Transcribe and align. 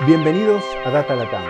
Bienvenidos 0.00 0.64
a 0.84 0.90
Data 0.90 1.14
Latam, 1.14 1.44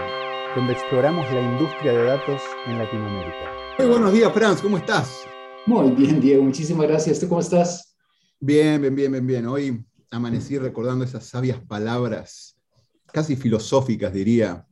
donde 0.55 0.75
exploramos 0.75 1.25
la 1.33 1.41
industria 1.41 1.93
de 1.93 2.05
datos 2.05 2.43
en 2.67 2.77
Latinoamérica. 2.77 3.51
Muy 3.79 3.89
buenos 3.89 4.13
días, 4.13 4.31
Franz, 4.35 4.61
¿cómo 4.61 4.77
estás? 4.77 5.25
Muy 5.65 5.91
bien, 5.93 6.21
Diego, 6.21 6.43
muchísimas 6.43 6.87
gracias. 6.87 7.19
¿Tú 7.19 7.27
cómo 7.27 7.41
estás? 7.41 7.97
Bien, 8.39 8.83
bien, 8.83 8.95
bien, 8.95 9.13
bien, 9.13 9.27
bien. 9.27 9.47
Hoy 9.47 9.83
amanecí 10.11 10.59
recordando 10.59 11.07
esas 11.07 11.25
sabias 11.25 11.59
palabras, 11.59 12.61
casi 13.07 13.35
filosóficas, 13.35 14.13
diría, 14.13 14.67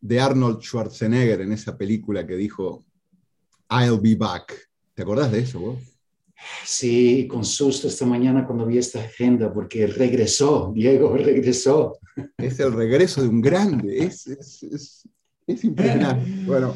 de 0.00 0.20
Arnold 0.20 0.60
Schwarzenegger 0.60 1.42
en 1.42 1.52
esa 1.52 1.78
película 1.78 2.26
que 2.26 2.34
dijo, 2.34 2.84
I'll 3.70 4.00
be 4.00 4.16
back. 4.16 4.68
¿Te 4.94 5.02
acordás 5.02 5.30
de 5.30 5.38
eso 5.38 5.60
vos? 5.60 5.78
Sí, 6.64 7.26
con 7.26 7.44
susto 7.44 7.88
esta 7.88 8.06
mañana 8.06 8.46
cuando 8.46 8.66
vi 8.66 8.78
esta 8.78 9.00
agenda, 9.00 9.52
porque 9.52 9.86
regresó, 9.86 10.72
Diego, 10.74 11.16
regresó. 11.16 11.98
Es 12.36 12.60
el 12.60 12.72
regreso 12.72 13.22
de 13.22 13.28
un 13.28 13.40
grande, 13.40 14.04
es, 14.04 14.26
es, 14.26 15.06
es, 15.46 15.64
impresionante. 15.64 16.30
Bueno, 16.46 16.74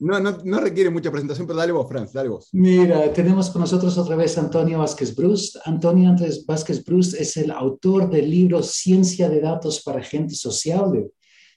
no, 0.00 0.18
no, 0.18 0.38
no, 0.44 0.60
requiere 0.60 0.88
mucha 0.88 1.10
presentación, 1.10 1.46
pero 1.46 1.58
dale 1.58 1.72
vos, 1.72 1.86
Franz, 1.88 2.12
dale 2.12 2.30
vos. 2.30 2.48
Mira, 2.52 3.12
tenemos 3.12 3.50
con 3.50 3.60
nosotros 3.60 3.98
otra 3.98 4.16
vez 4.16 4.38
a 4.38 4.40
Antonio 4.40 4.78
Vázquez 4.78 5.14
Brust. 5.14 5.56
Antonio 5.64 6.14
Vázquez 6.46 6.84
Brust 6.84 7.14
es 7.14 7.36
el 7.36 7.50
autor 7.50 8.08
del 8.08 8.30
libro 8.30 8.62
Ciencia 8.62 9.28
de 9.28 9.40
Datos 9.40 9.82
para 9.82 10.02
Gente 10.02 10.34
Sociable, 10.34 11.10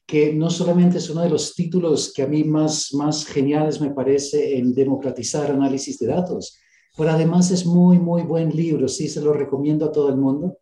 que 0.05 0.33
no 0.33 0.49
solamente 0.49 0.97
es 0.97 1.09
uno 1.09 1.21
de 1.21 1.29
los 1.29 1.55
títulos 1.55 2.11
que 2.13 2.23
a 2.23 2.27
mí 2.27 2.43
más, 2.43 2.93
más 2.93 3.25
geniales 3.25 3.79
me 3.79 3.91
parece 3.91 4.57
en 4.57 4.73
democratizar 4.73 5.49
análisis 5.49 5.97
de 5.99 6.07
datos, 6.07 6.59
pero 6.97 7.09
además 7.11 7.49
es 7.51 7.65
muy, 7.65 7.97
muy 7.97 8.21
buen 8.23 8.49
libro, 8.49 8.87
sí, 8.87 9.07
se 9.07 9.21
lo 9.21 9.33
recomiendo 9.33 9.85
a 9.85 9.91
todo 9.91 10.09
el 10.09 10.17
mundo. 10.17 10.59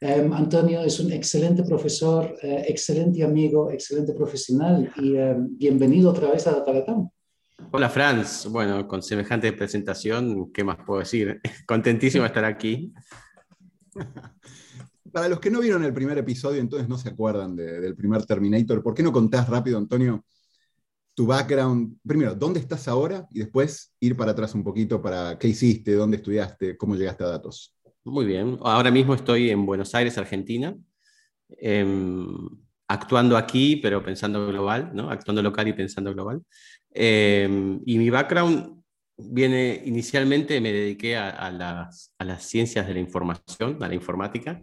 Um, 0.00 0.32
Antonio 0.32 0.82
es 0.82 1.00
un 1.00 1.10
excelente 1.12 1.62
profesor, 1.62 2.36
uh, 2.42 2.46
excelente 2.66 3.22
amigo, 3.22 3.70
excelente 3.70 4.12
profesional 4.12 4.92
y 4.96 5.16
um, 5.16 5.56
bienvenido 5.56 6.10
otra 6.10 6.30
vez 6.30 6.46
a 6.46 6.52
Datalatam. 6.52 7.08
Hola 7.72 7.88
Franz, 7.88 8.46
bueno, 8.46 8.86
con 8.86 9.02
semejante 9.02 9.52
presentación, 9.52 10.52
¿qué 10.52 10.64
más 10.64 10.78
puedo 10.86 11.00
decir? 11.00 11.40
Contentísimo 11.66 12.22
de 12.22 12.28
estar 12.28 12.44
aquí. 12.44 12.92
Para 15.12 15.28
los 15.28 15.40
que 15.40 15.50
no 15.50 15.60
vieron 15.60 15.82
el 15.82 15.94
primer 15.94 16.18
episodio, 16.18 16.60
entonces 16.60 16.88
no 16.88 16.98
se 16.98 17.08
acuerdan 17.08 17.56
de, 17.56 17.80
del 17.80 17.96
primer 17.96 18.24
Terminator, 18.26 18.82
¿por 18.82 18.92
qué 18.92 19.02
no 19.02 19.12
contás 19.12 19.48
rápido, 19.48 19.78
Antonio, 19.78 20.26
tu 21.16 21.26
background, 21.26 21.96
primero, 22.06 22.34
¿dónde 22.34 22.60
estás 22.60 22.86
ahora? 22.88 23.26
Y 23.30 23.38
después 23.38 23.94
ir 24.00 24.14
para 24.14 24.32
atrás 24.32 24.54
un 24.54 24.62
poquito 24.62 25.00
para 25.00 25.38
qué 25.38 25.48
hiciste, 25.48 25.94
dónde 25.94 26.18
estudiaste, 26.18 26.76
cómo 26.76 26.94
llegaste 26.94 27.24
a 27.24 27.28
datos. 27.28 27.74
Muy 28.04 28.26
bien, 28.26 28.58
ahora 28.60 28.90
mismo 28.90 29.14
estoy 29.14 29.48
en 29.48 29.64
Buenos 29.64 29.94
Aires, 29.94 30.18
Argentina, 30.18 30.76
eh, 31.58 32.26
actuando 32.86 33.38
aquí, 33.38 33.76
pero 33.76 34.04
pensando 34.04 34.46
global, 34.46 34.90
¿no? 34.92 35.10
actuando 35.10 35.42
local 35.42 35.66
y 35.68 35.72
pensando 35.72 36.12
global. 36.12 36.42
Eh, 36.92 37.78
y 37.86 37.98
mi 37.98 38.10
background 38.10 38.82
viene, 39.16 39.82
inicialmente 39.86 40.60
me 40.60 40.70
dediqué 40.70 41.16
a, 41.16 41.50
las, 41.50 42.12
a, 42.18 42.24
las, 42.26 42.42
ciencias 42.44 42.86
de 42.86 42.92
la 42.92 43.00
información, 43.00 43.82
a 43.82 43.88
la 43.88 43.94
informática, 43.94 44.62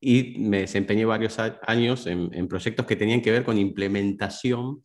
y 0.00 0.36
me 0.40 0.62
desempeñé 0.62 1.04
varios 1.04 1.38
años 1.38 2.08
en 2.08 2.48
proyectos 2.48 2.86
que 2.86 2.96
tenían 2.96 3.22
que 3.22 3.30
ver 3.30 3.44
con 3.44 3.56
implementación 3.56 4.82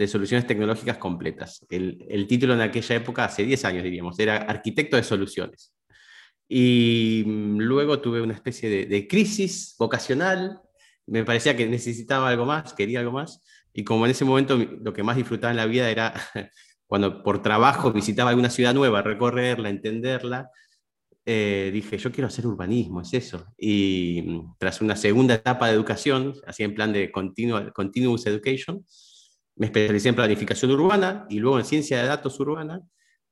de 0.00 0.08
soluciones 0.08 0.46
tecnológicas 0.46 0.96
completas. 0.96 1.66
El, 1.68 2.06
el, 2.08 2.26
título 2.26 2.54
en 2.54 2.62
aquella 2.62 2.96
época, 2.96 3.26
hace 3.26 3.44
10 3.44 3.66
años 3.66 3.84
diríamos, 3.84 4.18
era 4.18 4.38
arquitecto 4.38 4.96
de 4.96 5.02
soluciones. 5.02 5.74
Y 6.48 7.22
mm, 7.26 7.58
luego 7.58 8.00
tuve 8.00 8.22
una 8.22 8.32
especie 8.32 8.70
de, 8.70 8.86
de, 8.86 9.06
crisis 9.06 9.76
vocacional, 9.78 10.58
me 11.06 11.22
parecía 11.22 11.54
que 11.54 11.66
necesitaba 11.66 12.30
algo 12.30 12.46
más, 12.46 12.72
quería 12.72 13.00
algo 13.00 13.12
más, 13.12 13.42
y 13.74 13.84
como 13.84 14.06
en 14.06 14.12
ese 14.12 14.24
momento 14.24 14.56
lo 14.56 14.94
que 14.94 15.02
más 15.02 15.16
disfrutaba 15.16 15.50
en 15.50 15.58
la 15.58 15.66
vida 15.66 15.90
era 15.90 16.14
cuando 16.86 17.22
por 17.22 17.42
trabajo 17.42 17.92
visitaba 17.92 18.30
alguna 18.30 18.48
ciudad 18.48 18.72
nueva, 18.72 19.02
recorrerla, 19.02 19.68
entenderla, 19.68 20.48
eh, 21.26 21.70
dije, 21.74 21.98
yo 21.98 22.10
quiero 22.10 22.28
hacer 22.28 22.46
urbanismo, 22.46 23.02
es 23.02 23.12
eso. 23.12 23.44
Y 23.58 24.22
mm, 24.26 24.54
tras 24.56 24.80
una 24.80 24.96
segunda 24.96 25.34
etapa 25.34 25.66
de 25.66 25.74
educación, 25.74 26.32
así 26.46 26.62
en 26.62 26.74
plan 26.74 26.90
de 26.90 27.12
continual, 27.12 27.74
continuous 27.74 28.24
education, 28.24 28.82
me 29.60 29.66
especialicé 29.66 30.08
en 30.08 30.14
planificación 30.14 30.70
urbana 30.70 31.26
y 31.28 31.38
luego 31.38 31.58
en 31.58 31.66
ciencia 31.66 32.00
de 32.00 32.08
datos 32.08 32.40
urbana 32.40 32.80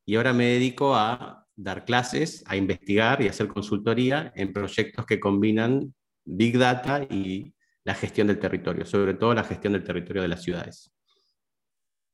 y 0.04 0.16
ahora 0.16 0.34
me 0.34 0.44
dedico 0.44 0.94
a 0.94 1.46
dar 1.56 1.86
clases, 1.86 2.44
a 2.46 2.54
investigar 2.54 3.22
y 3.22 3.28
hacer 3.28 3.48
consultoría 3.48 4.30
en 4.36 4.52
proyectos 4.52 5.06
que 5.06 5.18
combinan 5.18 5.94
Big 6.26 6.58
Data 6.58 7.02
y 7.02 7.54
la 7.82 7.94
gestión 7.94 8.26
del 8.26 8.38
territorio, 8.38 8.84
sobre 8.84 9.14
todo 9.14 9.32
la 9.32 9.42
gestión 9.42 9.72
del 9.72 9.84
territorio 9.84 10.20
de 10.20 10.28
las 10.28 10.42
ciudades. 10.42 10.92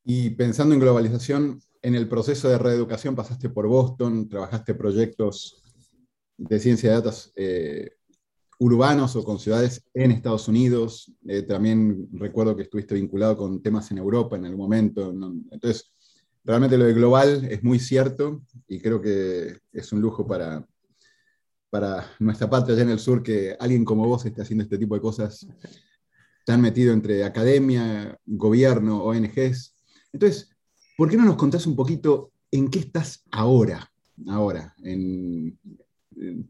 Y 0.05 0.31
pensando 0.31 0.75
en 0.75 0.81
globalización, 0.81 1.61
en 1.83 1.97
el 1.97 2.09
proceso 2.09 2.49
de 2.49 2.59
reeducación 2.59 3.17
pasaste 3.17 3.49
por 3.49 3.67
Boston, 3.67 4.29
trabajaste 4.29 4.77
proyectos 4.77 5.61
de 6.37 6.61
ciencia 6.61 6.91
de 6.91 6.95
datos 6.95 7.33
eh, 7.35 7.91
urbanos 8.59 9.17
o 9.17 9.25
con 9.25 9.39
ciudades 9.39 9.85
en 9.95 10.11
Estados 10.11 10.49
Unidos. 10.49 11.13
Eh, 11.27 11.43
también 11.43 12.09
recuerdo 12.13 12.57
que 12.57 12.63
estuviste 12.63 12.95
vinculado 12.95 13.37
con 13.37 13.63
temas 13.63 13.91
en 13.91 13.99
Europa 13.99 14.37
en 14.37 14.45
algún 14.45 14.61
momento. 14.61 15.13
¿no? 15.13 15.35
Entonces, 15.51 15.93
realmente 16.45 16.79
lo 16.79 16.85
de 16.85 16.95
global 16.95 17.45
es 17.51 17.63
muy 17.63 17.79
cierto 17.79 18.43
y 18.69 18.81
creo 18.81 19.01
que 19.01 19.59
es 19.73 19.93
un 19.93 20.01
lujo 20.01 20.27
para, 20.27 20.67
para 21.71 22.11
nuestra 22.19 22.49
patria 22.49 22.75
allá 22.75 22.85
en 22.85 22.91
el 22.91 22.99
sur 22.99 23.23
que 23.23 23.57
alguien 23.59 23.85
como 23.85 24.07
vos 24.07 24.25
esté 24.25 24.43
haciendo 24.43 24.65
este 24.65 24.79
tipo 24.79 24.95
de 24.95 25.01
cosas 25.01 25.47
tan 26.45 26.61
metido 26.61 26.93
entre 26.93 27.25
academia, 27.25 28.19
gobierno, 28.27 29.03
ONGs. 29.03 29.75
Entonces, 30.13 30.51
¿por 30.97 31.09
qué 31.09 31.17
no 31.17 31.25
nos 31.25 31.37
contás 31.37 31.67
un 31.67 31.75
poquito 31.75 32.33
en 32.51 32.69
qué 32.69 32.81
estás 32.81 33.25
ahora? 33.31 33.91
Ahora, 34.29 34.75
en, 34.85 35.59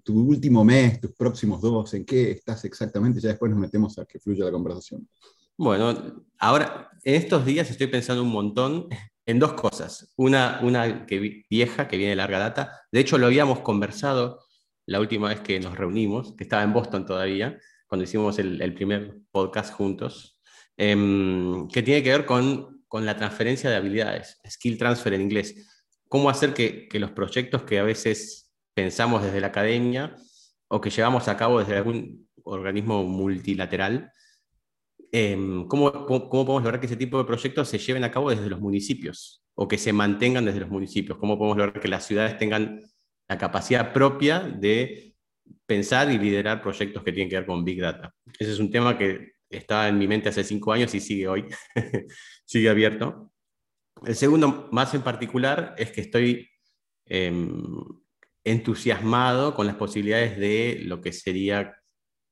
tu 0.02 0.20
último 0.20 0.64
mes, 0.64 1.00
tus 1.00 1.12
próximos 1.12 1.60
dos, 1.60 1.94
en 1.94 2.04
qué 2.04 2.30
estás 2.32 2.64
exactamente, 2.64 3.20
ya 3.20 3.30
después 3.30 3.50
nos 3.50 3.60
metemos 3.60 3.98
a 3.98 4.04
que 4.04 4.18
fluya 4.18 4.44
la 4.44 4.52
conversación. 4.52 5.08
Bueno, 5.56 6.24
ahora, 6.38 6.90
en 7.04 7.14
estos 7.14 7.46
días 7.46 7.70
estoy 7.70 7.86
pensando 7.86 8.22
un 8.22 8.30
montón 8.30 8.88
en 9.26 9.38
dos 9.38 9.54
cosas. 9.54 10.12
Una, 10.16 10.60
una 10.62 11.06
que, 11.06 11.44
vieja, 11.48 11.88
que 11.88 11.96
viene 11.96 12.10
de 12.10 12.16
larga 12.16 12.38
data. 12.38 12.72
De 12.90 13.00
hecho, 13.00 13.18
lo 13.18 13.26
habíamos 13.26 13.60
conversado 13.60 14.40
la 14.86 15.00
última 15.00 15.28
vez 15.28 15.40
que 15.40 15.60
nos 15.60 15.76
reunimos, 15.76 16.34
que 16.36 16.44
estaba 16.44 16.62
en 16.62 16.72
Boston 16.72 17.06
todavía, 17.06 17.58
cuando 17.86 18.04
hicimos 18.04 18.38
el, 18.38 18.74
primer 18.74 19.18
podcast 19.30 19.72
juntos, 19.72 20.38
eh, 20.76 20.96
que 21.72 21.82
tiene 21.82 22.02
que 22.02 22.10
ver 22.10 22.26
con, 22.26 22.84
con 22.88 23.06
la 23.06 23.16
transferencia 23.16 23.70
de 23.70 23.76
habilidades, 23.76 24.40
skill 24.48 24.76
transfer 24.76 25.14
en 25.14 25.22
inglés. 25.22 25.84
Cómo 26.08 26.28
hacer 26.28 26.52
que, 26.52 26.88
que 26.88 26.98
los 26.98 27.12
proyectos 27.12 27.62
que 27.62 27.78
a 27.78 27.84
veces 27.84 28.43
pensamos 28.74 29.22
desde 29.22 29.40
la 29.40 29.48
academia 29.48 30.16
o 30.68 30.80
que 30.80 30.90
llevamos 30.90 31.28
a 31.28 31.36
cabo 31.36 31.60
desde 31.60 31.76
algún 31.76 32.28
organismo 32.42 33.04
multilateral, 33.04 34.10
eh, 35.12 35.36
¿cómo, 35.68 36.06
cómo, 36.06 36.28
podemos 36.28 36.62
lograr 36.64 36.80
que 36.80 36.86
ese 36.86 36.96
tipo 36.96 37.18
de 37.18 37.24
proyectos 37.24 37.68
se 37.68 37.78
lleven 37.78 38.04
a 38.04 38.10
cabo 38.10 38.30
desde 38.30 38.50
los 38.50 38.60
municipios 38.60 39.44
o 39.54 39.68
que 39.68 39.78
se 39.78 39.92
mantengan 39.92 40.44
desde 40.44 40.60
los 40.60 40.70
municipios? 40.70 41.18
¿Cómo 41.18 41.38
podemos 41.38 41.56
lograr 41.56 41.80
que 41.80 41.88
las 41.88 42.04
ciudades 42.04 42.36
tengan 42.36 42.80
la 43.28 43.38
capacidad 43.38 43.92
propia 43.92 44.40
de 44.40 45.14
pensar 45.66 46.10
y 46.10 46.18
liderar 46.18 46.60
proyectos 46.60 47.02
que 47.04 47.12
tienen 47.12 47.30
que 47.30 47.36
ver 47.36 47.46
con 47.46 47.64
Big 47.64 47.80
Data? 47.80 48.12
Ese 48.38 48.52
es 48.52 48.58
un 48.58 48.70
tema 48.70 48.98
que 48.98 49.34
estaba 49.48 49.88
en 49.88 49.98
mi 49.98 50.08
mente 50.08 50.30
hace 50.30 50.42
cinco 50.42 50.72
años 50.72 50.92
y 50.94 51.00
sigue 51.00 51.28
hoy, 51.28 51.46
sigue 52.44 52.68
abierto. 52.68 53.30
El 54.04 54.16
segundo, 54.16 54.68
más 54.72 54.92
en 54.94 55.02
particular, 55.02 55.74
es 55.78 55.92
que 55.92 56.00
estoy 56.00 56.48
eh, 57.06 57.32
entusiasmado 58.44 59.54
con 59.54 59.66
las 59.66 59.76
posibilidades 59.76 60.38
de 60.38 60.80
lo 60.84 61.00
que 61.00 61.12
sería 61.12 61.74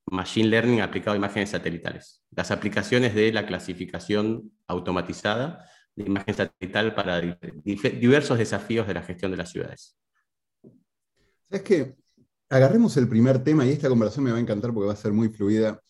Machine 0.06 0.48
Learning 0.48 0.80
aplicado 0.80 1.14
a 1.14 1.16
imágenes 1.16 1.50
satelitales. 1.50 2.22
Las 2.30 2.50
aplicaciones 2.50 3.14
de 3.14 3.32
la 3.32 3.46
clasificación 3.46 4.52
automatizada 4.66 5.64
de 5.96 6.04
imagen 6.04 6.34
satelital 6.34 6.94
para 6.94 7.20
diversos 7.64 8.38
desafíos 8.38 8.86
de 8.86 8.94
la 8.94 9.02
gestión 9.02 9.30
de 9.30 9.36
las 9.36 9.50
ciudades. 9.50 9.96
Es 11.50 11.62
que 11.62 11.94
agarremos 12.48 12.96
el 12.96 13.08
primer 13.08 13.42
tema 13.42 13.66
y 13.66 13.70
esta 13.70 13.88
conversación 13.88 14.24
me 14.24 14.32
va 14.32 14.38
a 14.38 14.40
encantar 14.40 14.72
porque 14.72 14.86
va 14.88 14.92
a 14.92 14.96
ser 14.96 15.12
muy 15.12 15.28
fluida. 15.28 15.80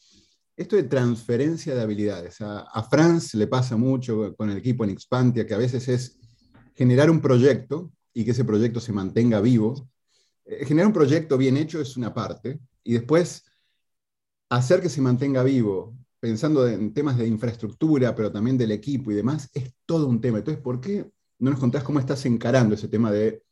Esto 0.56 0.76
de 0.76 0.82
transferencia 0.84 1.74
de 1.74 1.82
habilidades. 1.82 2.40
A, 2.40 2.60
a 2.60 2.82
Franz 2.82 3.34
le 3.34 3.46
pasa 3.46 3.76
mucho 3.76 4.34
con 4.36 4.50
el 4.50 4.58
equipo 4.58 4.84
en 4.84 4.90
Expantia, 4.90 5.46
que 5.46 5.54
a 5.54 5.58
veces 5.58 5.88
es 5.88 6.18
generar 6.74 7.10
un 7.10 7.20
proyecto 7.20 7.92
y 8.12 8.24
que 8.24 8.32
ese 8.32 8.44
proyecto 8.44 8.80
se 8.80 8.92
mantenga 8.92 9.40
vivo 9.40 9.88
eh, 10.60 10.64
generar 10.66 10.86
un 10.86 10.92
proyecto 10.92 11.38
bien 11.38 11.56
hecho 11.56 11.80
es 11.80 11.96
una 11.96 12.12
parte, 12.12 12.60
y 12.84 12.94
después 12.94 13.44
hacer 14.48 14.80
que 14.80 14.88
se 14.88 15.00
mantenga 15.00 15.42
vivo, 15.42 15.96
pensando 16.20 16.68
en 16.68 16.92
temas 16.92 17.16
de 17.16 17.26
infraestructura, 17.26 18.14
pero 18.14 18.30
también 18.30 18.58
del 18.58 18.70
equipo 18.70 19.10
y 19.10 19.14
demás, 19.14 19.50
es 19.54 19.72
todo 19.86 20.06
un 20.06 20.20
tema. 20.20 20.38
Entonces, 20.38 20.62
¿por 20.62 20.80
qué 20.80 21.10
no 21.38 21.50
nos 21.50 21.58
contás 21.58 21.82
cómo 21.82 21.98
estás 21.98 22.24
encarando 22.26 22.74
ese 22.74 22.88
tema 22.88 23.10
de 23.10 23.42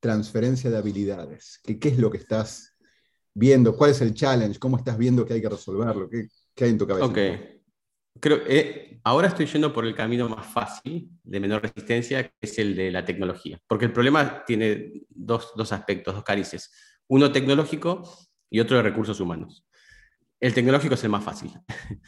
transferencia 0.00 0.70
de 0.70 0.76
habilidades? 0.76 1.60
¿Qué, 1.64 1.78
es 1.88 1.98
lo 1.98 2.10
que 2.10 2.18
estás 2.18 2.76
viendo? 3.34 3.76
¿Cuál 3.76 3.90
es 3.90 4.00
el 4.00 4.14
challenge? 4.14 4.58
¿Cómo 4.58 4.76
estás 4.76 4.96
viendo 4.96 5.24
que 5.24 5.34
hay 5.34 5.40
que 5.40 5.48
resolverlo? 5.48 6.08
¿Qué, 6.08 6.28
qué 6.54 6.64
hay 6.64 6.70
en 6.70 6.78
tu 6.78 6.86
cabeza? 6.86 7.06
Creo, 8.20 8.40
eh, 8.46 9.00
ahora 9.04 9.28
estoy 9.28 9.46
yendo 9.46 9.72
por 9.72 9.86
el 9.86 9.94
camino 9.94 10.28
más 10.28 10.46
fácil, 10.46 11.10
de 11.22 11.40
menor 11.40 11.62
resistencia, 11.62 12.24
que 12.24 12.32
es 12.40 12.58
el 12.58 12.76
de 12.76 12.90
la 12.90 13.04
tecnología. 13.04 13.58
Porque 13.66 13.86
el 13.86 13.92
problema 13.92 14.44
tiene 14.44 15.04
dos, 15.08 15.52
dos 15.56 15.72
aspectos, 15.72 16.14
dos 16.14 16.24
carices. 16.24 16.70
Uno 17.08 17.32
tecnológico 17.32 18.02
y 18.50 18.60
otro 18.60 18.76
de 18.76 18.82
recursos 18.82 19.20
humanos. 19.20 19.66
El 20.38 20.54
tecnológico 20.54 20.94
es 20.94 21.04
el 21.04 21.10
más 21.10 21.24
fácil, 21.24 21.50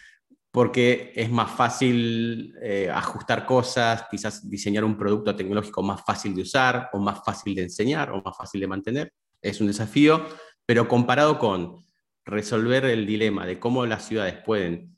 porque 0.51 1.13
es 1.15 1.31
más 1.31 1.51
fácil 1.51 2.55
eh, 2.63 2.91
ajustar 2.91 3.47
cosas, 3.47 4.07
quizás 4.11 4.49
diseñar 4.49 4.85
un 4.85 4.97
producto 4.97 5.35
tecnológico 5.35 5.83
más 5.83 6.03
fácil 6.05 6.35
de 6.35 6.43
usar, 6.43 6.91
o 6.93 6.99
más 6.99 7.21
fácil 7.25 7.55
de 7.55 7.63
enseñar, 7.63 8.11
o 8.11 8.23
más 8.23 8.37
fácil 8.37 8.61
de 8.61 8.67
mantener. 8.67 9.13
Es 9.41 9.61
un 9.61 9.67
desafío, 9.67 10.27
pero 10.67 10.89
comparado 10.89 11.39
con 11.39 11.77
resolver 12.25 12.85
el 12.85 13.07
dilema 13.07 13.47
de 13.47 13.59
cómo 13.59 13.85
las 13.87 14.07
ciudades 14.07 14.37
pueden 14.45 14.92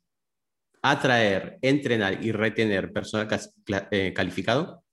atraer, 0.84 1.58
entrenar 1.62 2.22
y 2.22 2.30
retener 2.30 2.92
personal 2.92 3.26
eh, 3.90 4.12
calificado, 4.14 4.84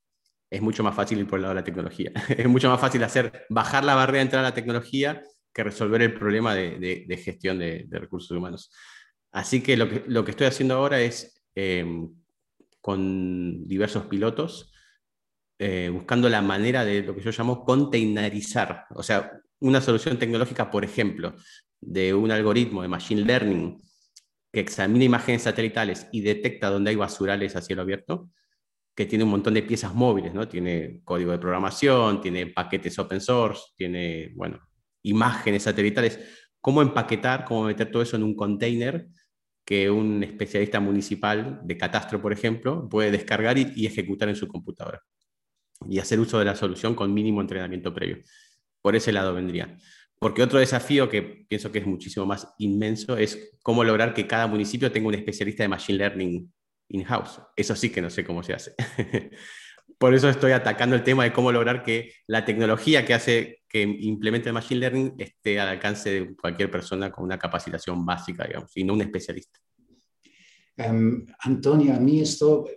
es 0.49 0.61
mucho 0.61 0.83
más 0.83 0.95
fácil 0.95 1.19
ir 1.19 1.27
por 1.27 1.37
el 1.37 1.41
lado 1.43 1.53
de 1.53 1.59
la 1.59 1.65
tecnología. 1.65 2.13
es 2.29 2.47
mucho 2.47 2.69
más 2.69 2.79
fácil 2.79 3.03
hacer 3.03 3.45
bajar 3.49 3.83
la 3.83 3.93
barrera 3.93 4.19
de 4.19 4.21
entrar 4.21 4.45
a 4.45 4.49
la 4.49 4.53
tecnología 4.53 5.21
que 5.53 5.63
resolver 5.65 6.01
el 6.01 6.13
problema 6.13 6.55
de, 6.55 7.21
gestión 7.21 7.59
de, 7.59 7.85
recursos 7.91 8.31
humanos. 8.31 8.71
Así 9.33 9.61
que 9.61 9.75
lo, 9.75 9.89
que 9.89 10.03
lo 10.07 10.23
que 10.23 10.31
estoy 10.31 10.47
haciendo 10.47 10.75
ahora 10.75 11.01
es, 11.01 11.43
em, 11.55 12.09
con 12.79 13.67
diversos 13.67 14.05
pilotos, 14.05 14.71
eh, 15.59 15.89
buscando 15.91 16.29
la 16.29 16.41
manera 16.41 16.85
de 16.85 17.03
lo 17.03 17.13
que 17.13 17.21
yo 17.21 17.31
llamo 17.31 17.65
containerizar, 17.65 18.85
o 18.95 19.03
sea, 19.03 19.29
una 19.59 19.81
solución 19.81 20.17
tecnológica, 20.17 20.71
por 20.71 20.85
ejemplo, 20.85 21.35
de 21.81 22.13
un 22.13 22.31
algoritmo 22.31 22.81
de 22.81 22.87
machine 22.87 23.23
learning 23.23 23.77
que 24.51 24.59
examina 24.59 25.05
imágenes 25.05 25.43
satelitales 25.43 26.07
y 26.11 26.21
detecta 26.21 26.69
dónde 26.69 26.91
hay 26.91 26.95
basurales 26.95 27.55
a 27.55 27.61
cielo 27.61 27.83
abierto, 27.83 28.29
que 28.95 29.05
tiene 29.05 29.23
un 29.23 29.31
montón 29.31 29.53
de 29.53 29.63
piezas 29.63 29.93
móviles, 29.93 30.33
¿no? 30.33 30.47
Tiene 30.47 31.01
código 31.03 31.31
de 31.31 31.39
programación, 31.39 32.21
tiene 32.21 32.47
paquetes 32.47 32.99
open 32.99 33.21
source, 33.21 33.63
tiene, 33.77 34.33
bueno, 34.35 34.59
imágenes 35.03 35.63
satelitales. 35.63 36.19
¿Cómo 36.59 36.81
empaquetar, 36.81 37.45
cómo 37.45 37.63
meter 37.63 37.89
todo 37.89 38.03
eso 38.03 38.17
en 38.17 38.23
un 38.23 38.35
container 38.35 39.07
que 39.65 39.89
un 39.89 40.23
especialista 40.23 40.79
municipal 40.79 41.61
de 41.63 41.77
catastro, 41.77 42.21
por 42.21 42.33
ejemplo, 42.33 42.89
puede 42.89 43.11
descargar 43.11 43.57
y, 43.57 43.71
y 43.75 43.85
ejecutar 43.85 44.27
en 44.27 44.35
su 44.35 44.47
computadora? 44.47 45.01
Y 45.89 45.99
hacer 45.99 46.19
uso 46.19 46.37
de 46.37 46.45
la 46.45 46.55
solución 46.55 46.93
con 46.93 47.13
mínimo 47.13 47.41
entrenamiento 47.41 47.93
previo. 47.93 48.17
Por 48.81 48.95
ese 48.95 49.11
lado 49.11 49.33
vendría. 49.33 49.77
Porque 50.21 50.43
otro 50.43 50.59
desafío 50.59 51.09
que 51.09 51.23
pienso 51.23 51.71
que 51.71 51.79
es 51.79 51.87
muchísimo 51.87 52.27
más 52.27 52.47
inmenso 52.59 53.17
es 53.17 53.57
cómo 53.63 53.83
lograr 53.83 54.13
que 54.13 54.27
cada 54.27 54.45
municipio 54.45 54.91
tenga 54.91 55.07
un 55.07 55.15
especialista 55.15 55.63
de 55.63 55.69
Machine 55.69 55.97
Learning 55.97 56.53
in-house. 56.89 57.41
Eso 57.55 57.75
sí 57.75 57.89
que 57.89 58.03
no 58.03 58.09
sé 58.11 58.23
cómo 58.23 58.43
se 58.43 58.53
hace. 58.53 58.75
Por 59.97 60.13
eso 60.13 60.29
estoy 60.29 60.51
atacando 60.51 60.95
el 60.95 61.03
tema 61.03 61.23
de 61.23 61.33
cómo 61.33 61.51
lograr 61.51 61.81
que 61.81 62.13
la 62.27 62.45
tecnología 62.45 63.03
que 63.03 63.15
hace 63.15 63.61
que 63.67 63.81
implemente 63.81 64.49
el 64.49 64.53
Machine 64.53 64.81
Learning 64.81 65.15
esté 65.17 65.59
al 65.59 65.69
alcance 65.69 66.11
de 66.11 66.35
cualquier 66.35 66.69
persona 66.69 67.11
con 67.11 67.23
una 67.23 67.39
capacitación 67.39 68.05
básica, 68.05 68.45
digamos, 68.45 68.69
y 68.77 68.83
no 68.83 68.93
un 68.93 69.01
especialista. 69.01 69.59
Um, 70.77 71.25
Antonio, 71.39 71.95
a 71.95 71.99
mí 71.99 72.21
esto, 72.21 72.69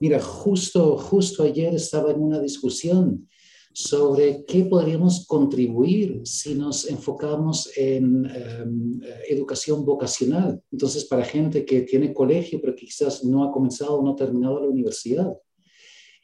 mira, 0.00 0.18
justo, 0.18 0.96
justo 0.96 1.42
ayer 1.42 1.74
estaba 1.74 2.10
en 2.12 2.22
una 2.22 2.40
discusión 2.40 3.28
sobre 3.78 4.42
qué 4.46 4.64
podríamos 4.64 5.26
contribuir 5.26 6.22
si 6.24 6.54
nos 6.54 6.88
enfocamos 6.88 7.70
en 7.76 8.24
em, 8.24 9.00
educación 9.28 9.84
vocacional. 9.84 10.62
Entonces, 10.72 11.04
para 11.04 11.26
gente 11.26 11.66
que 11.66 11.82
tiene 11.82 12.14
colegio, 12.14 12.58
pero 12.58 12.74
quizás 12.74 13.22
no 13.22 13.44
ha 13.44 13.52
comenzado 13.52 13.96
o 13.96 14.02
no 14.02 14.12
ha 14.12 14.16
terminado 14.16 14.60
la 14.60 14.68
universidad, 14.68 15.30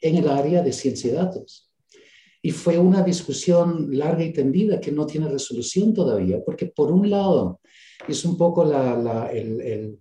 en 0.01 0.17
el 0.17 0.29
área 0.29 0.63
de 0.63 0.73
ciencia 0.73 1.11
de 1.11 1.17
datos. 1.17 1.69
Y 2.41 2.49
fue 2.49 2.79
una 2.79 3.03
discusión 3.03 3.87
larga 3.95 4.23
y 4.23 4.33
tendida 4.33 4.79
que 4.79 4.91
no 4.91 5.05
tiene 5.05 5.29
resolución 5.29 5.93
todavía, 5.93 6.43
porque 6.43 6.65
por 6.65 6.91
un 6.91 7.07
lado 7.07 7.59
es 8.07 8.25
un 8.25 8.35
poco 8.35 8.65
la, 8.65 9.29
el 9.31 9.99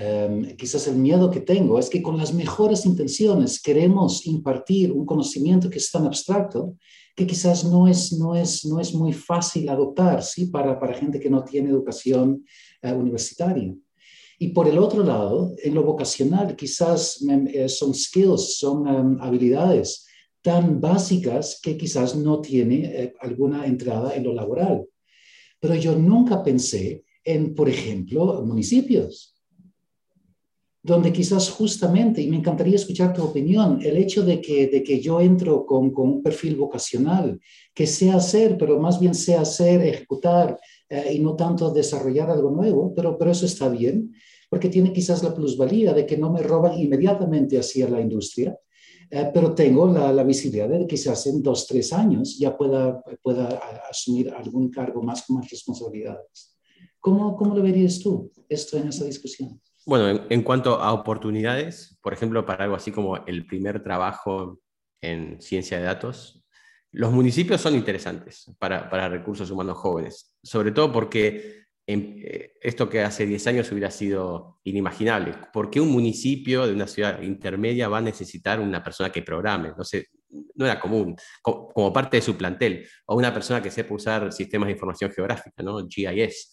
Em, 0.00 0.56
quizás 0.56 0.86
el 0.88 0.96
miedo 0.96 1.30
que 1.30 1.40
tengo 1.40 1.78
es 1.78 1.90
que 1.90 2.00
con 2.00 2.16
las 2.16 2.32
mejores 2.32 2.86
intenciones 2.86 3.60
queremos 3.60 4.26
impartir 4.26 4.90
un 4.90 5.04
conocimiento 5.04 5.68
que 5.68 5.78
es 5.78 5.90
tan 5.90 6.06
abstracto 6.06 6.76
que 7.14 7.26
quizás 7.26 7.64
no 7.64 7.86
es, 7.86 8.12
no 8.14 8.34
es, 8.34 8.64
no 8.64 8.80
es 8.80 8.94
muy 8.94 9.12
fácil 9.12 9.68
adoptar 9.68 10.22
¿sí? 10.22 10.46
para, 10.46 10.80
para 10.80 10.94
gente 10.94 11.20
que 11.20 11.28
no 11.28 11.44
tiene 11.44 11.68
educación 11.68 12.42
eh, 12.80 12.92
universitaria. 12.92 13.74
Y 14.38 14.48
por 14.48 14.66
el 14.66 14.78
otro 14.78 15.04
lado, 15.04 15.54
en 15.62 15.74
lo 15.74 15.82
vocacional, 15.82 16.56
quizás 16.56 17.22
eh, 17.52 17.68
son 17.68 17.94
skills, 17.94 18.56
son 18.58 18.88
em, 18.88 19.20
habilidades 19.20 20.06
tan 20.40 20.80
básicas 20.80 21.60
que 21.62 21.76
quizás 21.76 22.16
no 22.16 22.40
tiene 22.40 22.84
eh, 22.86 23.14
alguna 23.20 23.66
entrada 23.66 24.16
en 24.16 24.24
lo 24.24 24.32
laboral. 24.32 24.86
Pero 25.60 25.74
yo 25.74 25.94
nunca 25.94 26.42
pensé 26.42 27.04
en, 27.22 27.54
por 27.54 27.68
ejemplo, 27.68 28.42
municipios 28.44 29.31
donde 30.82 31.12
quizás 31.12 31.48
justamente, 31.48 32.20
y 32.20 32.28
me 32.28 32.36
encantaría 32.36 32.74
escuchar 32.74 33.12
tu 33.12 33.22
opinión, 33.22 33.78
el 33.82 33.96
hecho 33.96 34.24
de 34.24 34.40
que, 34.40 34.66
de 34.66 34.82
que 34.82 35.00
yo 35.00 35.20
entro 35.20 35.64
con, 35.64 35.92
con 35.92 36.08
un 36.08 36.22
perfil 36.22 36.56
vocacional, 36.56 37.38
que 37.72 37.86
sea 37.86 38.16
hacer, 38.16 38.58
pero 38.58 38.80
más 38.80 38.98
bien 38.98 39.14
sea 39.14 39.42
hacer, 39.42 39.80
ejecutar 39.80 40.58
eh, 40.88 41.14
y 41.14 41.20
no 41.20 41.36
tanto 41.36 41.70
desarrollar 41.70 42.30
algo 42.30 42.50
nuevo, 42.50 42.92
pero, 42.94 43.16
pero 43.16 43.30
eso 43.30 43.46
está 43.46 43.68
bien, 43.68 44.12
porque 44.50 44.68
tiene 44.68 44.92
quizás 44.92 45.22
la 45.22 45.32
plusvalía 45.32 45.94
de 45.94 46.04
que 46.04 46.16
no 46.16 46.32
me 46.32 46.42
roban 46.42 46.76
inmediatamente 46.78 47.58
hacia 47.58 47.88
la 47.88 48.00
industria, 48.00 48.58
eh, 49.08 49.30
pero 49.32 49.54
tengo 49.54 49.86
la, 49.86 50.24
visibilidad 50.24 50.68
de 50.68 50.80
que 50.80 50.86
quizás 50.86 51.26
en 51.28 51.42
dos, 51.42 51.66
tres 51.68 51.92
años 51.92 52.36
ya 52.38 52.56
pueda, 52.56 53.00
pueda 53.22 53.46
asumir 53.88 54.30
algún 54.30 54.68
cargo 54.68 55.00
más 55.00 55.22
con 55.22 55.36
más 55.36 55.48
responsabilidades. 55.48 56.58
¿Cómo, 56.98 57.36
¿Cómo 57.36 57.54
lo 57.54 57.62
verías 57.62 58.00
tú 58.00 58.32
esto 58.48 58.76
en 58.78 58.88
esa 58.88 59.04
discusión? 59.04 59.60
Bueno, 59.84 60.26
en, 60.28 60.42
cuanto 60.42 60.80
a 60.80 60.92
oportunidades, 60.92 61.98
por 62.02 62.12
ejemplo, 62.12 62.46
para 62.46 62.64
algo 62.64 62.76
así 62.76 62.92
como 62.92 63.16
el 63.26 63.46
primer 63.46 63.82
trabajo 63.82 64.60
en 65.00 65.40
ciencia 65.40 65.78
de 65.78 65.84
datos, 65.84 66.44
los 66.92 67.10
municipios 67.10 67.60
son 67.60 67.74
interesantes 67.74 68.54
para, 68.58 68.88
para 68.88 69.08
recursos 69.08 69.50
humanos 69.50 69.78
jóvenes, 69.78 70.36
sobre 70.42 70.72
todo 70.72 70.92
porque 70.92 71.62
eh, 71.86 72.52
esto 72.60 72.88
que 72.88 73.00
hace 73.02 73.26
10 73.26 73.46
años 73.48 73.72
hubiera 73.72 73.90
sido 73.90 74.60
inimaginable. 74.64 75.34
¿Por 75.52 75.68
qué 75.70 75.80
un 75.80 75.90
municipio 75.90 76.66
de 76.66 76.72
una 76.72 76.86
ciudad 76.86 77.20
intermedia 77.22 77.88
va 77.88 77.98
a 77.98 78.02
necesitar 78.02 78.60
una 78.60 78.82
persona 78.82 79.10
que 79.10 79.22
programe? 79.22 79.72
No, 79.76 79.84
sé, 79.84 80.08
no 80.54 80.64
era 80.64 80.78
común, 80.80 81.16
como, 81.42 81.92
parte 81.92 82.18
de 82.18 82.22
su 82.22 82.36
plantel, 82.36 82.86
o 83.06 83.16
una 83.16 83.34
persona 83.34 83.62
que 83.62 83.70
sepa 83.70 83.94
usar 83.94 84.32
sistemas 84.32 84.68
de 84.68 84.72
información 84.72 85.10
geográfica, 85.10 85.62
¿no? 85.62 85.86
GIS. 85.88 86.50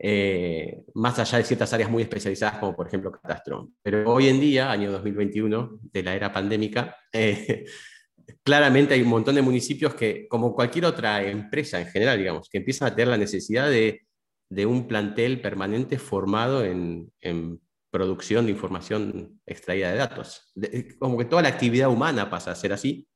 Eh, 0.00 0.84
más 0.94 1.18
allá 1.18 1.38
de 1.38 1.44
ciertas 1.44 1.72
áreas 1.72 1.90
muy 1.90 2.04
especializadas 2.04 2.58
como 2.58 2.76
por 2.76 2.86
ejemplo 2.86 3.10
catastro. 3.10 3.70
Pero 3.82 4.12
hoy 4.12 4.28
en 4.28 4.40
día, 4.40 4.70
año 4.70 4.92
2021, 4.92 5.80
de 5.82 6.02
la 6.02 6.14
era 6.14 6.32
pandémica, 6.32 6.96
eh, 7.12 7.64
claramente 8.44 8.94
hay 8.94 9.02
un 9.02 9.08
montón 9.08 9.34
de 9.34 9.42
municipios 9.42 9.94
que, 9.94 10.28
como 10.28 10.54
cualquier 10.54 10.84
otra 10.84 11.22
empresa 11.22 11.80
en 11.80 11.88
general, 11.88 12.18
digamos, 12.18 12.48
que 12.48 12.58
empiezan 12.58 12.88
a 12.88 12.94
tener 12.94 13.08
la 13.08 13.16
necesidad 13.16 13.68
de, 13.68 14.06
de 14.48 14.66
un 14.66 14.86
plantel 14.86 15.40
permanente 15.40 15.98
formado 15.98 16.64
en, 16.64 17.12
en, 17.20 17.60
producción 17.90 18.44
de 18.44 18.52
información 18.52 19.40
extraída 19.46 19.90
de 19.90 19.96
datos. 19.96 20.52
como 20.98 21.16
que 21.16 21.24
toda 21.24 21.40
la 21.40 21.48
actividad 21.48 21.88
humana 21.88 22.28
pasa 22.28 22.50
a 22.50 22.54
ser 22.54 22.74
así. 22.74 23.08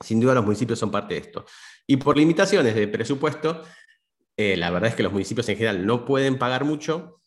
Sin 0.00 0.20
duda 0.20 0.34
los 0.34 0.44
municipios 0.44 0.78
son 0.78 0.90
parte 0.90 1.14
de 1.14 1.20
esto. 1.20 1.44
Y 1.86 1.98
por 1.98 2.16
limitaciones 2.16 2.74
de 2.74 2.88
presupuesto, 2.88 3.62
eh, 4.36 4.56
la 4.56 4.70
verdad 4.70 4.90
es 4.90 4.96
que 4.96 5.02
los 5.02 5.12
municipios 5.12 5.48
en 5.48 5.56
general 5.56 5.86
no 5.86 6.04
pueden 6.04 6.38
pagar 6.38 6.64
mucho 6.64 7.20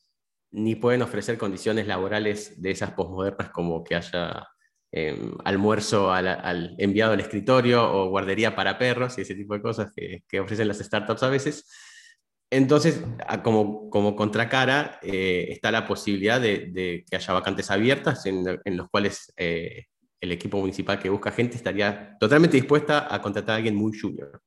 ni 0.51 0.75
pueden 0.75 1.01
ofrecer 1.01 1.38
condiciones 1.38 1.88
laborales 1.88 2.62
de 2.62 2.72
esas 2.72 2.92
posmodernas 2.92 3.50
como 3.51 3.84
que 3.84 3.96
haya 3.96 4.48
em, 4.92 5.34
almuerzo 5.44 6.12
al, 6.12 6.75
enviado 6.78 7.13
al 7.13 7.20
escritorio 7.20 7.92
o 7.92 8.10
guardería 8.10 8.56
para 8.56 8.78
perros 8.78 9.18
y 9.18 9.22
ese 9.22 9.36
tipo 9.36 9.54
de 9.54 9.62
cosas 9.62 9.92
que, 9.96 10.39
ofrecen 10.39 10.68
las 10.68 10.80
startups 10.80 11.24
a 11.24 11.30
veces. 11.30 11.68
Entonces, 12.51 13.04
como, 13.44 14.16
contracara, 14.16 15.00
eh, 15.04 15.48
está 15.50 15.72
la 15.72 15.86
posibilidad 15.86 16.42
de, 16.42 17.06
que 17.08 17.16
haya 17.16 17.34
vacantes 17.34 17.70
abiertas 17.70 18.25
en, 18.25 18.60
los 18.66 18.89
cuales 18.89 19.32
eh, 19.38 19.86
el 20.20 20.32
equipo 20.32 20.60
municipal 20.60 21.00
que 21.00 21.10
busca 21.10 21.32
gente 21.32 21.58
estaría 21.58 22.18
totalmente 22.20 22.58
dispuesta 22.58 23.13
a 23.13 23.22
contratar 23.22 23.54
a 23.54 23.58
alguien 23.58 23.75
muy 23.75 23.98
junior 23.98 24.42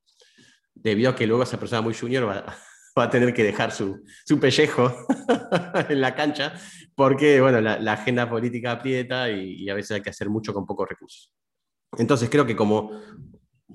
debido 0.75 1.11
a 1.11 1.17
que 1.17 1.27
luego 1.27 1.43
esa 1.43 1.59
persona 1.59 1.83
muy 1.83 1.95
junior 1.95 2.29
va, 2.29 2.57
a 2.97 3.11
tener 3.11 3.33
que 3.33 3.45
dejar 3.45 3.73
su, 3.73 4.03
su 4.25 4.39
pellejo 4.39 4.95
en 5.89 6.01
la 6.01 6.15
cancha, 6.15 6.55
porque 6.95 7.41
bueno, 7.41 7.61
la, 7.61 7.93
agenda 7.93 8.29
política 8.29 8.73
aprieta 8.73 9.31
y, 9.31 9.69
a 9.69 9.75
veces 9.75 9.93
hay 9.93 10.03
que 10.03 10.11
hacer 10.11 10.29
mucho 10.29 10.53
con 10.53 10.67
pocos 10.67 10.89
recursos. 10.89 11.33
Entonces 11.97 12.29
creo 12.31 12.47
que 12.47 12.57
como, 12.57 12.91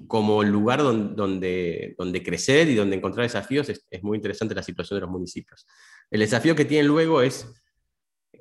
como 0.07 0.43
lugar 0.43 0.81
donde, 0.81 1.95
donde, 1.97 2.23
crecer 2.23 2.67
y 2.67 2.75
donde 2.75 2.95
encontrar 2.95 3.23
desafíos 3.23 3.69
es, 3.69 3.85
es, 3.89 4.03
muy 4.03 4.17
interesante 4.17 4.55
la 4.55 4.63
situación 4.63 4.97
de 4.97 5.01
los 5.01 5.11
municipios. 5.11 5.67
El 6.09 6.21
desafío 6.21 6.55
que 6.55 6.65
tienen 6.65 6.87
luego 6.87 7.21
es 7.21 7.47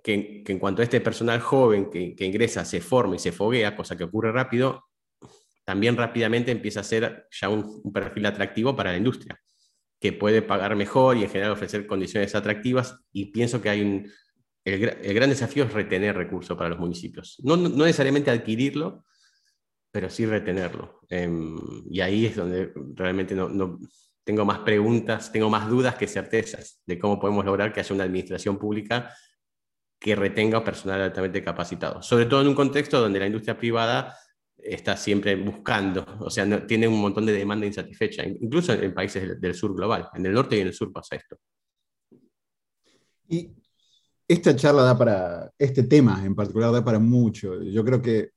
que, 0.07 0.45
en 0.47 0.59
cuanto 0.61 0.83
a 0.83 0.85
este 0.85 1.01
personal 1.01 1.41
joven 1.41 1.91
que, 1.91 2.15
que, 2.15 2.25
ingresa, 2.25 2.65
se 2.65 2.81
forma 2.81 3.17
y 3.17 3.19
se 3.19 3.33
foguea, 3.33 3.75
cosa 3.75 3.97
que 3.97 4.05
ocurre 4.05 4.31
rápido, 4.31 4.85
también 5.67 5.97
rápidamente 5.97 6.53
empieza 6.53 6.81
a 6.81 6.85
ser 6.85 7.27
ya 7.31 7.49
un, 7.49 7.93
perfil 7.93 8.25
atractivo 8.27 8.77
para 8.77 8.93
la 8.93 8.99
industria, 8.99 9.39
que 10.01 10.13
puede 10.13 10.41
pagar 10.41 10.77
mejor 10.77 11.17
y 11.17 11.25
en 11.25 11.29
general 11.29 11.53
ofrecer 11.53 11.89
condiciones 11.89 12.37
atractivas. 12.37 13.01
Y 13.13 13.27
pienso 13.33 13.61
que 13.61 13.69
hay 13.69 13.81
un, 13.81 14.09
el, 14.65 15.15
gran 15.15 15.29
desafío 15.29 15.65
es 15.65 15.73
retener 15.73 16.17
recursos 16.17 16.57
para 16.57 16.71
los 16.71 16.79
municipios. 16.79 17.41
No, 17.43 17.57
no 17.57 17.85
necesariamente 17.85 18.31
adquirirlo, 18.31 19.05
pero 19.91 20.09
sí 20.09 20.25
retenerlo. 20.25 21.01
Eh, 21.11 21.29
y 21.91 22.01
ahí 22.01 22.27
es 22.27 22.37
donde 22.37 22.73
realmente 22.95 23.35
no, 23.35 23.49
no, 23.49 23.81
tengo 24.23 24.45
más 24.45 24.61
preguntas, 24.61 25.33
tengo 25.33 25.51
más 25.51 25.69
dudas 25.69 25.97
que 25.97 26.07
certezas 26.07 26.81
de 26.87 26.97
cómo 26.97 27.19
podemos 27.19 27.45
lograr 27.45 27.73
que 27.73 27.81
haya 27.81 27.95
una 27.95 28.05
administración 28.05 28.57
pública 28.57 29.13
que 29.99 30.15
retenga 30.15 30.63
personal 30.63 31.01
altamente 31.03 31.43
capacitado, 31.43 32.03
sobre 32.03 32.27
todo 32.27 32.43
en 32.43 32.49
un 32.49 32.55
contexto 32.55 33.01
donde 33.01 33.19
la 33.19 33.27
industria 33.27 33.59
privada 33.59 34.17
está 34.69 34.97
siempre 34.97 35.37
buscando, 35.37 36.05
o 36.21 36.31
sea, 36.31 36.67
tiene 36.67 36.89
un 36.89 37.01
montón 37.01 37.27
de 37.27 37.33
demanda 37.33 37.67
insatisfecha, 37.67 38.25
incluso 38.25 38.73
en, 38.73 38.95
países 38.95 39.23
del, 39.23 39.41
del, 39.41 39.55
sur 39.55 39.75
global, 39.75 40.09
en 40.15 40.27
el 40.27 40.33
norte 40.33 40.57
y 40.57 40.61
en 40.61 40.69
el 40.69 40.75
sur 40.75 40.93
pasa 40.93 41.17
esto. 41.17 41.37
Y 43.29 43.51
esta 44.29 44.55
charla 44.57 44.83
da 44.83 44.99
para, 44.99 45.53
este 45.59 45.85
tema 45.85 46.25
en 46.25 46.35
particular 46.35 46.73
da 46.73 46.85
para 46.85 46.99
mucho. 46.99 47.63
Yo 47.63 47.85
creo 47.85 48.03
que 48.03 48.31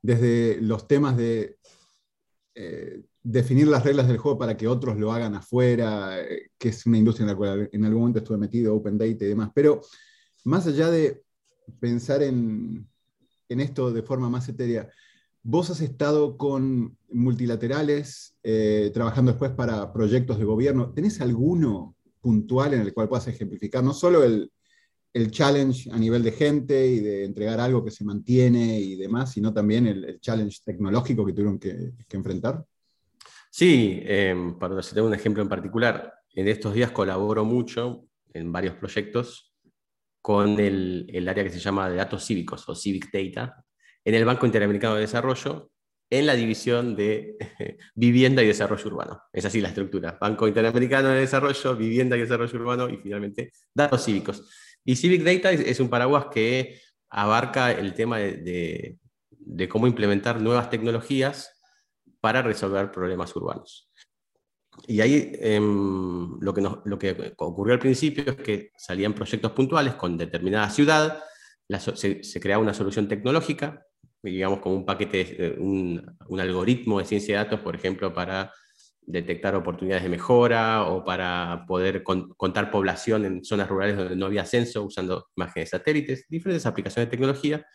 desde 0.00 0.60
los 0.60 0.86
temas 0.86 1.16
de 1.16 1.56
eh, 2.54 3.02
definir 3.22 3.68
las 3.68 3.84
reglas 3.84 4.08
del 4.08 4.18
juego 4.18 4.38
para 4.38 4.56
que 4.56 4.68
otros 4.68 4.98
lo 4.98 5.12
hagan 5.12 5.34
afuera, 5.34 6.20
eh, 6.20 6.50
que 6.58 6.68
es 6.70 6.84
una 6.86 6.98
industria 6.98 7.24
en 7.24 7.30
la 7.30 7.36
cual 7.36 7.70
en 7.72 7.84
algún 7.84 8.00
momento 8.00 8.18
estuve 8.18 8.38
metido, 8.38 8.74
Open 8.74 8.98
Data 8.98 9.24
y 9.24 9.28
demás, 9.28 9.50
pero 9.54 9.80
más 10.44 10.66
allá 10.66 10.90
de 10.90 11.22
pensar 11.80 12.22
en, 12.22 12.86
en 13.48 13.60
esto 13.60 13.92
de 13.92 14.02
forma 14.02 14.28
más 14.28 14.48
etérea, 14.48 14.90
vos 15.42 15.70
has 15.70 15.80
estado 15.80 16.36
con 16.36 16.96
multilaterales, 17.10 18.36
eh, 18.42 18.90
trabajando 18.94 19.32
después 19.32 19.50
para 19.52 19.92
proyectos 19.92 20.38
de 20.38 20.44
gobierno. 20.44 20.92
¿Tenés 20.92 21.20
alguno 21.20 21.96
puntual 22.20 22.74
en 22.74 22.82
el 22.82 22.94
cual 22.94 23.08
puedas 23.08 23.26
ejemplificar 23.26 23.82
no 23.82 23.92
solo 23.92 24.22
el, 24.22 24.50
el 25.12 25.30
challenge 25.30 25.90
a 25.90 25.98
nivel 25.98 26.22
de 26.22 26.32
gente 26.32 26.86
y 26.86 27.00
de 27.00 27.24
entregar 27.24 27.60
algo 27.60 27.84
que 27.84 27.90
se 27.90 28.04
mantiene 28.04 28.78
y 28.78 28.94
demás, 28.96 29.32
sino 29.32 29.52
también 29.52 29.86
el, 29.86 30.20
challenge 30.20 30.60
tecnológico 30.64 31.26
que 31.26 31.32
tuvieron 31.32 31.58
que, 31.58 31.92
que 32.08 32.16
enfrentar? 32.16 32.64
Sí, 33.50 34.00
eh, 34.02 34.54
para 34.58 34.80
citar 34.82 35.02
un 35.02 35.14
ejemplo 35.14 35.42
en 35.42 35.48
particular, 35.48 36.14
en 36.34 36.48
estos 36.48 36.72
días 36.72 36.92
colaboro 36.92 37.44
mucho 37.44 38.06
en 38.32 38.50
varios 38.50 38.76
proyectos 38.76 39.52
con 40.22 40.58
el, 40.60 41.06
el, 41.12 41.28
área 41.28 41.44
que 41.44 41.50
se 41.50 41.58
llama 41.58 41.90
de 41.90 41.96
datos 41.96 42.24
cívicos 42.24 42.66
o 42.68 42.74
Civic 42.74 43.10
Data 43.12 43.62
en 44.04 44.14
el 44.14 44.24
Banco 44.24 44.46
Interamericano 44.46 44.94
de 44.94 45.02
Desarrollo 45.02 45.70
en 46.10 46.26
la 46.26 46.34
división 46.34 46.94
de 46.94 47.36
vivienda 47.94 48.42
y 48.42 48.46
desarrollo 48.46 48.86
urbano. 48.86 49.22
Es 49.32 49.46
así 49.46 49.60
la 49.62 49.68
estructura. 49.68 50.18
Banco 50.20 50.46
Interamericano 50.46 51.08
de 51.08 51.20
Desarrollo, 51.20 51.74
vivienda 51.74 52.16
y 52.16 52.20
desarrollo 52.20 52.58
urbano 52.58 52.88
y 52.90 52.98
finalmente 52.98 53.52
datos 53.72 54.04
cívicos. 54.04 54.46
Y 54.84 54.96
Civic 54.96 55.22
Data 55.22 55.52
es, 55.52 55.80
un 55.80 55.88
paraguas 55.88 56.26
que 56.26 56.80
abarca 57.08 57.72
el 57.72 57.94
tema 57.94 58.18
de, 58.18 58.98
cómo 59.70 59.86
implementar 59.86 60.40
nuevas 60.40 60.68
tecnologías 60.68 61.58
para 62.20 62.42
resolver 62.42 62.90
problemas 62.90 63.34
urbanos. 63.36 63.90
Y 64.86 65.00
ahí 65.00 65.32
eh, 65.34 65.60
lo, 65.60 66.52
que 66.52 66.60
lo, 66.60 66.98
que 66.98 67.34
ocurrió 67.38 67.74
al 67.74 67.80
principio 67.80 68.24
es 68.26 68.36
que 68.36 68.70
salían 68.76 69.14
proyectos 69.14 69.52
puntuales 69.52 69.94
con 69.94 70.16
determinada 70.16 70.68
ciudad, 70.70 71.22
se, 71.68 72.40
creaba 72.40 72.62
una 72.62 72.74
solución 72.74 73.08
tecnológica, 73.08 73.86
digamos 74.22 74.60
como 74.60 74.76
un 74.76 74.86
paquete, 74.86 75.56
un, 75.58 76.16
un, 76.28 76.40
algoritmo 76.40 76.98
de 76.98 77.04
ciencia 77.04 77.38
de 77.38 77.44
datos, 77.44 77.60
por 77.60 77.74
ejemplo, 77.74 78.12
para 78.12 78.52
detectar 79.04 79.54
oportunidades 79.54 80.04
de 80.04 80.08
mejora 80.08 80.84
o 80.84 81.04
para 81.04 81.64
poder 81.66 82.02
con, 82.02 82.32
contar 82.34 82.70
población 82.70 83.24
en 83.24 83.44
zonas 83.44 83.68
rurales 83.68 83.96
donde 83.96 84.16
no 84.16 84.26
había 84.26 84.44
censo 84.44 84.84
usando 84.84 85.28
imágenes 85.36 85.70
satélites, 85.70 86.26
diferentes 86.28 86.66
aplicaciones 86.66 87.08
de 87.08 87.10
tecnología. 87.10 87.66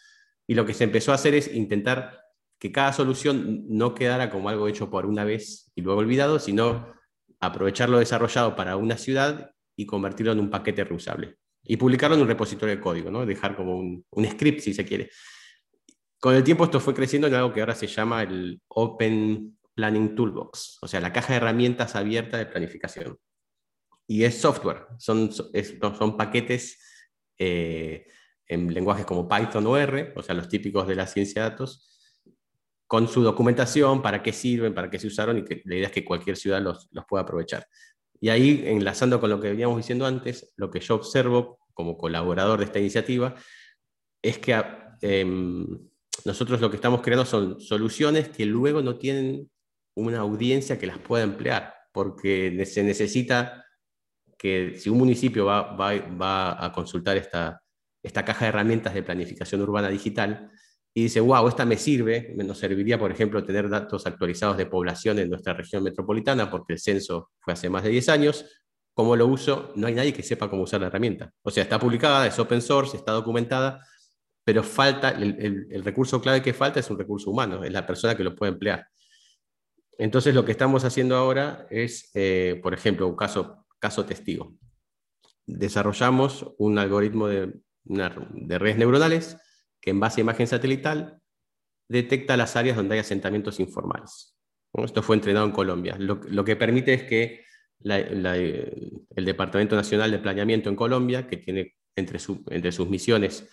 Y 0.47 0.55
lo 0.55 0.65
que 0.65 0.73
se 0.73 0.85
empezó 0.85 1.11
a 1.11 1.15
hacer 1.15 1.33
es 1.35 1.53
intentar 1.53 2.21
que 2.59 2.71
cada 2.71 2.93
solución 2.93 3.65
no 3.67 3.93
quedara 3.93 4.29
como 4.29 4.49
algo 4.49 4.67
hecho 4.67 4.89
por 4.89 5.05
una 5.05 5.25
vez 5.25 5.71
y 5.75 5.81
luego 5.81 5.99
olvidado, 5.99 6.39
sino 6.39 6.93
aprovechar 7.39 7.89
lo 7.89 7.99
desarrollado 7.99 8.55
para 8.55 8.77
una 8.77 8.97
ciudad 8.97 9.51
y 9.75 9.85
convertirlo 9.85 10.31
en 10.31 10.39
un 10.39 10.49
paquete 10.49 10.83
reusable. 10.83 11.35
Y 11.63 11.75
publicarlo 11.75 12.15
en 12.15 12.21
un 12.21 12.27
repositorio 12.27 12.75
de 12.75 12.81
código, 12.81 13.11
¿no? 13.11 13.25
dejar 13.25 13.55
como 13.55 13.77
un, 13.77 14.05
un 14.09 14.25
script 14.25 14.61
si 14.61 14.73
se 14.73 14.85
quiere. 14.85 15.11
Con 16.19 16.35
el 16.35 16.43
tiempo 16.43 16.63
esto 16.63 16.79
fue 16.79 16.95
creciendo 16.95 17.27
en 17.27 17.35
algo 17.35 17.53
que 17.53 17.59
ahora 17.59 17.75
se 17.75 17.87
llama 17.87 18.23
el 18.23 18.61
Open 18.67 19.57
Planning 19.75 20.15
Toolbox, 20.15 20.79
o 20.81 20.87
sea, 20.87 20.99
la 20.99 21.13
caja 21.13 21.33
de 21.33 21.37
herramientas 21.37 21.95
abierta 21.95 22.37
de 22.37 22.47
planificación. 22.47 23.17
Y 24.07 24.23
es 24.23 24.41
software, 24.41 24.87
son, 24.97 25.31
son 25.31 26.17
paquetes 26.17 26.79
eh, 27.37 28.07
en 28.47 28.73
lenguajes 28.73 29.05
como 29.05 29.27
Python 29.27 29.67
o 29.67 29.77
R, 29.77 30.13
o 30.15 30.23
sea, 30.23 30.33
los 30.33 30.49
típicos 30.49 30.87
de 30.87 30.95
la 30.95 31.05
ciencia 31.05 31.43
de 31.43 31.49
datos, 31.49 31.83
con 32.87 33.07
su 33.07 33.21
documentación, 33.21 34.01
para 34.01 34.23
qué 34.23 34.33
sirven, 34.33 34.73
para 34.73 34.89
qué 34.89 34.97
se 34.97 35.07
usaron 35.07 35.37
y 35.37 35.43
que 35.43 35.61
la 35.65 35.75
idea 35.75 35.87
es 35.87 35.93
que 35.93 36.05
cualquier 36.05 36.37
ciudad 36.37 36.61
los, 36.61 36.87
los 36.91 37.05
pueda 37.05 37.23
aprovechar. 37.23 37.67
Y 38.19 38.29
ahí, 38.29 38.63
enlazando 38.65 39.19
con 39.19 39.29
lo 39.29 39.39
que 39.39 39.49
veníamos 39.49 39.77
diciendo 39.77 40.05
antes, 40.05 40.53
lo 40.55 40.71
que 40.71 40.79
yo 40.79 40.95
observo 40.95 41.59
como 41.73 41.97
colaborador 41.97 42.59
de 42.59 42.65
esta 42.65 42.79
iniciativa 42.79 43.35
es 44.23 44.39
que 44.39 44.59
eh, 45.01 45.25
nosotros 46.25 46.61
lo 46.61 46.69
que 46.69 46.77
estamos 46.77 47.01
creando 47.01 47.25
son 47.25 47.59
soluciones 47.59 48.29
que 48.29 48.45
luego 48.45 48.81
no 48.81 48.97
tienen 48.97 49.49
una 49.95 50.19
audiencia 50.19 50.77
que 50.77 50.87
las 50.87 50.99
pueda 50.99 51.23
emplear, 51.23 51.73
porque 51.91 52.65
se 52.65 52.83
necesita 52.83 53.65
que 54.37 54.75
si 54.77 54.89
un 54.89 54.99
municipio 54.99 55.45
va, 55.45 55.75
va, 55.75 55.93
va 55.99 56.65
a 56.65 56.71
consultar 56.71 57.17
esta, 57.17 57.61
esta 58.03 58.23
caja 58.23 58.45
de 58.45 58.49
herramientas 58.49 58.93
de 58.93 59.03
planificación 59.03 59.61
urbana 59.61 59.89
digital, 59.89 60.51
y 60.97 61.03
dice, 61.03 61.19
wow, 61.19 61.47
esta 61.47 61.63
me 61.63 61.77
sirve, 61.77 62.33
nos 62.37 62.57
serviría, 62.57 62.97
por 62.97 63.11
ejemplo, 63.11 63.43
tener 63.43 63.69
datos 63.69 64.07
actualizados 64.07 64.57
de 64.57 64.65
población 64.65 65.19
en 65.19 65.29
nuestra 65.29 65.53
región 65.53 65.83
metropolitana, 65.83 66.49
porque 66.49 66.73
el 66.73 66.79
censo 66.79 67.29
fue 67.39 67.53
hace 67.53 67.69
más 67.69 67.83
de 67.83 67.89
10 67.89 68.09
años. 68.09 68.45
¿Cómo 68.95 69.15
lo 69.15 69.27
uso? 69.27 69.73
No 69.75 69.85
hay 69.85 69.93
nadie 69.93 70.11
que 70.11 70.23
sepa 70.23 70.49
cómo 70.49 70.63
usar 70.63 70.81
la 70.81 70.87
herramienta. 70.87 71.31
O 71.43 71.51
sea, 71.51 71.61
está 71.61 71.77
publicada, 71.77 72.25
es 72.25 72.39
open 72.39 72.63
source, 72.63 72.97
está 72.97 73.11
documentada, 73.11 73.79
pero 74.47 74.63
falta, 74.63 75.09
el, 75.09 75.83
recurso 75.83 76.21
clave 76.21 76.41
que 76.41 76.53
falta 76.53 76.79
es 76.79 76.89
un 76.89 76.97
recurso 76.97 77.29
humano, 77.29 77.65
es 77.65 77.71
la 77.73 77.85
persona 77.85 78.15
que 78.15 78.23
lo 78.23 78.33
puede 78.33 78.53
emplear. 78.53 78.87
Entonces, 79.97 80.33
lo 80.33 80.45
que 80.45 80.53
estamos 80.53 80.85
haciendo 80.85 81.17
ahora 81.17 81.67
es, 81.69 82.09
eh, 82.13 82.57
por 82.63 82.73
ejemplo, 82.73 83.09
un 83.09 83.17
caso, 83.17 83.65
caso 83.77 84.05
testigo. 84.05 84.55
Desarrollamos 85.45 86.55
un 86.59 86.79
algoritmo 86.79 87.27
de, 87.27 87.59
de 87.83 88.57
redes 88.57 88.77
neuronales 88.77 89.35
que 89.81 89.89
en 89.89 89.99
base 89.99 90.21
a 90.21 90.23
imagen 90.23 90.47
satelital 90.47 91.19
detecta 91.89 92.37
las 92.37 92.55
áreas 92.55 92.77
donde 92.77 92.93
hay 92.93 93.01
asentamientos 93.01 93.59
informales. 93.59 94.33
Esto 94.75 95.03
fue 95.03 95.17
entrenado 95.17 95.45
en 95.45 95.51
Colombia. 95.51 95.97
Lo, 95.99 96.45
que 96.45 96.55
permite 96.55 96.93
es 96.93 97.03
que 97.03 97.43
el 97.83 99.25
Departamento 99.25 99.75
Nacional 99.75 100.09
de 100.09 100.19
Planeamiento 100.19 100.69
en 100.69 100.77
Colombia, 100.77 101.27
que 101.27 101.35
tiene 101.35 101.75
entre 101.97 102.19
sus 102.71 102.87
misiones 102.87 103.45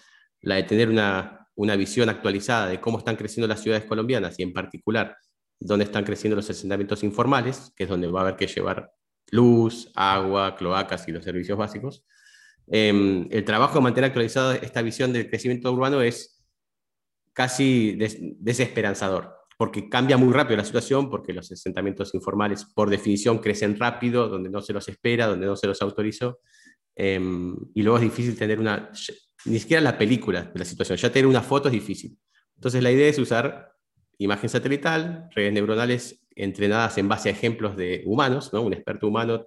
la 0.44 0.56
de 0.56 0.64
tener 0.64 0.88
una, 0.88 1.48
una, 1.54 1.76
visión 1.76 2.08
actualizada 2.08 2.68
de 2.68 2.80
cómo 2.80 2.98
están 2.98 3.16
creciendo 3.16 3.48
las 3.48 3.60
ciudades 3.60 3.84
colombianas 3.86 4.38
y 4.38 4.42
en 4.42 4.52
particular 4.52 5.16
dónde 5.58 5.84
están 5.84 6.04
creciendo 6.04 6.36
los 6.36 6.48
asentamientos 6.50 7.02
informales, 7.02 7.72
que 7.74 7.84
es 7.84 7.88
donde 7.88 8.08
va 8.08 8.20
a 8.20 8.22
haber 8.24 8.36
que 8.36 8.46
llevar 8.46 8.92
luz, 9.30 9.90
agua, 9.94 10.54
cloacas 10.54 11.08
y 11.08 11.12
los 11.12 11.24
servicios 11.24 11.56
básicos, 11.56 12.04
eh, 12.70 13.26
el 13.30 13.44
trabajo 13.44 13.74
de 13.74 13.82
mantener 13.82 14.08
actualizada 14.08 14.56
esta 14.56 14.82
visión 14.82 15.12
del 15.12 15.28
crecimiento 15.28 15.72
urbano 15.72 16.02
es 16.02 16.44
casi 17.32 17.92
des 17.96 18.16
desesperanzador, 18.20 19.34
porque 19.58 19.88
cambia 19.88 20.16
muy 20.16 20.32
rápido 20.32 20.58
la 20.58 20.64
situación, 20.64 21.10
porque 21.10 21.32
los 21.32 21.50
asentamientos 21.50 22.14
informales 22.14 22.64
por 22.64 22.90
definición 22.90 23.38
crecen 23.38 23.78
rápido, 23.78 24.28
donde 24.28 24.50
no 24.50 24.60
se 24.60 24.72
los 24.72 24.88
espera, 24.88 25.26
donde 25.26 25.46
no 25.46 25.56
se 25.56 25.66
los 25.66 25.80
autorizó, 25.82 26.40
eh, 26.96 27.20
y 27.74 27.82
luego 27.82 27.98
es 27.98 28.04
difícil 28.04 28.36
tener 28.36 28.60
una, 28.60 28.90
ni 29.44 29.58
siquiera 29.58 29.82
la 29.82 29.98
película 29.98 30.42
de 30.42 30.58
la 30.58 30.64
situación, 30.64 30.96
ya 30.98 31.10
tener 31.12 31.26
una 31.26 31.42
foto 31.42 31.68
es 31.68 31.72
difícil. 31.72 32.18
Entonces 32.56 32.82
la 32.82 32.90
idea 32.90 33.08
es 33.08 33.18
usar 33.18 33.72
imagen 34.18 34.48
satelital, 34.48 35.28
redes 35.34 35.52
neuronales 35.52 36.20
entrenadas 36.36 36.98
en 36.98 37.08
base 37.08 37.28
a 37.28 37.32
ejemplos 37.32 37.76
de 37.76 38.02
humanos, 38.06 38.52
¿no? 38.52 38.62
un 38.62 38.72
experto 38.72 39.08
humano 39.08 39.46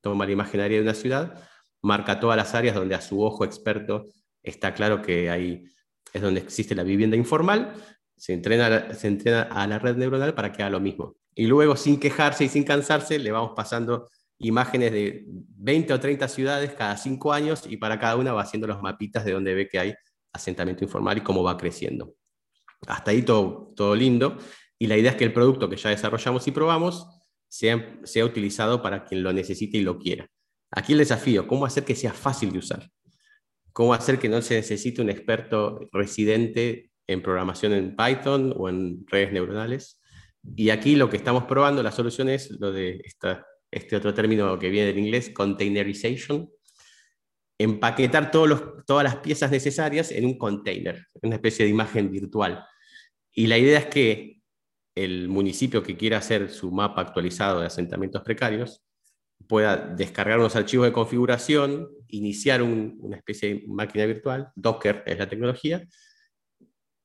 toma 0.00 0.26
la 0.26 0.32
imaginaria 0.32 0.76
de 0.76 0.82
una 0.82 0.94
ciudad, 0.94 1.42
marca 1.82 2.20
todas 2.20 2.36
las 2.36 2.54
áreas 2.54 2.74
donde 2.74 2.94
a 2.94 3.00
su 3.00 3.22
ojo 3.22 3.44
experto 3.44 4.06
está 4.42 4.74
claro 4.74 5.02
que 5.02 5.30
ahí 5.30 5.64
es 6.12 6.22
donde 6.22 6.40
existe 6.40 6.74
la 6.74 6.82
vivienda 6.82 7.16
informal, 7.16 7.74
se 8.16 8.32
entrena, 8.32 8.94
se 8.94 9.08
entrena 9.08 9.42
a 9.42 9.66
la 9.66 9.78
red 9.78 9.96
neuronal 9.96 10.34
para 10.34 10.52
que 10.52 10.62
haga 10.62 10.70
lo 10.70 10.80
mismo. 10.80 11.16
Y 11.34 11.46
luego, 11.46 11.76
sin 11.76 12.00
quejarse 12.00 12.44
y 12.44 12.48
sin 12.48 12.64
cansarse, 12.64 13.18
le 13.18 13.30
vamos 13.30 13.52
pasando 13.54 14.08
imágenes 14.38 14.92
de 14.92 15.24
20 15.26 15.92
o 15.92 16.00
30 16.00 16.28
ciudades 16.28 16.72
cada 16.74 16.96
cinco 16.96 17.32
años 17.32 17.64
y 17.68 17.76
para 17.76 17.98
cada 17.98 18.16
una 18.16 18.32
va 18.32 18.42
haciendo 18.42 18.66
los 18.66 18.82
mapitas 18.82 19.24
de 19.24 19.32
donde 19.32 19.54
ve 19.54 19.68
que 19.68 19.78
hay 19.78 19.94
asentamiento 20.32 20.84
informal 20.84 21.18
y 21.18 21.22
cómo 21.22 21.42
va 21.42 21.56
creciendo. 21.56 22.14
Hasta 22.86 23.10
ahí 23.10 23.22
todo, 23.22 23.72
todo 23.74 23.94
lindo. 23.94 24.36
Y 24.78 24.86
la 24.86 24.96
idea 24.96 25.12
es 25.12 25.16
que 25.16 25.24
el 25.24 25.32
producto 25.32 25.68
que 25.68 25.76
ya 25.76 25.90
desarrollamos 25.90 26.46
y 26.46 26.50
probamos 26.50 27.08
sea, 27.48 28.00
sea 28.04 28.24
utilizado 28.24 28.82
para 28.82 29.04
quien 29.04 29.22
lo 29.22 29.32
necesite 29.32 29.78
y 29.78 29.82
lo 29.82 29.98
quiera. 29.98 30.28
Aquí 30.70 30.92
el 30.92 30.98
desafío, 30.98 31.46
¿cómo 31.46 31.64
hacer 31.64 31.84
que 31.84 31.94
sea 31.94 32.12
fácil 32.12 32.52
de 32.52 32.58
usar? 32.58 32.90
¿Cómo 33.72 33.94
hacer 33.94 34.18
que 34.18 34.28
no 34.28 34.42
se 34.42 34.54
necesite 34.56 35.00
un 35.00 35.10
experto 35.10 35.80
residente 35.92 36.90
en 37.06 37.22
programación 37.22 37.72
en 37.72 37.96
Python 37.96 38.54
o 38.56 38.68
en 38.68 39.06
redes 39.06 39.32
neuronales? 39.32 40.00
Y 40.54 40.70
aquí 40.70 40.96
lo 40.96 41.08
que 41.10 41.16
estamos 41.16 41.44
probando, 41.44 41.82
la 41.82 41.92
solución 41.92 42.28
es 42.28 42.50
lo 42.60 42.72
de 42.72 43.00
esta, 43.04 43.46
este 43.70 43.96
otro 43.96 44.14
término 44.14 44.58
que 44.58 44.70
viene 44.70 44.88
del 44.88 44.98
inglés, 44.98 45.30
containerization, 45.30 46.50
empaquetar 47.58 48.30
todos 48.30 48.84
todas 48.86 49.04
las 49.04 49.16
piezas 49.16 49.50
necesarias 49.50 50.10
en 50.10 50.24
un 50.26 50.38
container, 50.38 51.06
una 51.22 51.36
especie 51.36 51.64
de 51.64 51.70
imagen 51.70 52.10
virtual. 52.10 52.64
Y 53.32 53.46
la 53.46 53.58
idea 53.58 53.78
es 53.78 53.86
que 53.86 54.40
el 54.94 55.28
municipio 55.28 55.82
que 55.82 55.96
quiera 55.96 56.18
hacer 56.18 56.50
su 56.50 56.70
mapa 56.70 57.02
actualizado 57.02 57.60
de 57.60 57.66
asentamientos 57.66 58.22
precarios 58.22 58.82
pueda 59.46 59.76
descargar 59.76 60.38
unos 60.38 60.56
archivos 60.56 60.86
de 60.86 60.92
configuración, 60.92 61.88
iniciar 62.08 62.62
una 62.62 63.16
especie 63.16 63.48
de 63.48 63.64
máquina 63.68 64.06
virtual, 64.06 64.50
Docker 64.54 65.02
es 65.06 65.18
la 65.18 65.28
tecnología, 65.28 65.86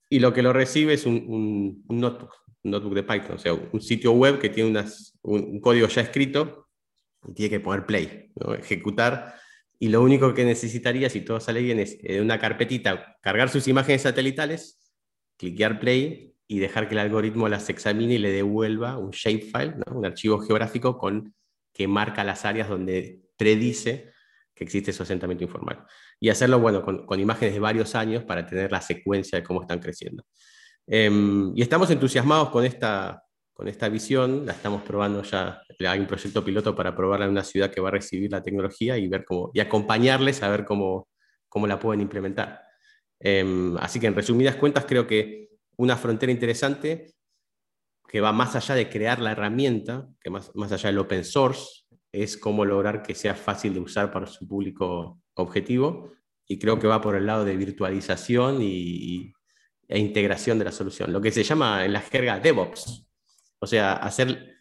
y 0.10 0.20
lo 0.20 0.34
que 0.34 0.42
lo 0.42 0.54
recibe 0.54 0.94
es 0.94 1.06
un 1.06 1.84
notebook 1.90 2.42
de 2.64 3.04
Python, 3.04 3.36
o 3.36 3.40
sea, 3.40 3.54
un 3.54 3.82
sitio 3.82 4.12
web 4.12 4.40
que 4.40 4.50
tiene 4.50 4.84
un, 5.24 5.60
código 5.60 5.88
ya 5.88 6.02
escrito 6.02 6.68
y 7.28 7.34
tiene 7.34 7.50
que 7.50 7.60
poner 7.60 7.86
play, 7.86 8.32
ejecutar, 8.60 9.36
y 9.80 9.90
lo 9.90 10.02
único 10.04 10.34
que 10.34 10.46
necesitaría, 10.46 11.10
si 11.10 11.22
todo 11.22 11.40
sale 11.40 11.62
bien, 11.62 11.80
es 11.80 11.98
en 12.02 12.22
una 12.22 12.40
carpetita 12.40 13.18
cargar 13.22 13.50
sus 13.50 13.68
imágenes 13.68 14.04
satelitales, 14.04 14.80
cliquear 15.38 15.80
play 15.80 16.36
y 16.48 16.60
dejar 16.60 16.88
que 16.88 16.94
el 16.94 17.00
algoritmo 17.00 17.50
las 17.50 17.68
examine 17.70 18.14
y 18.14 18.18
le 18.20 18.32
devuelva 18.32 18.98
un 18.98 19.10
shapefile, 19.10 19.76
un 19.92 20.06
archivo 20.06 20.40
geográfico 20.40 20.98
con 20.98 21.34
que 21.74 21.88
marca 21.88 22.24
las 22.24 22.46
áreas 22.46 22.70
donde 22.70 23.22
predice 23.38 24.12
que 24.54 24.64
existe 24.64 24.94
su 24.94 25.02
asentamiento 25.02 25.44
informal. 25.44 25.84
Y 26.20 26.30
hacerlo, 26.30 26.60
bueno, 26.60 26.84
con, 26.84 27.20
imágenes 27.20 27.56
de 27.56 27.60
varios 27.60 27.96
años 27.96 28.24
para 28.24 28.46
tener 28.46 28.72
la 28.72 28.82
secuencia 28.82 29.40
de 29.40 29.44
cómo 29.44 29.62
están 29.62 29.80
creciendo. 29.80 30.24
Em, 30.88 31.54
y 31.56 31.62
estamos 31.62 31.90
entusiasmados 31.90 32.50
con 32.50 32.66
esta, 32.66 33.24
con 33.54 33.68
esta 33.68 33.90
visión, 33.90 34.46
la 34.46 34.54
estamos 34.54 34.82
probando 34.82 35.22
ya, 35.24 35.62
hay 35.88 36.00
un 36.00 36.08
proyecto 36.08 36.44
piloto 36.44 36.76
para 36.76 36.96
probarla 36.96 37.26
en 37.26 37.32
una 37.32 37.44
ciudad 37.44 37.72
que 37.72 37.82
va 37.82 37.90
a 37.90 37.94
recibir 37.94 38.32
la 38.32 38.42
tecnología 38.42 38.98
y, 38.98 39.08
ver 39.08 39.24
cómo, 39.26 39.52
y 39.54 39.60
acompañarles 39.60 40.44
a 40.44 40.50
ver 40.50 40.66
cómo, 40.66 41.08
cómo 41.48 41.68
la 41.68 41.80
pueden 41.80 42.02
implementar. 42.02 42.62
Em, 43.20 43.78
así 43.78 44.00
que 44.00 44.08
en 44.08 44.16
resumidas 44.16 44.56
cuentas 44.56 44.86
creo 44.88 45.08
que 45.08 45.50
una 45.78 45.98
frontera 45.98 46.32
interesante 46.32 47.14
que 48.08 48.20
va 48.20 48.34
más 48.34 48.56
allá 48.56 48.76
de 48.76 48.90
crear 48.90 49.22
la 49.22 49.32
herramienta, 49.32 50.08
que 50.20 50.30
más, 50.30 50.52
más 50.56 50.72
allá 50.72 50.90
del 50.90 51.00
open 51.00 51.24
source, 51.24 51.86
es 52.12 52.38
cómo 52.38 52.66
lograr 52.66 53.02
que 53.04 53.16
sea 53.16 53.36
fácil 53.36 53.74
de 53.74 53.80
usar 53.80 54.12
para 54.12 54.28
su 54.28 54.48
público 54.48 55.22
objetivo. 55.36 56.12
Y 56.48 56.60
creo 56.60 56.78
que 56.80 56.88
va 56.88 57.02
por 57.02 57.16
el 57.16 57.26
lado 57.26 57.46
de 57.46 57.56
virtualización 57.56 58.62
y, 58.62 59.34
e 59.92 60.00
integración 60.00 60.58
de 60.58 60.66
la 60.66 60.72
solución, 60.72 61.12
lo 61.12 61.22
que 61.22 61.32
se 61.32 61.44
llama 61.44 61.86
en 61.86 61.94
la 61.94 62.02
jerga 62.02 62.40
DevOps, 62.40 63.08
o 63.60 63.68
sea, 63.68 63.94
hacer, 63.94 64.56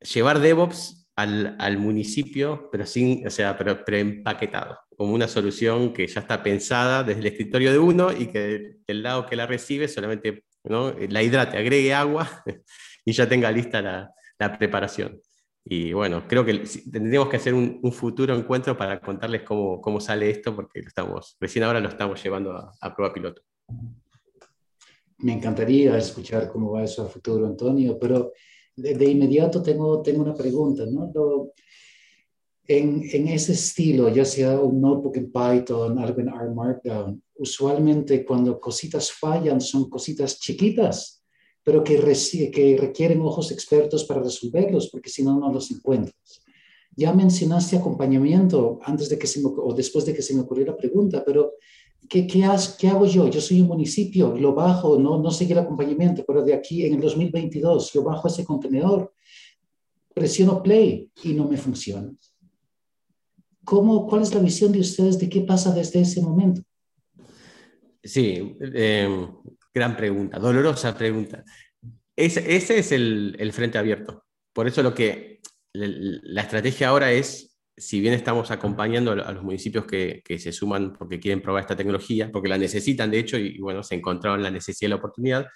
llevar 0.00 0.38
DevOps 0.38 1.08
al, 1.16 1.56
al 1.58 1.78
municipio, 1.78 2.68
pero, 2.70 2.84
sin, 2.86 3.26
o 3.26 3.30
sea, 3.30 3.56
pero 3.56 3.84
preempaquetado, 3.84 4.78
como 4.96 5.14
una 5.14 5.28
solución 5.28 5.92
que 5.92 6.06
ya 6.06 6.20
está 6.20 6.42
pensada 6.42 7.02
desde 7.02 7.20
el 7.20 7.26
escritorio 7.26 7.72
de 7.72 7.78
uno 7.78 8.12
y 8.12 8.26
que 8.26 8.76
del 8.86 9.02
lado 9.02 9.26
que 9.26 9.36
la 9.36 9.46
recibe 9.46 9.88
solamente 9.88 10.44
¿no? 10.64 10.94
la 11.08 11.22
hidrate, 11.22 11.56
agregue 11.56 11.94
agua 11.94 12.44
y 13.04 13.12
ya 13.12 13.28
tenga 13.28 13.50
lista 13.50 13.80
la, 13.80 14.10
la 14.38 14.58
preparación. 14.58 15.20
Y 15.68 15.92
bueno, 15.92 16.28
creo 16.28 16.44
que 16.44 16.62
tendríamos 16.92 17.28
que 17.28 17.38
hacer 17.38 17.52
un, 17.52 17.80
un, 17.82 17.92
futuro 17.92 18.36
encuentro 18.36 18.76
para 18.76 19.00
contarles 19.00 19.42
cómo, 19.42 19.80
cómo, 19.80 19.98
sale 20.00 20.30
esto, 20.30 20.54
porque 20.54 20.80
lo 20.80 20.86
estamos, 20.86 21.36
recién 21.40 21.64
ahora 21.64 21.80
lo 21.80 21.88
estamos 21.88 22.22
llevando 22.22 22.52
a, 22.52 22.72
a, 22.80 22.94
prueba 22.94 23.12
piloto. 23.12 23.42
Me 25.18 25.32
encantaría 25.32 25.96
escuchar 25.96 26.50
cómo 26.50 26.72
va 26.72 26.84
eso 26.84 27.02
a 27.02 27.08
futuro, 27.08 27.46
Antonio, 27.46 27.98
pero 27.98 28.32
de, 28.74 28.94
de 28.94 29.10
inmediato 29.10 29.62
tengo, 29.62 30.02
tengo 30.02 30.22
una 30.22 30.34
pregunta, 30.34 30.84
¿no? 30.86 31.10
Lo, 31.14 31.52
en, 32.68 33.02
en, 33.12 33.28
ese 33.28 33.52
estilo, 33.52 34.08
ya 34.08 34.24
sea 34.24 34.58
un 34.58 34.80
notebook 34.80 35.16
en 35.16 35.30
Python, 35.30 35.98
algo 35.98 36.20
en 36.20 36.28
R 36.28 36.50
Markdown, 36.54 37.22
usualmente 37.36 38.24
cuando 38.24 38.58
cositas 38.60 39.12
fallan 39.12 39.60
son 39.60 39.88
cositas 39.88 40.40
chiquitas, 40.40 41.22
pero 41.62 41.82
que, 41.82 41.96
que 42.52 42.76
requieren 42.78 43.20
ojos 43.22 43.52
expertos 43.52 44.04
para 44.04 44.22
resolverlos, 44.22 44.88
porque 44.90 45.10
si 45.10 45.22
no, 45.22 45.38
no 45.38 45.52
los 45.52 45.70
encuentras. 45.70 46.42
Ya 46.96 47.12
mencionaste 47.12 47.76
acompañamiento 47.76 48.78
antes 48.82 49.08
de 49.08 49.18
que 49.18 49.26
se 49.26 49.40
me, 49.40 49.48
o 49.48 49.74
después 49.74 50.06
de 50.06 50.14
que 50.14 50.22
se 50.22 50.34
me 50.34 50.40
ocurrió 50.40 50.66
la 50.66 50.76
pregunta, 50.76 51.22
pero 51.24 51.54
¿qué, 52.08 52.26
qué, 52.26 52.48
¿qué, 52.78 52.88
hago 52.88 53.06
yo? 53.06 53.28
Yo 53.28 53.40
soy 53.40 53.60
un 53.60 53.68
municipio, 53.68 54.36
lo 54.36 54.54
bajo, 54.54 54.98
no, 54.98 55.20
no 55.20 55.30
seguí 55.30 55.52
el 55.52 55.58
acompañamiento, 55.58 56.24
pero 56.26 56.42
de 56.42 56.54
aquí 56.54 56.84
en 56.84 56.94
el 56.94 57.00
2022 57.00 57.92
yo 57.92 58.02
bajo 58.02 58.28
ese 58.28 58.44
contenedor, 58.44 59.12
presiono 60.14 60.62
play 60.62 61.10
y 61.22 61.34
no 61.34 61.46
me 61.46 61.56
funciona. 61.56 62.10
¿Cómo, 63.64 64.06
¿Cuál 64.06 64.22
es 64.22 64.34
la 64.34 64.40
visión 64.40 64.72
de 64.72 64.80
ustedes 64.80 65.18
de 65.18 65.28
qué 65.28 65.40
pasa 65.40 65.74
desde 65.74 66.00
ese 66.00 66.22
momento? 66.22 66.62
Sí, 68.02 68.56
eh, 68.60 69.28
gran 69.74 69.96
pregunta, 69.96 70.38
dolorosa 70.38 70.96
pregunta. 70.96 71.44
Ese, 72.14 72.56
ese 72.56 72.78
es 72.78 72.92
el, 72.92 73.36
el, 73.38 73.52
frente 73.52 73.76
abierto. 73.76 74.24
Por 74.52 74.68
eso 74.68 74.82
lo 74.82 74.94
que 74.94 75.40
la 75.72 76.42
estrategia 76.42 76.88
ahora 76.88 77.12
es, 77.12 77.55
si 77.76 78.00
bien 78.00 78.14
estamos 78.14 78.50
acompañando 78.50 79.12
a 79.12 79.32
los 79.32 79.42
municipios 79.42 79.84
que, 79.84 80.22
se 80.38 80.52
suman 80.52 80.92
porque 80.92 81.20
quieren 81.20 81.42
probar 81.42 81.62
esta 81.62 81.76
tecnología, 81.76 82.30
porque 82.32 82.48
la 82.48 82.58
necesitan 82.58 83.10
de 83.10 83.18
hecho 83.18 83.38
y, 83.38 83.56
y 83.56 83.58
bueno, 83.58 83.82
se 83.82 83.94
encontraron 83.94 84.42
la 84.42 84.50
necesidad 84.50 84.88
y 84.88 84.90
la 84.90 84.96
oportunidad, 84.96 85.46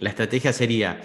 la 0.00 0.10
estrategia 0.10 0.52
sería 0.52 1.00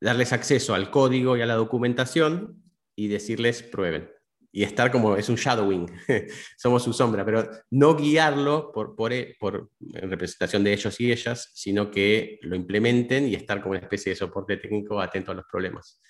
darles 0.00 0.32
acceso 0.32 0.74
al 0.74 0.90
código 0.90 1.36
y 1.36 1.40
a 1.40 1.46
la 1.46 1.54
documentación 1.54 2.62
y 2.94 3.08
decirles 3.08 3.62
prueben 3.62 4.10
y 4.52 4.62
estar 4.62 4.90
como 4.90 5.16
es 5.16 5.28
un 5.28 5.36
shadowing, 5.36 5.86
somos 6.56 6.82
su 6.82 6.92
sombra, 6.92 7.24
pero 7.24 7.48
no 7.70 7.94
guiarlo 7.96 8.72
por, 8.72 8.96
por, 8.96 9.12
por, 9.38 9.70
representación 9.78 10.64
de 10.64 10.72
ellos 10.72 11.00
y 11.00 11.12
ellas, 11.12 11.50
sino 11.54 11.90
que 11.90 12.38
lo 12.42 12.56
implementen 12.56 13.28
y 13.28 13.34
estar 13.34 13.60
como 13.60 13.72
una 13.72 13.80
especie 13.80 14.10
de 14.10 14.16
soporte 14.16 14.56
técnico 14.56 15.00
atento 15.00 15.32
a 15.32 15.34
los 15.34 15.44
problemas. 15.50 16.00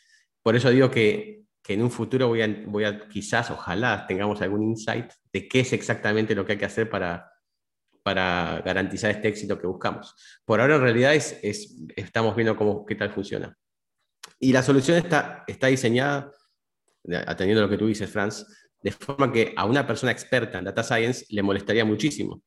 Por 0.42 0.55
eso 0.55 0.70
digo 0.70 0.90
que, 0.90 1.38
que 1.68 1.74
en 1.74 1.83
un 1.83 1.90
futuro 1.90 2.28
voy 2.28 2.40
a, 2.40 2.48
voy 2.66 2.85
a, 2.85 3.07
quizás, 3.11 3.50
ojalá 3.50 4.07
tengamos 4.07 4.40
algún 4.40 4.62
insight 4.62 5.12
de 5.31 5.46
qué 5.46 5.61
es 5.61 5.74
exactamente 5.74 6.35
lo 6.35 6.46
que 6.46 6.52
hay 6.52 6.59
que 6.59 6.64
hacer 6.64 6.88
para, 6.88 7.31
para 8.02 8.62
garantizar 8.64 9.11
este 9.11 9.28
éxito 9.28 9.59
que 9.59 9.66
buscamos. 9.66 10.14
Por 10.46 10.62
ahora 10.62 10.76
en 10.76 10.81
realidad 10.81 11.14
es, 11.14 11.38
es, 11.42 11.76
estamos 11.94 12.35
viendo 12.35 12.57
cómo, 12.57 12.87
qué 12.87 12.94
tal 12.94 13.11
funciona. 13.11 13.54
Y 14.40 14.50
la 14.50 14.62
solución 14.62 14.96
está, 14.96 15.44
está 15.46 15.66
diseñada 15.66 16.33
atendiendo 17.26 17.61
lo 17.61 17.68
que 17.68 17.76
tú 17.76 17.87
dices, 17.87 18.09
Franz, 18.09 18.46
de 18.81 18.90
forma 18.90 19.31
que 19.31 19.52
a 19.54 19.66
una 19.66 19.87
persona 19.87 20.11
experta 20.11 20.61
en 20.61 20.64
data 20.64 20.83
science 20.83 21.26
le 21.28 21.42
molestaría 21.42 21.85
muchísimo. 21.85 22.42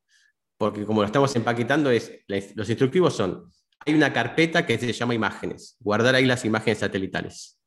Porque 0.57 0.83
como 0.83 1.01
lo 1.01 1.05
estamos 1.05 1.35
empaquetando, 1.35 1.91
es, 1.91 2.11
los 2.55 2.67
instructivos 2.67 3.15
son, 3.15 3.51
hay 3.85 3.93
una 3.93 4.11
carpeta 4.11 4.65
que 4.65 4.79
se 4.79 4.91
llama 4.91 5.13
imágenes, 5.13 5.77
guardar 5.79 6.15
ahí 6.15 6.25
las 6.25 6.43
imágenes 6.43 6.79
satelitales. 6.79 7.60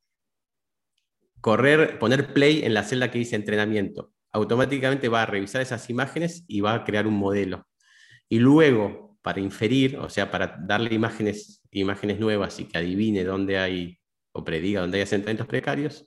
Correr, 1.45 1.99
poner 1.99 2.33
play 2.33 2.65
en 2.65 2.73
la 2.73 2.85
celda 2.85 3.11
que 3.11 3.19
dice 3.19 3.37
entrenamiento. 3.37 4.15
Automáticamente 4.33 5.11
va 5.11 5.25
a 5.25 5.27
revisar 5.27 5.61
esas 5.61 5.91
imágenes 5.91 6.43
y 6.49 6.63
va 6.63 6.73
a 6.73 6.85
crear 6.85 7.07
un 7.07 7.19
modelo. 7.19 7.69
Y 8.31 8.39
luego, 8.39 9.19
para 9.21 9.41
inferir, 9.41 9.99
o 9.99 10.09
sea, 10.09 10.31
para 10.31 10.57
darle 10.59 10.95
imágenes, 10.95 11.61
imágenes 11.71 12.19
nuevas 12.19 12.59
y 12.61 12.65
que 12.65 12.79
adivine 12.79 13.25
dónde 13.25 13.59
hay, 13.59 13.99
o 14.33 14.43
prediga 14.43 14.81
dónde 14.81 14.97
hay 14.97 15.03
asentamientos 15.03 15.47
precarios, 15.47 16.07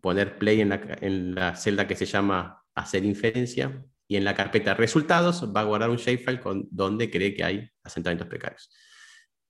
poner 0.00 0.38
play 0.38 0.60
en 0.60 1.34
la, 1.34 1.56
celda 1.56 1.88
que 1.88 1.96
se 1.96 2.06
llama 2.06 2.62
hacer 2.76 3.04
inferencia 3.04 3.84
y 4.06 4.14
en 4.14 4.22
la 4.22 4.36
carpeta 4.36 4.74
resultados 4.74 5.52
va 5.52 5.62
a 5.62 5.64
guardar 5.64 5.90
un 5.90 5.96
shapefile 5.96 6.38
con 6.38 6.68
donde 6.70 7.10
cree 7.10 7.34
que 7.34 7.42
hay 7.42 7.68
asentamientos 7.82 8.28
precarios. 8.28 8.70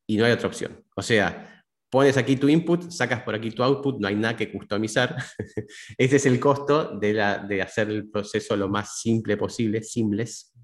Y 0.07 0.17
no 0.17 0.25
hay 0.25 0.33
otra 0.33 0.49
opción. 0.49 0.83
O 0.97 1.03
sea, 1.03 1.60
pones 1.91 2.17
aquí 2.17 2.37
tu 2.37 2.49
input, 2.49 2.91
sacas 2.91 3.23
por 3.23 3.35
aquí 3.35 3.51
tu 3.51 3.63
output, 3.63 4.01
no 4.01 4.09
hay 4.09 4.15
nada 4.15 4.37
que 4.37 4.51
customizar. 4.51 5.17
Ese 5.99 6.17
es 6.17 6.27
el 6.27 6.39
costo 6.39 6.97
de, 6.99 7.13
la, 7.13 7.39
de, 7.39 7.61
hacer 7.61 7.91
el 7.91 8.09
proceso 8.09 8.57
lo 8.57 8.69
más 8.69 9.01
simple 9.01 9.37
posible, 9.37 9.83
simples, 9.83 10.55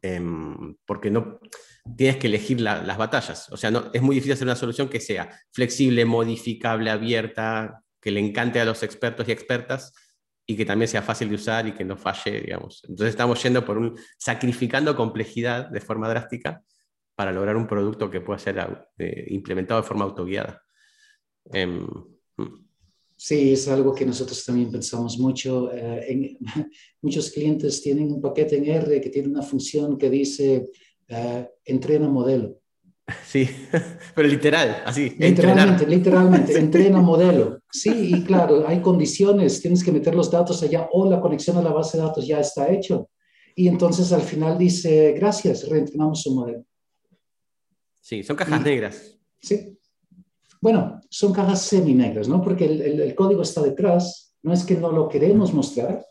em, 0.00 0.74
porque 0.86 1.10
no 1.10 1.38
tienes 1.96 2.16
que 2.16 2.26
elegir 2.26 2.60
las 2.60 2.96
batallas. 2.96 3.52
O 3.52 3.56
sea, 3.56 3.70
no, 3.70 3.90
es 3.92 4.02
muy 4.02 4.16
difícil 4.16 4.32
hacer 4.32 4.46
una 4.46 4.56
solución 4.56 4.88
que 4.88 4.98
sea 4.98 5.30
flexible, 5.52 6.04
modificable, 6.04 6.90
abierta, 6.90 7.82
que 8.00 8.10
le 8.10 8.20
encante 8.20 8.58
a 8.58 8.64
los 8.64 8.82
expertos 8.82 9.28
y 9.28 9.32
expertas, 9.32 9.92
y 10.48 10.56
que 10.56 10.64
también 10.64 10.88
sea 10.88 11.02
fácil 11.02 11.28
de 11.28 11.34
usar 11.34 11.66
y 11.66 11.72
que 11.72 11.84
no 11.84 11.96
falle, 11.96 12.40
digamos. 12.40 12.82
Entonces 12.88 13.10
estamos 13.10 13.42
yendo 13.42 13.64
por 13.64 13.78
un, 13.78 13.98
sacrificando 14.16 14.94
complejidad 14.96 15.68
de 15.68 15.80
forma 15.80 16.08
drástica 16.08 16.62
para 17.16 17.32
lograr 17.32 17.56
un 17.56 17.66
producto 17.66 18.10
que 18.10 18.20
pueda 18.20 18.38
ser 18.38 18.58
eh, 18.98 19.26
implementado 19.28 19.80
de 19.80 19.86
forma 19.88 20.04
autoguiada. 20.04 20.62
Mm. 21.50 21.86
sí, 23.16 23.52
es 23.52 23.68
algo 23.68 23.94
que 23.94 24.04
nosotros 24.04 24.44
también 24.44 24.70
pensamos 24.70 25.18
mucho. 25.18 25.72
Eh, 25.72 26.36
muchos 27.02 27.30
clientes 27.30 27.82
tienen 27.82 28.12
un 28.12 28.20
paquete 28.20 28.58
en 28.58 28.66
R 28.66 29.00
que 29.00 29.10
tiene 29.10 29.28
una 29.28 29.42
función 29.42 29.96
que 29.96 30.10
dice 30.10 30.68
uh, 31.10 31.44
entrena 31.64 32.08
modelo. 32.08 32.58
Sí, 33.24 33.48
pero 34.14 34.28
literal, 34.28 34.82
así. 34.84 35.14
Literalmente, 35.18 35.86
literalmente, 35.86 36.58
entrena 36.58 37.00
modelo. 37.00 37.60
Sí, 37.70 38.14
y 38.14 38.24
claro, 38.24 38.66
hay 38.66 38.80
condiciones, 38.80 39.62
tienes 39.62 39.84
que 39.84 39.92
meter 39.92 40.14
los 40.14 40.30
datos 40.30 40.62
allá 40.62 40.88
o 40.90 41.08
la 41.08 41.20
conexión 41.20 41.56
a 41.56 41.62
la 41.62 41.72
base 41.72 41.96
de 41.96 42.02
datos 42.02 42.26
ya 42.26 42.40
está 42.40 42.68
hecho. 42.68 43.08
Y 43.54 43.68
entonces 43.68 44.12
al 44.12 44.22
final 44.22 44.58
dice, 44.58 45.12
gracias, 45.12 45.68
reentrenamos 45.68 46.22
su 46.22 46.34
modelo. 46.34 46.64
Sí, 48.06 48.22
son 48.22 48.36
cajas 48.36 48.62
negras. 48.62 49.18
Sí. 49.42 49.76
Bueno, 50.60 51.00
son 51.10 51.32
cajas 51.32 51.62
semi-negras, 51.62 52.28
¿no? 52.28 52.40
Porque 52.40 52.64
el, 52.64 53.14
código 53.16 53.42
está 53.42 53.60
detrás, 53.62 54.32
no 54.44 54.52
es 54.52 54.62
que 54.62 54.76
no 54.76 54.92
lo 54.92 55.08
queremos 55.08 55.52
mostrar, 55.52 56.06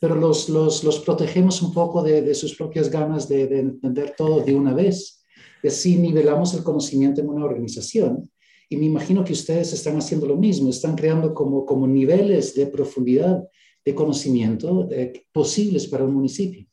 pero 0.00 0.16
los, 0.16 0.48
los, 0.48 0.82
los 0.82 0.98
protegemos 0.98 1.62
un 1.62 1.72
poco 1.72 2.02
de, 2.02 2.22
de 2.22 2.34
sus 2.34 2.56
propias 2.56 2.90
ganas 2.90 3.28
de, 3.28 3.46
de 3.46 3.60
entender 3.60 4.16
todo 4.18 4.40
de 4.40 4.56
una 4.56 4.74
vez 4.74 5.24
y 5.62 5.68
así 5.68 5.94
nivelamos 5.94 6.52
el 6.54 6.64
conocimiento 6.64 7.20
en 7.20 7.28
una 7.28 7.44
organización. 7.44 8.28
Y 8.68 8.76
me 8.76 8.86
imagino 8.86 9.22
que 9.22 9.32
ustedes 9.32 9.72
están 9.72 9.96
haciendo 9.98 10.26
lo 10.26 10.36
mismo, 10.36 10.68
están 10.68 10.96
creando 10.96 11.32
como, 11.32 11.64
como 11.64 11.86
niveles 11.86 12.56
de 12.56 12.66
profundidad 12.66 13.40
de 13.84 13.94
conocimiento 13.94 14.88
posibles 15.32 15.86
para 15.86 16.02
un 16.02 16.14
municipio. 16.14 16.66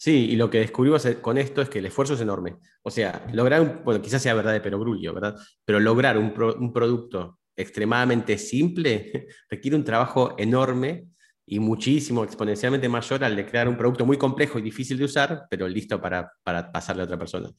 Sí, 0.00 0.30
y 0.30 0.36
lo 0.36 0.48
que 0.48 0.60
descubrimos 0.60 1.04
con 1.20 1.38
esto 1.38 1.60
es 1.60 1.68
que 1.68 1.80
el 1.80 1.86
esfuerzo 1.86 2.14
es 2.14 2.20
enorme. 2.20 2.56
O 2.82 2.90
sea, 2.90 3.26
lograr, 3.32 3.60
un, 3.60 3.82
bueno, 3.84 4.00
quizás 4.00 4.22
sea 4.22 4.32
verdad 4.32 4.52
de 4.52 4.60
perogrullo, 4.60 5.12
¿verdad? 5.12 5.34
Pero 5.64 5.80
lograr 5.80 6.16
un, 6.16 6.32
un 6.58 6.72
producto 6.72 7.40
extremadamente 7.56 8.38
simple 8.38 9.26
requiere 9.50 9.76
un 9.76 9.82
trabajo 9.82 10.36
enorme 10.38 11.08
y 11.44 11.58
muchísimo, 11.58 12.22
exponencialmente 12.22 12.88
mayor 12.88 13.24
al 13.24 13.34
de 13.34 13.44
crear 13.46 13.68
un 13.68 13.76
producto 13.76 14.06
muy 14.06 14.18
complejo 14.18 14.58
y 14.58 14.62
difícil 14.62 14.98
de 14.98 15.04
usar, 15.04 15.46
pero 15.50 15.66
listo 15.66 16.00
para, 16.00 16.30
para 16.44 16.70
pasarle 16.70 17.02
a 17.02 17.04
otra 17.06 17.18
persona. 17.18 17.50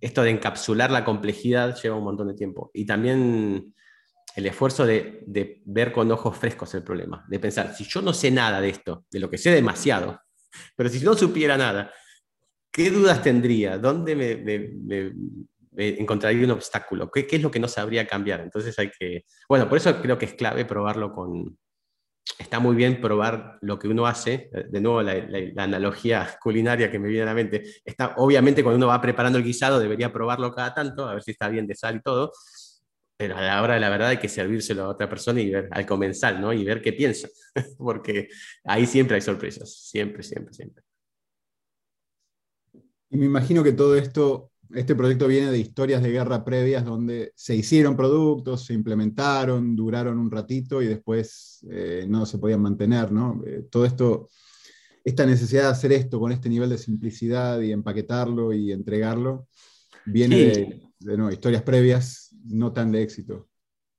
Esto 0.00 0.22
de 0.22 0.30
encapsular 0.30 0.90
la 0.90 1.04
complejidad 1.04 1.80
lleva 1.80 1.96
un 1.96 2.04
montón 2.04 2.28
de 2.28 2.34
tiempo. 2.34 2.70
Y 2.74 2.86
también 2.86 3.74
el 4.34 4.46
esfuerzo 4.46 4.84
de, 4.84 5.22
de, 5.26 5.62
ver 5.66 5.92
con 5.92 6.10
ojos 6.10 6.36
frescos 6.36 6.74
el 6.74 6.82
problema, 6.82 7.24
de 7.28 7.38
pensar, 7.38 7.74
si 7.74 7.84
yo 7.84 8.02
no 8.02 8.12
sé 8.12 8.30
nada 8.30 8.60
de 8.60 8.70
esto, 8.70 9.04
de 9.10 9.20
lo 9.20 9.30
que 9.30 9.38
sé 9.38 9.50
demasiado, 9.50 10.18
pero 10.76 10.88
si 10.88 11.00
no 11.04 11.14
supiera 11.14 11.56
nada, 11.56 11.92
¿qué 12.70 12.90
dudas 12.90 13.22
tendría? 13.22 13.78
¿Dónde 13.78 14.16
me, 14.16 15.12
encontraría 15.76 16.44
un 16.44 16.52
obstáculo? 16.52 17.10
¿Qué, 17.10 17.26
¿Qué, 17.26 17.36
es 17.36 17.42
lo 17.42 17.50
que 17.50 17.60
no 17.60 17.68
sabría 17.68 18.06
cambiar? 18.06 18.40
Entonces 18.40 18.78
hay 18.78 18.90
que, 18.90 19.24
bueno, 19.48 19.68
por 19.68 19.78
eso 19.78 20.00
creo 20.00 20.18
que 20.18 20.26
es 20.26 20.34
clave 20.34 20.64
probarlo 20.64 21.12
con, 21.12 21.56
está 22.38 22.58
muy 22.58 22.74
bien 22.74 23.00
probar 23.00 23.58
lo 23.60 23.78
que 23.78 23.88
uno 23.88 24.06
hace. 24.06 24.50
De 24.70 24.80
nuevo, 24.80 25.02
la, 25.02 25.14
analogía 25.56 26.36
culinaria 26.40 26.90
que 26.90 26.98
me 26.98 27.08
viene 27.08 27.22
a 27.22 27.26
la 27.26 27.34
mente. 27.34 27.62
Está, 27.84 28.14
obviamente, 28.16 28.62
cuando 28.62 28.78
uno 28.78 28.88
va 28.88 29.00
preparando 29.00 29.38
el 29.38 29.44
guisado, 29.44 29.78
debería 29.78 30.12
probarlo 30.12 30.52
cada 30.52 30.74
tanto, 30.74 31.06
a 31.06 31.14
ver 31.14 31.22
si 31.22 31.32
está 31.32 31.48
bien 31.48 31.66
de 31.66 31.74
sal 31.74 31.96
y 31.96 32.02
todo. 32.02 32.32
Pero 33.16 33.36
a 33.36 33.42
la 33.42 33.62
hora 33.62 33.74
de 33.74 33.80
la 33.80 33.90
verdad 33.90 34.08
hay 34.08 34.18
que 34.18 34.28
servírselo 34.28 34.84
a 34.84 34.88
otra 34.88 35.08
persona 35.08 35.40
y 35.40 35.50
ver 35.50 35.68
al 35.70 35.86
comensal, 35.86 36.40
¿no? 36.40 36.52
Y 36.52 36.64
ver 36.64 36.82
qué 36.82 36.92
piensa. 36.92 37.28
Porque 37.78 38.28
ahí 38.64 38.86
siempre 38.86 39.16
hay 39.16 39.22
sorpresas. 39.22 39.72
Siempre, 39.72 40.22
siempre, 40.22 40.52
siempre. 40.52 40.84
Y 43.10 43.16
me 43.16 43.26
imagino 43.26 43.62
que 43.62 43.72
todo 43.72 43.96
esto 43.96 44.50
este 44.74 44.94
proyecto 44.94 45.28
viene 45.28 45.50
de 45.50 45.58
historias 45.58 46.02
de 46.02 46.10
guerra 46.10 46.44
previas 46.44 46.84
donde 46.84 47.32
se 47.34 47.54
hicieron 47.54 47.96
productos, 47.96 48.66
se 48.66 48.74
implementaron, 48.74 49.76
duraron 49.76 50.18
un 50.18 50.30
ratito 50.30 50.82
y 50.82 50.86
después 50.86 51.64
eh, 51.70 52.06
no 52.08 52.26
se 52.26 52.38
podían 52.38 52.62
mantener, 52.62 53.12
¿no? 53.12 53.42
Eh, 53.46 53.66
todo 53.70 53.84
esto, 53.84 54.28
esta 55.04 55.26
necesidad 55.26 55.64
de 55.64 55.68
hacer 55.68 55.92
esto 55.92 56.18
con 56.18 56.32
este 56.32 56.48
nivel 56.48 56.70
de 56.70 56.78
simplicidad 56.78 57.60
y 57.60 57.72
empaquetarlo 57.72 58.52
y 58.52 58.72
entregarlo, 58.72 59.48
viene 60.06 60.36
de, 60.36 60.82
de 60.98 61.32
historias 61.32 61.62
previas 61.62 62.23
no 62.44 62.72
tan 62.72 62.92
de 62.92 63.02
éxito. 63.02 63.48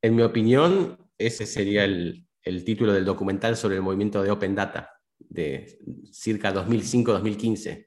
En 0.02 0.16
mi 0.16 0.22
opinión, 0.22 0.98
ese 1.18 1.46
sería 1.46 1.84
el, 1.84 2.26
el 2.44 2.64
título 2.64 2.94
del 2.94 3.06
documental 3.06 3.58
sobre 3.58 3.76
el 3.76 3.82
movimiento 3.82 4.24
de 4.24 4.32
Open 4.32 4.56
Data 4.56 4.92
de 5.18 5.80
circa 6.12 6.54
2005-2015 6.54 7.86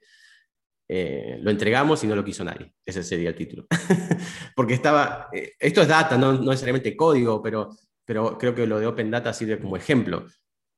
eh, 0.91 1.37
lo 1.39 1.51
entregamos 1.51 2.03
y 2.03 2.07
no 2.07 2.15
lo 2.15 2.25
quiso 2.25 2.43
nadie. 2.43 2.73
Ese 2.83 3.03
sería 3.03 3.29
el 3.29 3.35
título. 3.35 3.67
Porque 4.55 4.73
estaba, 4.73 5.29
eh, 5.31 5.53
esto 5.59 5.83
es 5.83 5.87
data, 5.87 6.17
no, 6.17 6.33
necesariamente 6.33 6.97
código, 6.97 7.43
pero, 7.43 7.69
pero 8.03 8.39
creo 8.39 8.55
que 8.55 8.65
lo 8.65 8.79
de 8.79 8.87
Open 8.87 9.11
Data 9.11 9.31
sirve 9.31 9.59
como 9.59 9.77
ejemplo. 9.77 10.25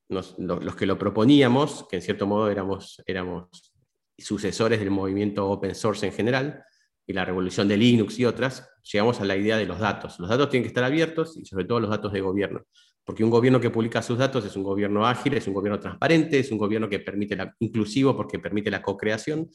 los 0.10 0.76
que 0.76 0.86
lo 0.86 0.98
proponíamos, 0.98 1.88
que 1.90 1.96
en 1.96 2.02
cierto 2.02 2.28
modo 2.28 2.52
éramos, 2.52 3.02
éramos 3.06 3.74
sucesores 4.18 4.80
del 4.80 4.92
movimiento 4.92 5.50
open 5.50 5.74
source 5.74 6.06
en 6.06 6.12
general, 6.12 6.62
y 7.08 7.14
la 7.14 7.26
revolución 7.26 7.68
de 7.68 7.78
Linux 7.78 8.20
y 8.20 8.26
otras, 8.26 8.70
llegamos 8.92 9.20
a 9.22 9.26
la 9.26 9.36
idea 9.36 9.58
de 9.58 9.66
los 9.66 9.80
datos. 9.80 10.20
Los 10.20 10.30
datos 10.30 10.50
tienen 10.50 10.64
que 10.64 10.70
estar 10.70 10.84
abiertos 10.84 11.38
y 11.38 11.46
sobre 11.46 11.66
todo 11.66 11.80
los 11.80 11.90
datos 11.90 12.14
de 12.14 12.22
gobierno. 12.22 12.62
Porque 13.04 13.24
un 13.24 13.30
gobierno 13.30 13.60
que 13.60 13.70
publica 13.70 14.02
sus 14.02 14.18
datos 14.18 14.46
es 14.46 14.56
un 14.56 14.64
gobierno 14.64 15.06
ágil, 15.06 15.34
es 15.34 15.48
un 15.48 15.54
gobierno 15.54 15.80
transparente, 15.80 16.40
es 16.40 16.52
un 16.52 16.58
gobierno 16.58 16.88
que 16.88 17.00
permite 17.00 17.36
la, 17.36 17.56
inclusivo 17.60 18.16
porque 18.16 18.40
permite 18.40 18.70
la 18.70 18.82
co-creación 18.82 19.50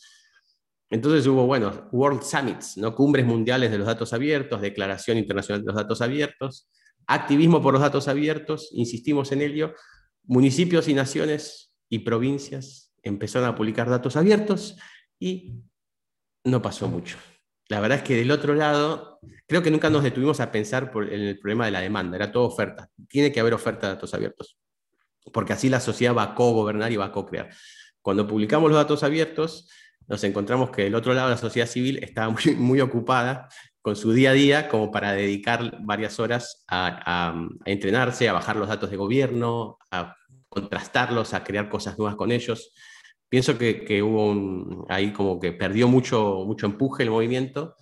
entonces 0.91 1.27
hubo, 1.27 1.47
bueno, 1.47 1.89
World 1.91 2.23
Summits, 2.23 2.77
¿no? 2.77 2.95
cumbres 2.95 3.27
mundiales 3.27 3.71
de 3.71 3.79
los 3.79 3.87
datos 3.87 4.13
abiertos, 4.13 4.61
Declaración 4.61 5.19
Internacional 5.19 5.63
de 5.63 5.67
los 5.67 5.75
Datos 5.75 6.01
Abiertos, 6.01 6.69
activismo 7.09 7.61
por 7.61 7.73
los 7.73 7.83
datos 7.83 8.09
abiertos, 8.09 8.71
insistimos 8.73 9.33
en 9.33 9.43
ello, 9.43 9.75
municipios 10.25 10.89
y 10.89 10.95
naciones 10.95 11.73
y 11.89 12.01
provincias 12.01 12.93
empezaron 13.03 13.49
a 13.49 13.55
publicar 13.55 13.89
datos 13.89 14.17
abiertos 14.17 14.77
y 15.19 15.63
no 16.45 16.63
pasó 16.63 16.89
mucho. 16.89 17.17
La 17.69 17.81
verdad 17.81 17.99
es 17.99 18.05
que 18.05 18.17
del 18.17 18.31
otro 18.31 18.55
lado, 18.55 19.19
creo 19.47 19.63
que 19.63 19.71
nunca 19.71 19.91
nos 19.91 20.03
detuvimos 20.05 20.41
a 20.41 20.53
pensar 20.53 20.91
por, 20.91 21.13
en 21.13 21.21
el 21.21 21.39
problema 21.39 21.65
de 21.67 21.73
la 21.73 21.81
demanda, 21.81 22.17
era 22.17 22.31
todo 22.31 22.45
oferta. 22.45 22.89
Tiene 23.09 23.33
que 23.33 23.41
haber 23.41 23.55
oferta 23.55 23.89
de 23.89 23.95
datos 23.95 24.15
abiertos, 24.15 24.57
porque 25.33 25.53
así 25.53 25.69
la 25.69 25.81
sociedad 25.81 26.15
va 26.15 26.23
a 26.23 26.35
co-gobernar 26.35 26.93
y 26.93 26.97
va 26.97 27.07
a 27.07 27.13
co-crear. 27.13 27.51
Cuando 28.01 28.27
publicamos 28.27 28.71
los 28.71 28.77
datos 28.79 29.03
abiertos, 29.03 29.69
nos 30.07 30.23
encontramos 30.23 30.71
que 30.71 30.85
del 30.85 30.95
otro 30.95 31.13
lado 31.13 31.31
la 31.31 31.37
sociedad 31.37 31.67
civil 31.67 31.99
estaba 32.03 32.29
muy, 32.31 32.55
muy 32.55 32.81
ocupada 32.81 33.49
con 33.87 33.95
su 33.95 34.13
día 34.13 34.31
a 34.31 34.33
día 34.33 34.69
como 34.69 34.91
para 34.91 35.13
dedicar 35.13 35.79
varias 35.81 36.19
horas 36.19 36.65
a, 36.67 37.35
entrenarse, 37.65 38.29
a 38.29 38.33
bajar 38.33 38.57
los 38.57 38.67
datos 38.67 38.91
de 38.91 38.97
gobierno, 38.97 39.79
a 39.93 40.17
contrastarlos, 40.49 41.35
a 41.35 41.45
crear 41.45 41.69
cosas 41.69 41.97
nuevas 41.97 42.17
con 42.17 42.33
ellos. 42.33 42.73
Pienso 43.29 43.59
que, 43.59 43.85
que 43.85 44.03
hubo 44.03 44.87
ahí 44.89 45.13
como 45.13 45.41
que 45.41 45.53
perdió 45.53 45.89
mucho, 45.89 46.45
mucho 46.47 46.67
empuje 46.67 47.03
el 47.03 47.11
movimiento 47.11 47.77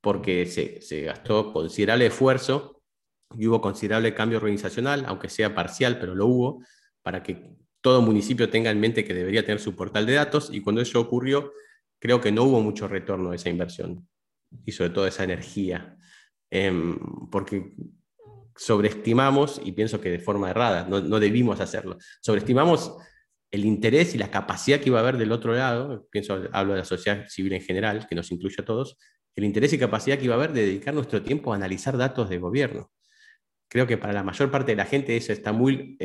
porque 0.00 0.46
se, 0.46 0.80
se 0.80 1.02
gastó 1.02 1.52
considerable 1.52 2.06
esfuerzo 2.06 2.82
y 3.36 3.46
hubo 3.46 3.60
considerable 3.60 4.14
cambio 4.14 4.38
organizacional, 4.38 5.04
aunque 5.06 5.28
sea 5.28 5.54
parcial, 5.54 5.98
pero 5.98 6.14
lo 6.14 6.26
hubo, 6.26 6.64
para 7.02 7.22
que 7.22 7.56
todo 7.80 8.02
municipio 8.02 8.50
tenga 8.50 8.70
en 8.70 8.80
mente 8.80 9.04
que 9.04 9.14
debería 9.14 9.44
tener 9.44 9.60
su 9.60 9.76
portal 9.76 10.06
de 10.06 10.14
datos 10.14 10.50
y 10.52 10.60
cuando 10.60 10.80
eso 10.80 11.00
ocurrió, 11.00 11.52
creo 12.00 12.20
que 12.20 12.32
no 12.32 12.44
hubo 12.44 12.60
mucho 12.60 12.88
retorno 12.88 13.30
de 13.30 13.36
esa 13.36 13.50
inversión 13.50 14.08
y 14.64 14.72
sobre 14.72 14.90
todo 14.90 15.06
esa 15.06 15.24
energía, 15.24 15.96
em, 16.50 16.98
porque 17.30 17.74
sobreestimamos, 18.56 19.60
y 19.64 19.72
pienso 19.72 20.00
que 20.00 20.10
de 20.10 20.18
forma 20.18 20.50
errada, 20.50 20.86
no, 20.88 21.00
no, 21.00 21.20
debimos 21.20 21.60
hacerlo, 21.60 21.98
sobreestimamos 22.20 22.96
el 23.50 23.64
interés 23.64 24.14
y 24.14 24.18
la 24.18 24.30
capacidad 24.30 24.80
que 24.80 24.88
iba 24.88 24.98
a 24.98 25.02
haber 25.02 25.16
del 25.16 25.32
otro 25.32 25.54
lado, 25.54 26.06
pienso, 26.10 26.42
hablo 26.52 26.74
de 26.74 26.80
la 26.80 26.84
sociedad 26.84 27.26
civil 27.28 27.54
en 27.54 27.62
general, 27.62 28.06
que 28.08 28.14
nos 28.14 28.30
incluye 28.30 28.56
a 28.58 28.64
todos, 28.64 28.98
el 29.34 29.44
interés 29.44 29.72
y 29.72 29.78
capacidad 29.78 30.18
que 30.18 30.24
iba 30.24 30.34
a 30.34 30.38
haber 30.38 30.52
de 30.52 30.62
dedicar 30.62 30.92
nuestro 30.94 31.22
tiempo 31.22 31.52
a 31.52 31.56
analizar 31.56 31.96
datos 31.96 32.28
de 32.28 32.38
gobierno. 32.38 32.90
Creo 33.68 33.86
que 33.86 33.98
para 33.98 34.12
la 34.12 34.22
mayor 34.22 34.50
parte 34.50 34.72
de 34.72 34.76
la 34.76 34.84
gente 34.84 35.16
eso 35.16 35.32
está 35.32 35.52
muy 35.52 35.96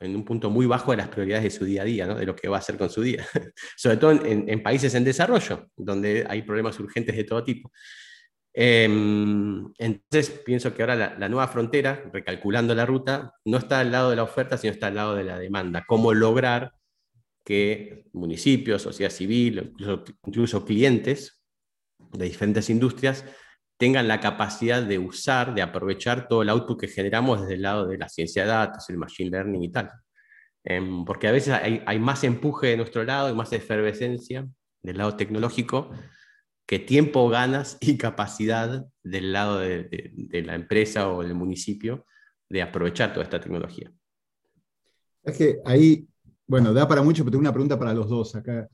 en 0.00 0.16
un 0.16 0.24
punto 0.24 0.50
muy 0.50 0.66
bajo 0.66 0.90
de 0.90 0.96
las 0.98 1.08
prioridades 1.08 1.44
de 1.44 1.50
su 1.50 1.64
día 1.64 1.82
a 1.82 1.84
día, 1.84 2.06
de 2.06 2.26
lo 2.26 2.34
que 2.34 2.48
va 2.48 2.56
a 2.56 2.60
hacer 2.60 2.76
con 2.76 2.90
su 2.90 3.02
día, 3.02 3.24
sobre 3.76 3.96
todo 3.96 4.12
en, 4.12 4.62
países 4.62 4.94
en 4.94 5.04
desarrollo, 5.04 5.68
donde 5.76 6.24
hay 6.28 6.42
problemas 6.42 6.78
urgentes 6.80 7.16
de 7.16 7.24
todo 7.24 7.44
tipo. 7.44 7.70
Em, 8.52 9.72
entonces, 9.78 10.30
pienso 10.44 10.74
que 10.74 10.82
ahora 10.82 11.16
la, 11.18 11.28
nueva 11.28 11.48
frontera, 11.48 12.10
recalculando 12.12 12.74
la 12.74 12.86
ruta, 12.86 13.34
no 13.44 13.58
está 13.58 13.80
al 13.80 13.92
lado 13.92 14.10
de 14.10 14.16
la 14.16 14.24
oferta, 14.24 14.56
sino 14.58 14.72
está 14.72 14.88
al 14.88 14.96
lado 14.96 15.14
de 15.14 15.24
la 15.24 15.38
demanda. 15.38 15.84
¿Cómo 15.86 16.12
lograr 16.14 16.72
que 17.44 18.06
municipios, 18.12 18.82
sociedad 18.82 19.10
civil, 19.10 19.72
incluso, 19.72 20.04
incluso 20.26 20.64
clientes 20.64 21.42
de 22.12 22.24
diferentes 22.26 22.70
industrias 22.70 23.24
tengan 23.80 24.08
la 24.08 24.20
capacidad 24.20 24.82
de 24.82 24.98
usar, 24.98 25.54
de 25.54 25.62
aprovechar 25.62 26.28
todo 26.28 26.42
el 26.42 26.50
output 26.50 26.80
que 26.80 26.88
generamos 26.88 27.40
desde 27.40 27.54
el 27.54 27.62
lado 27.62 27.86
de 27.86 27.96
la 27.96 28.10
ciencia 28.10 28.42
de 28.42 28.48
datos, 28.50 28.90
el 28.90 28.98
machine 28.98 29.30
learning 29.30 29.62
y 29.62 29.72
tal. 29.72 29.90
Em, 30.64 31.04
porque 31.06 31.28
a 31.28 31.32
veces 31.32 31.54
hay, 31.54 31.98
más 31.98 32.22
empuje 32.22 32.68
de 32.68 32.76
nuestro 32.76 33.04
lado 33.04 33.30
y 33.30 33.34
más 33.34 33.52
efervescencia 33.54 34.46
del 34.82 34.98
lado 34.98 35.16
tecnológico 35.16 35.90
que 36.70 36.78
tiempo 36.78 37.28
ganas 37.28 37.78
y 37.80 37.96
capacidad 37.96 38.86
del 39.02 39.32
lado 39.32 39.58
de, 39.58 40.12
la 40.46 40.54
empresa 40.54 41.10
o 41.10 41.20
del 41.20 41.34
municipio 41.34 42.06
de 42.48 42.62
aprovechar 42.62 43.12
toda 43.12 43.24
esta 43.24 43.40
tecnología. 43.40 43.92
Es 45.24 45.36
que 45.36 45.58
ahí, 45.64 46.06
bueno, 46.46 46.72
da 46.72 46.86
para 46.86 47.02
mucho, 47.02 47.24
pero 47.24 47.32
tengo 47.32 47.40
una 47.40 47.52
pregunta 47.52 47.76
para 47.76 47.92
los 47.92 48.08
dos 48.08 48.36
acá. 48.36 48.68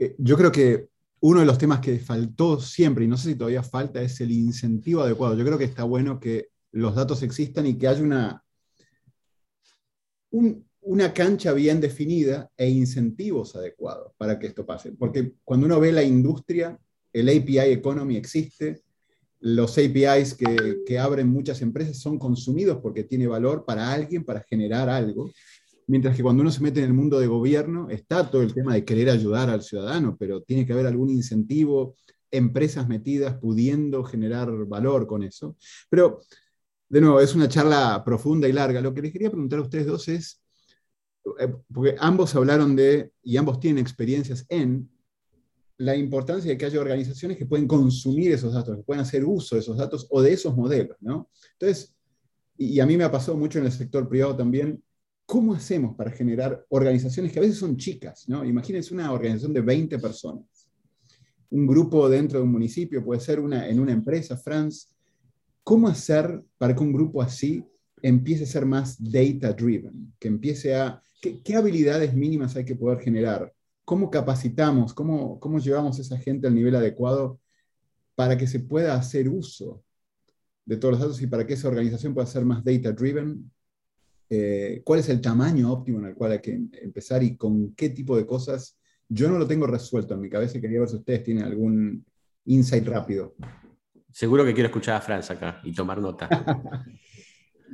Eh, 0.00 0.16
yo 0.18 0.36
creo 0.36 0.50
que 0.50 0.88
uno 1.20 1.38
de 1.38 1.46
los 1.46 1.56
temas 1.56 1.78
que 1.78 2.00
faltó 2.00 2.58
siempre, 2.58 3.04
y 3.04 3.06
no 3.06 3.16
sé 3.16 3.28
si 3.28 3.36
todavía 3.36 3.62
falta, 3.62 4.02
es 4.02 4.20
el 4.20 4.32
incentivo 4.32 5.02
adecuado. 5.02 5.36
Yo 5.36 5.44
creo 5.44 5.56
que 5.56 5.62
está 5.62 5.84
bueno 5.84 6.18
que 6.18 6.48
los 6.72 6.96
datos 6.96 7.22
existan 7.22 7.64
y 7.68 7.78
que 7.78 7.86
haya 7.86 8.02
una, 8.02 8.44
una 10.80 11.14
cancha 11.14 11.52
bien 11.52 11.80
definida 11.80 12.50
e 12.56 12.68
incentivos 12.68 13.54
adecuados 13.54 14.12
para 14.16 14.36
que 14.36 14.48
esto 14.48 14.66
pase. 14.66 14.90
Porque 14.90 15.34
cuando 15.44 15.66
uno 15.66 15.78
ve 15.78 15.92
la 15.92 16.02
industria, 16.02 16.76
el 17.14 17.28
API 17.28 17.72
Economy 17.72 18.16
existe, 18.16 18.82
los 19.40 19.78
APIs 19.78 20.34
que, 20.34 20.82
que, 20.84 20.98
abren 20.98 21.28
muchas 21.28 21.62
empresas 21.62 21.98
son 21.98 22.18
consumidos 22.18 22.78
porque 22.82 23.04
tiene 23.04 23.26
valor 23.26 23.64
para 23.64 23.92
alguien, 23.92 24.24
para 24.24 24.42
generar 24.42 24.88
algo. 24.88 25.30
Mientras 25.86 26.16
que 26.16 26.22
cuando 26.22 26.40
uno 26.40 26.50
se 26.50 26.62
mete 26.62 26.80
en 26.80 26.86
el 26.86 26.94
mundo 26.94 27.20
de 27.20 27.26
gobierno, 27.26 27.88
está 27.90 28.30
todo 28.30 28.42
el 28.42 28.54
tema 28.54 28.74
de 28.74 28.84
querer 28.84 29.10
ayudar 29.10 29.50
al 29.50 29.62
ciudadano, 29.62 30.16
pero 30.18 30.42
tiene 30.42 30.66
que 30.66 30.72
haber 30.72 30.86
algún 30.86 31.10
incentivo, 31.10 31.94
empresas 32.30 32.88
metidas 32.88 33.36
pudiendo 33.38 34.02
generar 34.02 34.50
valor 34.66 35.06
con 35.06 35.22
eso. 35.22 35.56
Pero, 35.88 36.20
de 36.88 37.00
nuevo, 37.00 37.20
es 37.20 37.34
una 37.34 37.48
charla 37.48 38.02
profunda 38.04 38.48
y 38.48 38.52
larga. 38.52 38.80
Lo 38.80 38.94
que 38.94 39.02
les 39.02 39.12
quería 39.12 39.30
preguntar 39.30 39.58
a 39.60 39.62
ustedes 39.62 39.86
dos 39.86 40.08
es, 40.08 40.42
eh, 41.38 41.52
porque 41.72 41.94
ambos 41.98 42.34
hablaron 42.34 42.74
de, 42.74 43.12
y 43.22 43.36
ambos 43.36 43.60
tienen 43.60 43.82
experiencias 43.82 44.46
en, 44.48 44.88
la 45.78 45.96
importancia 45.96 46.50
de 46.50 46.58
que 46.58 46.66
haya 46.66 46.80
organizaciones 46.80 47.36
que 47.36 47.46
pueden 47.46 47.66
consumir 47.66 48.32
esos 48.32 48.52
datos, 48.52 48.76
que 48.76 48.82
pueden 48.82 49.02
hacer 49.02 49.24
uso 49.24 49.56
de 49.56 49.60
esos 49.60 49.76
datos 49.76 50.06
o 50.10 50.22
de 50.22 50.32
esos 50.32 50.56
modelos, 50.56 50.96
¿no? 51.00 51.30
Entonces, 51.52 51.94
y 52.56 52.78
a 52.78 52.86
mí 52.86 52.96
me 52.96 53.04
ha 53.04 53.10
pasado 53.10 53.36
mucho 53.36 53.58
en 53.58 53.66
el 53.66 53.72
sector 53.72 54.08
privado 54.08 54.36
también, 54.36 54.82
¿cómo 55.26 55.54
hacemos 55.54 55.96
para 55.96 56.12
generar 56.12 56.64
organizaciones 56.68 57.32
que 57.32 57.40
a 57.40 57.42
veces 57.42 57.58
son 57.58 57.76
chicas, 57.76 58.28
¿no? 58.28 58.44
Imagínense 58.44 58.94
una 58.94 59.10
organización 59.12 59.52
de 59.52 59.62
20 59.62 59.98
personas, 59.98 60.68
un 61.50 61.66
grupo 61.66 62.08
dentro 62.08 62.38
de 62.38 62.44
un 62.44 62.52
municipio, 62.52 63.04
puede 63.04 63.20
ser 63.20 63.40
una, 63.40 63.68
en 63.68 63.80
una 63.80 63.92
empresa, 63.92 64.36
France. 64.36 64.88
¿Cómo 65.62 65.88
hacer 65.88 66.42
para 66.58 66.74
que 66.74 66.82
un 66.82 66.92
grupo 66.92 67.22
así 67.22 67.64
empiece 68.02 68.44
a 68.44 68.48
ser 68.48 68.66
más 68.66 68.96
data-driven? 68.98 70.14
Que 70.18 70.28
empiece 70.28 70.74
a... 70.74 71.00
¿qué, 71.20 71.40
¿Qué 71.42 71.54
habilidades 71.54 72.12
mínimas 72.12 72.54
hay 72.56 72.64
que 72.64 72.76
poder 72.76 72.98
generar? 73.00 73.52
¿Cómo 73.84 74.10
capacitamos? 74.10 74.94
Cómo, 74.94 75.38
¿Cómo 75.40 75.58
llevamos 75.58 75.98
a 75.98 76.02
esa 76.02 76.18
gente 76.18 76.46
al 76.46 76.54
nivel 76.54 76.74
adecuado 76.74 77.40
para 78.14 78.36
que 78.36 78.46
se 78.46 78.60
pueda 78.60 78.94
hacer 78.94 79.28
uso 79.28 79.82
de 80.64 80.76
todos 80.76 80.92
los 80.92 81.00
datos 81.00 81.22
y 81.22 81.26
para 81.26 81.46
que 81.46 81.54
esa 81.54 81.68
organización 81.68 82.14
pueda 82.14 82.26
ser 82.26 82.44
más 82.44 82.64
data-driven? 82.64 83.50
Eh, 84.30 84.80
¿Cuál 84.84 85.00
es 85.00 85.08
el 85.10 85.20
tamaño 85.20 85.70
óptimo 85.70 85.98
en 85.98 86.06
el 86.06 86.14
cual 86.14 86.32
hay 86.32 86.40
que 86.40 86.58
empezar 86.82 87.22
y 87.22 87.36
con 87.36 87.74
qué 87.74 87.90
tipo 87.90 88.16
de 88.16 88.26
cosas? 88.26 88.78
Yo 89.08 89.28
no 89.28 89.38
lo 89.38 89.46
tengo 89.46 89.66
resuelto 89.66 90.14
en 90.14 90.20
mi 90.20 90.30
cabeza 90.30 90.56
y 90.56 90.60
quería 90.62 90.80
ver 90.80 90.88
si 90.88 90.96
ustedes 90.96 91.22
tienen 91.22 91.44
algún 91.44 92.04
insight 92.46 92.86
rápido. 92.86 93.34
Seguro 94.10 94.44
que 94.44 94.54
quiero 94.54 94.68
escuchar 94.68 94.96
a 94.96 95.00
Franz 95.02 95.30
acá 95.30 95.60
y 95.62 95.74
tomar 95.74 96.00
nota. 96.00 96.28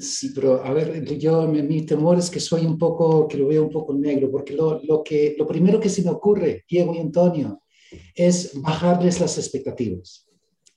Sí, 0.00 0.30
pero 0.34 0.64
a 0.64 0.72
ver, 0.72 1.04
yo 1.18 1.46
mi, 1.46 1.82
temor 1.84 2.18
es 2.18 2.30
que 2.30 2.40
soy 2.40 2.64
un 2.64 2.78
poco, 2.78 3.28
que 3.28 3.36
lo 3.36 3.48
veo 3.48 3.62
un 3.62 3.70
poco 3.70 3.92
negro, 3.92 4.30
porque 4.30 4.54
lo, 4.54 4.80
lo, 4.82 5.02
que, 5.04 5.34
lo 5.38 5.46
primero 5.46 5.78
que 5.78 5.90
se 5.90 6.02
me 6.02 6.10
ocurre, 6.10 6.64
Diego 6.68 6.94
y 6.94 7.00
Antonio, 7.00 7.62
es 8.14 8.60
bajarles 8.62 9.20
las 9.20 9.36
expectativas. 9.36 10.26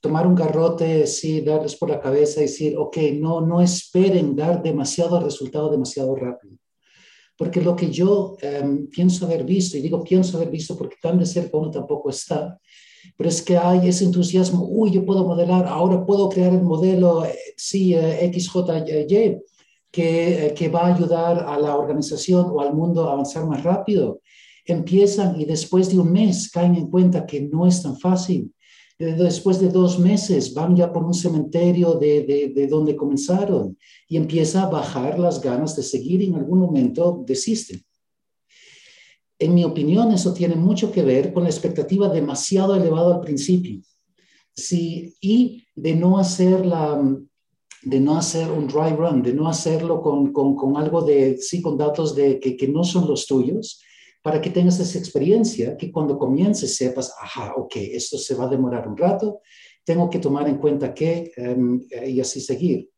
Tomar 0.00 0.26
un 0.26 0.34
garrote, 0.34 1.06
sí, 1.06 1.40
darles 1.40 1.74
por 1.76 1.88
la 1.88 2.00
cabeza 2.00 2.40
y 2.40 2.44
decir, 2.44 2.76
ok, 2.76 2.98
no, 3.14 3.40
no 3.40 3.62
esperen 3.62 4.36
dar 4.36 4.62
demasiado 4.62 5.18
resultado 5.20 5.70
demasiado 5.70 6.14
rápido. 6.14 6.58
Porque 7.36 7.62
lo 7.62 7.74
que 7.74 7.90
yo 7.90 8.36
em, 8.42 8.88
pienso 8.88 9.24
haber 9.24 9.44
visto, 9.44 9.78
y 9.78 9.80
digo 9.80 10.04
pienso 10.04 10.36
haber 10.36 10.50
visto 10.50 10.76
porque 10.76 10.96
tan 11.00 11.18
de 11.18 11.24
cerca 11.24 11.56
uno 11.56 11.70
tampoco 11.70 12.10
está, 12.10 12.60
pero 13.16 13.28
es 13.28 13.42
que 13.42 13.56
hay 13.56 13.88
ese 13.88 14.04
entusiasmo, 14.04 14.66
uy, 14.68 14.90
yo 14.90 15.04
puedo 15.04 15.24
modelar, 15.24 15.66
ahora 15.66 16.04
puedo 16.04 16.28
crear 16.28 16.52
el 16.52 16.62
modelo, 16.62 17.24
eh, 17.24 17.34
sí, 17.56 17.94
eh, 17.94 18.30
XJY, 18.32 19.38
que, 19.90 20.46
eh, 20.46 20.54
que 20.54 20.68
va 20.68 20.86
a 20.86 20.94
ayudar 20.94 21.44
a 21.46 21.58
la 21.58 21.76
organización 21.76 22.46
o 22.50 22.60
al 22.60 22.74
mundo 22.74 23.08
a 23.08 23.12
avanzar 23.12 23.46
más 23.46 23.62
rápido. 23.62 24.20
Empiezan 24.66 25.40
y 25.40 25.44
después 25.44 25.90
de 25.90 25.98
un 25.98 26.10
mes 26.10 26.50
caen 26.50 26.74
en 26.74 26.90
cuenta 26.90 27.26
que 27.26 27.42
no 27.42 27.66
es 27.66 27.82
tan 27.82 27.98
fácil. 27.98 28.52
Después 28.98 29.60
de 29.60 29.68
dos 29.68 29.98
meses 29.98 30.54
van 30.54 30.76
ya 30.76 30.92
por 30.92 31.04
un 31.04 31.14
cementerio 31.14 31.94
de, 31.94 32.22
de, 32.22 32.52
de 32.54 32.66
donde 32.68 32.94
comenzaron 32.94 33.76
y 34.08 34.16
empieza 34.16 34.62
a 34.62 34.70
bajar 34.70 35.18
las 35.18 35.40
ganas 35.40 35.74
de 35.74 35.82
seguir 35.82 36.22
y 36.22 36.26
en 36.26 36.36
algún 36.36 36.60
momento 36.60 37.22
desisten. 37.26 37.84
En 39.38 39.54
mi 39.54 39.64
opinión, 39.64 40.12
eso 40.12 40.32
tiene 40.32 40.54
mucho 40.54 40.92
que 40.92 41.02
ver 41.02 41.32
con 41.32 41.42
la 41.42 41.50
expectativa 41.50 42.08
demasiado 42.08 42.76
elevada 42.76 43.16
al 43.16 43.20
principio. 43.20 43.80
Sí, 44.54 45.14
y 45.20 45.66
de 45.74 45.96
no 45.96 46.18
hacer 46.18 46.64
la, 46.64 47.02
de 47.82 48.00
no 48.00 48.16
hacer 48.16 48.50
un 48.50 48.68
dry 48.68 48.90
run, 48.96 49.22
de 49.22 49.34
no 49.34 49.48
hacerlo 49.48 50.00
con, 50.00 50.32
con, 50.32 50.54
con 50.54 50.76
algo 50.76 51.02
de, 51.02 51.38
sí, 51.38 51.60
con 51.60 51.76
datos 51.76 52.14
de, 52.14 52.38
que, 52.38 52.56
que, 52.56 52.68
no 52.68 52.84
son 52.84 53.08
los 53.08 53.26
tuyos, 53.26 53.82
para 54.22 54.40
que 54.40 54.50
tengas 54.50 54.80
esa 54.80 54.98
experiencia, 54.98 55.76
que 55.76 55.92
cuando 55.92 56.18
comiences 56.18 56.76
sepas, 56.76 57.12
ajá, 57.20 57.54
ok, 57.56 57.76
esto 57.76 58.16
se 58.16 58.34
va 58.34 58.44
a 58.44 58.48
demorar 58.48 58.88
un 58.88 58.96
rato, 58.96 59.40
tengo 59.84 60.08
que 60.08 60.18
tomar 60.18 60.48
en 60.48 60.56
cuenta 60.56 60.94
que, 60.94 61.30
um, 61.36 61.80
y 62.06 62.20
así 62.20 62.40
seguir. 62.40 62.88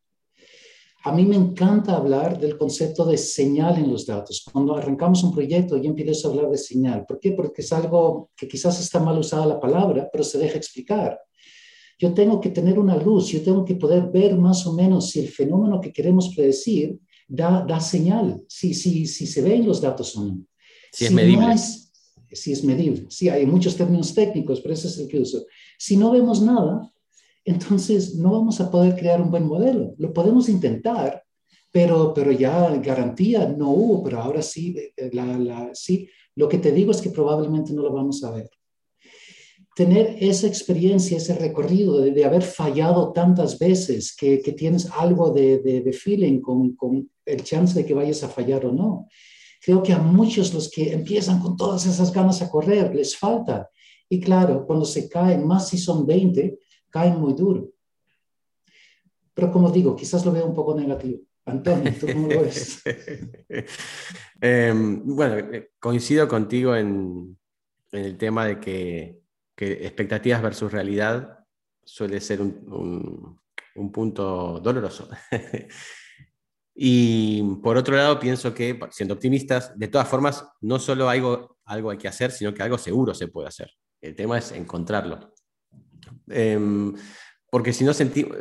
A 1.03 1.11
mí 1.11 1.25
me 1.25 1.35
encanta 1.35 1.95
hablar 1.95 2.39
del 2.39 2.57
concepto 2.57 3.05
de 3.05 3.17
señal 3.17 3.77
en 3.77 3.91
los 3.91 4.05
datos. 4.05 4.45
Cuando 4.51 4.75
arrancamos 4.75 5.23
un 5.23 5.33
proyecto, 5.33 5.77
yo 5.77 5.89
empiezo 5.89 6.27
a 6.27 6.31
hablar 6.31 6.49
de 6.49 6.57
señal. 6.57 7.05
¿Por 7.05 7.19
qué? 7.19 7.31
Porque 7.31 7.61
es 7.61 7.71
algo 7.71 8.31
que 8.35 8.47
quizás 8.47 8.79
está 8.79 8.99
mal 8.99 9.17
usada 9.17 9.45
la 9.45 9.59
palabra, 9.59 10.09
pero 10.11 10.23
se 10.23 10.37
deja 10.37 10.57
explicar. 10.57 11.19
Yo 11.99 12.13
tengo 12.13 12.41
que 12.41 12.49
tener 12.49 12.77
una 12.77 12.97
luz, 12.97 13.27
yo 13.27 13.41
tengo 13.41 13.63
que 13.63 13.75
poder 13.75 14.09
ver 14.11 14.37
más 14.37 14.65
o 14.67 14.73
menos 14.73 15.09
si 15.09 15.19
el 15.19 15.29
fenómeno 15.29 15.79
que 15.79 15.93
queremos 15.93 16.33
predecir 16.35 16.99
da, 17.27 17.65
da 17.67 17.79
señal, 17.79 18.43
si, 18.47 18.73
si, 18.73 19.05
si 19.05 19.27
se 19.27 19.41
ven 19.41 19.65
los 19.65 19.81
datos 19.81 20.15
o 20.15 20.25
no. 20.25 20.45
Si, 20.91 21.05
es 21.05 21.11
medible. 21.11 21.55
si 22.31 22.51
es 22.51 22.63
medible. 22.63 23.05
Sí, 23.09 23.29
hay 23.29 23.45
muchos 23.45 23.75
términos 23.75 24.13
técnicos, 24.13 24.61
pero 24.61 24.73
ese 24.73 24.87
es 24.87 24.97
el 24.97 25.07
que 25.07 25.19
uso. 25.19 25.45
Si 25.77 25.97
no 25.97 26.11
vemos 26.11 26.41
nada, 26.41 26.91
entonces 27.47 28.15
no 28.15 28.31
vamos 28.33 28.59
a 28.59 28.69
poder 28.69 28.95
crear 28.95 29.21
un 29.21 29.31
buen 29.31 29.47
modelo. 29.47 29.95
Lo 29.97 30.11
podemos 30.11 30.49
intentar, 30.49 31.23
pero, 31.71 32.13
pero 32.13 32.31
ya 32.33 32.75
garantía 32.75 33.47
no 33.47 33.69
hubo, 33.71 34.03
pero 34.03 34.19
ahora 34.19 34.41
sí, 34.41 34.75
eh, 34.97 35.11
sí, 35.73 36.09
lo 36.35 36.49
que 36.49 36.57
te 36.57 36.73
digo 36.73 36.91
es 36.91 37.01
que 37.01 37.09
probablemente 37.09 37.71
no 37.71 37.83
lo 37.83 37.93
vamos 37.93 38.21
a 38.25 38.31
ver. 38.31 38.49
Tener 39.77 40.17
esa 40.19 40.45
experiencia, 40.47 41.15
ese 41.15 41.35
recorrido 41.35 42.01
de, 42.01 42.25
haber 42.25 42.41
fallado 42.41 43.13
tantas 43.13 43.57
veces, 43.57 44.13
que, 44.13 44.41
que 44.41 44.51
tienes 44.51 44.89
algo 44.91 45.31
de, 45.31 45.59
de, 45.59 45.81
de 45.81 45.93
feeling 45.93 46.41
con, 46.41 46.75
con, 46.75 47.09
el 47.25 47.43
chance 47.43 47.79
de 47.79 47.85
que 47.85 47.93
vayas 47.93 48.23
a 48.23 48.29
fallar 48.29 48.65
o 48.65 48.73
no. 48.73 49.07
Creo 49.61 49.81
que 49.81 49.93
a 49.93 49.99
muchos 49.99 50.53
los 50.53 50.69
que 50.69 50.91
empiezan 50.91 51.39
con 51.39 51.55
todas 51.55 51.85
esas 51.85 52.11
ganas 52.11 52.41
a 52.41 52.49
correr, 52.49 52.93
les 52.93 53.15
falta. 53.17 53.69
Y 54.09 54.19
claro, 54.19 54.65
cuando 54.65 54.85
se 54.85 55.07
caen, 55.07 55.45
más 55.45 55.69
si 55.69 55.77
son 55.77 56.05
20, 56.05 56.57
caen 56.89 57.19
muy 57.19 57.33
duro. 57.33 57.69
Pero 59.33 59.51
como 59.51 59.71
digo, 59.71 59.95
quizás 59.95 60.25
lo 60.25 60.31
veo 60.31 60.45
un 60.45 60.55
poco 60.55 60.75
negativo. 60.75 61.19
Antonio, 61.45 61.93
¿tú 61.99 62.07
cómo 62.07 62.27
lo 62.27 62.41
ves? 62.43 62.83
Em, 64.41 65.15
bueno, 65.15 65.37
eh, 65.37 65.71
coincido 65.79 66.27
contigo 66.27 66.75
en, 66.75 67.37
el 67.91 68.17
tema 68.17 68.45
de 68.45 68.59
que, 68.59 69.21
expectativas 69.55 70.41
versus 70.41 70.71
realidad 70.71 71.39
suele 71.83 72.19
ser 72.19 72.41
un, 72.41 73.39
punto 73.93 74.59
doloroso. 74.59 75.07
y 76.75 77.41
por 77.63 77.77
otro 77.77 77.95
lado, 77.95 78.19
pienso 78.19 78.53
que, 78.53 78.77
siendo 78.91 79.13
optimistas, 79.13 79.77
de 79.77 79.87
todas 79.87 80.07
formas, 80.07 80.45
no 80.61 80.79
solo 80.79 81.09
algo, 81.09 81.57
algo 81.63 81.91
hay 81.91 81.97
que 81.97 82.07
hacer, 82.07 82.31
sino 82.31 82.53
que 82.53 82.63
algo 82.63 82.77
seguro 82.77 83.13
se 83.13 83.29
puede 83.29 83.47
hacer. 83.47 83.71
El 84.01 84.15
tema 84.15 84.37
es 84.37 84.51
encontrarlo. 84.51 85.33
Em, 86.29 86.93
porque 87.49 87.73
si 87.73 87.83
no 87.83 87.93
sentimos, 87.93 88.37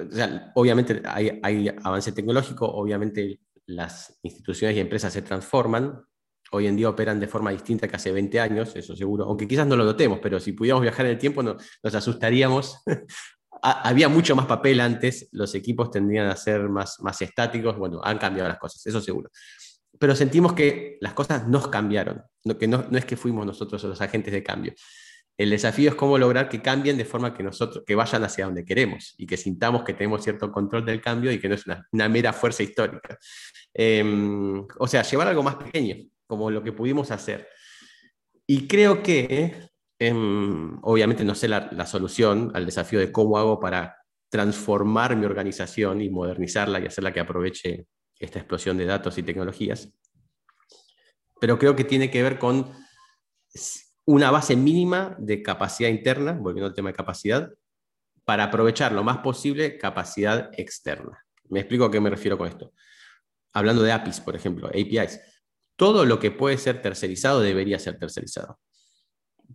obviamente 0.55 1.03
hay, 1.05 1.69
avance 1.83 2.13
tecnológico, 2.13 2.67
obviamente 2.67 3.41
las 3.67 4.19
instituciones 4.23 4.77
y 4.77 4.81
empresas 4.81 5.13
se 5.13 5.23
transforman, 5.23 6.03
hoy 6.53 6.67
en 6.67 6.77
día 6.77 6.89
operan 6.89 7.21
de 7.21 7.29
forma 7.29 7.51
distinta 7.51 7.89
que 7.89 7.97
hace 7.97 8.13
20 8.13 8.41
años, 8.41 8.75
eso 8.75 8.97
seguro, 8.97 9.25
aunque 9.25 9.47
quizás 9.47 9.67
no 9.67 9.77
lo 9.77 9.85
notemos, 9.85 10.19
pero 10.21 10.41
si 10.41 10.53
pudiéramos 10.53 10.83
viajar 10.83 11.07
en 11.07 11.13
el 11.13 11.19
tiempo 11.19 11.43
no, 11.43 11.57
nos 11.83 11.95
asustaríamos. 11.95 12.83
Había 13.63 14.09
mucho 14.09 14.37
más 14.37 14.47
papel 14.47 14.81
antes, 14.81 15.29
los 15.33 15.55
equipos 15.55 15.91
tendrían 15.91 16.27
a 16.27 16.37
ser 16.37 16.69
más, 16.69 17.01
más 17.01 17.21
estáticos, 17.23 17.77
bueno, 17.77 18.01
han 18.05 18.19
cambiado 18.19 18.49
las 18.49 18.59
cosas, 18.59 18.85
eso 18.87 19.01
seguro. 19.01 19.31
pero 19.99 20.15
sentimos 20.15 20.53
que 20.53 20.99
las 21.01 21.15
cosas 21.15 21.49
nos 21.49 21.69
cambiaron, 21.69 22.23
no, 22.45 22.59
que 22.59 22.69
no, 22.69 22.87
es 22.93 23.05
que 23.07 23.17
fuimos 23.17 23.47
nosotros 23.47 23.83
los 23.85 24.01
agentes 24.01 24.33
de 24.33 24.43
cambio. 24.43 24.75
El 25.39 25.51
desafío 25.51 25.91
es 25.91 25.95
cómo 25.95 26.17
lograr 26.17 26.49
que 26.49 26.63
cambien 26.63 26.97
de 26.97 27.05
forma 27.05 27.35
que 27.35 27.43
nosotros, 27.43 27.85
que 27.87 27.95
vayan 27.95 28.25
hacia 28.25 28.47
donde 28.47 28.65
queremos 28.65 29.15
y 29.19 29.27
que 29.27 29.37
sintamos 29.37 29.85
que 29.85 29.93
tenemos 29.93 30.25
cierto 30.25 30.51
control 30.51 30.85
del 30.87 31.01
cambio 31.01 31.31
y 31.31 31.39
que 31.39 31.49
no 31.49 31.55
es 31.55 31.65
una, 31.67 32.09
mera 32.09 32.33
fuerza 32.33 32.63
histórica. 32.63 33.19
Em, 33.75 34.67
o 34.79 34.87
sea, 34.87 35.03
llevar 35.03 35.29
algo 35.29 35.43
más 35.43 35.57
pequeño, 35.57 35.97
como 36.27 36.51
lo 36.51 36.63
que 36.63 36.73
pudimos 36.73 37.11
hacer. 37.11 37.49
Y 38.47 38.67
creo 38.67 39.03
que, 39.03 39.69
em, 39.99 40.79
obviamente 40.83 41.25
no 41.25 41.35
sé 41.35 41.49
la, 41.49 41.69
la 41.73 41.87
solución 41.87 42.51
al 42.55 42.65
desafío 42.65 42.99
de 42.99 43.13
cómo 43.13 43.37
hago 43.39 43.61
para 43.61 43.97
transformar 44.31 45.17
mi 45.17 45.27
organización 45.27 46.01
y 46.01 46.09
modernizarla 46.09 46.81
y 46.81 46.87
hacerla 46.87 47.13
que 47.13 47.21
aproveche 47.21 47.87
esta 48.19 48.39
explosión 48.39 48.79
de 48.79 48.87
datos 48.87 49.19
y 49.19 49.23
tecnologías, 49.23 49.93
pero 51.41 51.59
creo 51.59 51.77
que 51.77 51.85
tiene 51.85 52.11
que 52.11 52.23
ver 52.23 52.39
con 52.39 52.73
una 54.07 54.31
base 54.31 54.57
mínima 54.57 55.17
de 55.19 55.43
capacidad 55.43 55.91
interna, 55.91 56.33
volviendo 56.33 56.69
al 56.69 56.75
tema 56.75 56.91
de 56.91 56.95
capacidad, 56.95 57.53
para 58.25 58.45
aprovechar 58.45 58.93
lo 58.93 59.05
más 59.05 59.19
posible 59.19 59.77
capacidad 59.79 60.51
externa. 60.57 61.25
Me 61.49 61.61
explico 61.61 61.85
a 61.85 61.91
qué 61.91 62.01
me 62.01 62.11
refiero 62.11 62.39
con 62.39 62.49
esto. 62.49 62.73
Hablando 63.53 63.83
de 63.83 63.93
APIs, 63.93 64.21
por 64.21 64.37
ejemplo, 64.37 64.69
APIs, 64.69 65.21
todo 65.77 66.05
lo 66.05 66.19
que 66.19 66.31
puede 66.31 66.57
ser 66.57 66.81
tercerizado 66.81 67.41
debería 67.41 67.79
ser 67.79 67.99
tercerizado. 67.99 68.59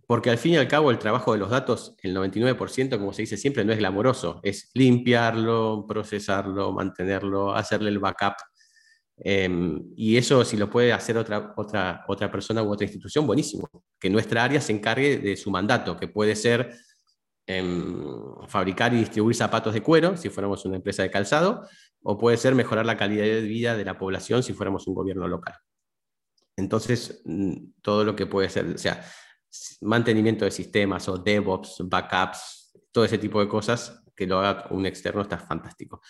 Porque 0.06 0.30
al 0.30 0.38
fin 0.38 0.54
y 0.54 0.56
al 0.56 0.68
cabo 0.68 0.90
el 0.90 0.98
trabajo 0.98 1.32
de 1.32 1.38
los 1.38 1.50
datos, 1.50 1.96
el 2.02 2.14
99%, 2.14 2.98
como 2.98 3.12
se 3.12 3.22
dice 3.22 3.36
siempre, 3.36 3.64
no 3.64 3.72
es 3.72 3.78
glamoroso, 3.78 4.40
es 4.42 4.70
limpiarlo, 4.74 5.86
procesarlo, 5.86 6.72
mantenerlo, 6.72 7.54
hacerle 7.54 7.90
el 7.90 7.98
backup 7.98 8.34
Em, 9.24 9.92
y 9.96 10.16
eso, 10.16 10.44
si 10.44 10.56
lo 10.56 10.68
puede 10.68 10.92
hacer 10.92 11.16
otra, 11.16 11.54
otra, 11.56 12.04
otra 12.08 12.30
persona 12.30 12.62
u 12.62 12.72
otra 12.72 12.84
institución, 12.84 13.26
buenísimo. 13.26 13.68
Que 14.00 14.10
nuestra 14.10 14.42
área 14.42 14.60
se 14.60 14.72
encargue 14.72 15.18
de 15.18 15.36
su 15.36 15.50
mandato, 15.50 15.96
que 15.96 16.08
puede 16.08 16.34
ser 16.34 16.74
em, 17.46 18.04
fabricar 18.48 18.92
y 18.94 18.98
distribuir 18.98 19.36
zapatos 19.36 19.74
de 19.74 19.82
cuero, 19.82 20.16
si 20.16 20.28
fuéramos 20.28 20.64
una 20.64 20.76
empresa 20.76 21.02
de 21.02 21.10
calzado, 21.10 21.68
o 22.02 22.18
puede 22.18 22.36
ser 22.36 22.54
mejorar 22.54 22.84
la 22.84 22.96
calidad 22.96 23.24
de 23.24 23.42
vida 23.42 23.76
de 23.76 23.84
la 23.84 23.96
población, 23.96 24.42
si 24.42 24.54
fuéramos 24.54 24.86
un 24.88 24.94
gobierno 24.94 25.28
local. 25.28 25.54
Entonces, 26.56 27.22
mm, 27.24 27.74
todo 27.80 28.04
lo 28.04 28.16
que 28.16 28.26
puede 28.26 28.48
ser, 28.48 28.66
o 28.66 28.78
sea, 28.78 29.04
mantenimiento 29.82 30.44
de 30.44 30.50
sistemas 30.50 31.08
o 31.08 31.18
DevOps, 31.18 31.82
backups, 31.84 32.72
todo 32.90 33.04
ese 33.04 33.18
tipo 33.18 33.40
de 33.40 33.48
cosas, 33.48 34.02
que 34.14 34.26
lo 34.26 34.40
haga 34.40 34.66
un 34.70 34.84
externo 34.86 35.22
está 35.22 35.38
fantástico. 35.38 36.00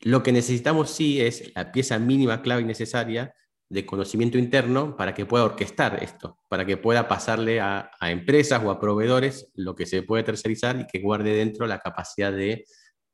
Lo 0.00 0.22
que 0.22 0.32
necesitamos 0.32 0.90
sí 0.90 1.20
es 1.20 1.52
la 1.54 1.72
pieza 1.72 1.98
mínima 1.98 2.42
clave 2.42 2.62
y 2.62 2.64
necesaria 2.64 3.34
de 3.68 3.84
conocimiento 3.84 4.38
interno 4.38 4.96
para 4.96 5.14
que 5.14 5.26
pueda 5.26 5.44
orquestar 5.44 6.02
esto, 6.02 6.38
para 6.48 6.64
que 6.64 6.76
pueda 6.76 7.08
pasarle 7.08 7.60
a, 7.60 7.90
empresas 8.02 8.62
o 8.64 8.70
a 8.70 8.78
proveedores 8.78 9.50
lo 9.54 9.74
que 9.74 9.86
se 9.86 10.02
puede 10.02 10.22
tercerizar 10.22 10.78
y 10.78 10.86
que 10.86 11.00
guarde 11.00 11.34
dentro 11.34 11.66
la 11.66 11.80
capacidad 11.80 12.32
de, 12.32 12.64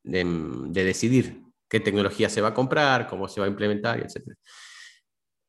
decidir 0.03 1.41
qué 1.67 1.79
tecnología 1.79 2.29
se 2.29 2.41
va 2.41 2.49
a 2.49 2.53
comprar, 2.53 3.07
cómo 3.07 3.27
se 3.27 3.39
va 3.39 3.47
a 3.47 3.49
implementar, 3.49 3.99
etc. 3.99 4.35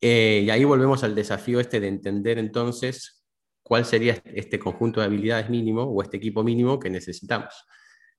Eh, 0.01 0.43
y 0.47 0.51
ahí 0.51 0.65
volvemos 0.65 1.03
al 1.05 1.15
desafío 1.15 1.61
este 1.61 1.81
de 1.81 1.89
entender 1.89 2.39
entonces 2.39 3.25
cuál 3.63 3.85
sería 3.85 4.23
este 4.27 4.59
conjunto 4.59 5.01
de 5.01 5.07
habilidades 5.07 5.51
mínimo 5.51 5.83
o 5.83 6.03
este 6.03 6.17
equipo 6.19 6.43
mínimo 6.45 6.79
que 6.79 6.89
necesitamos 6.89 7.67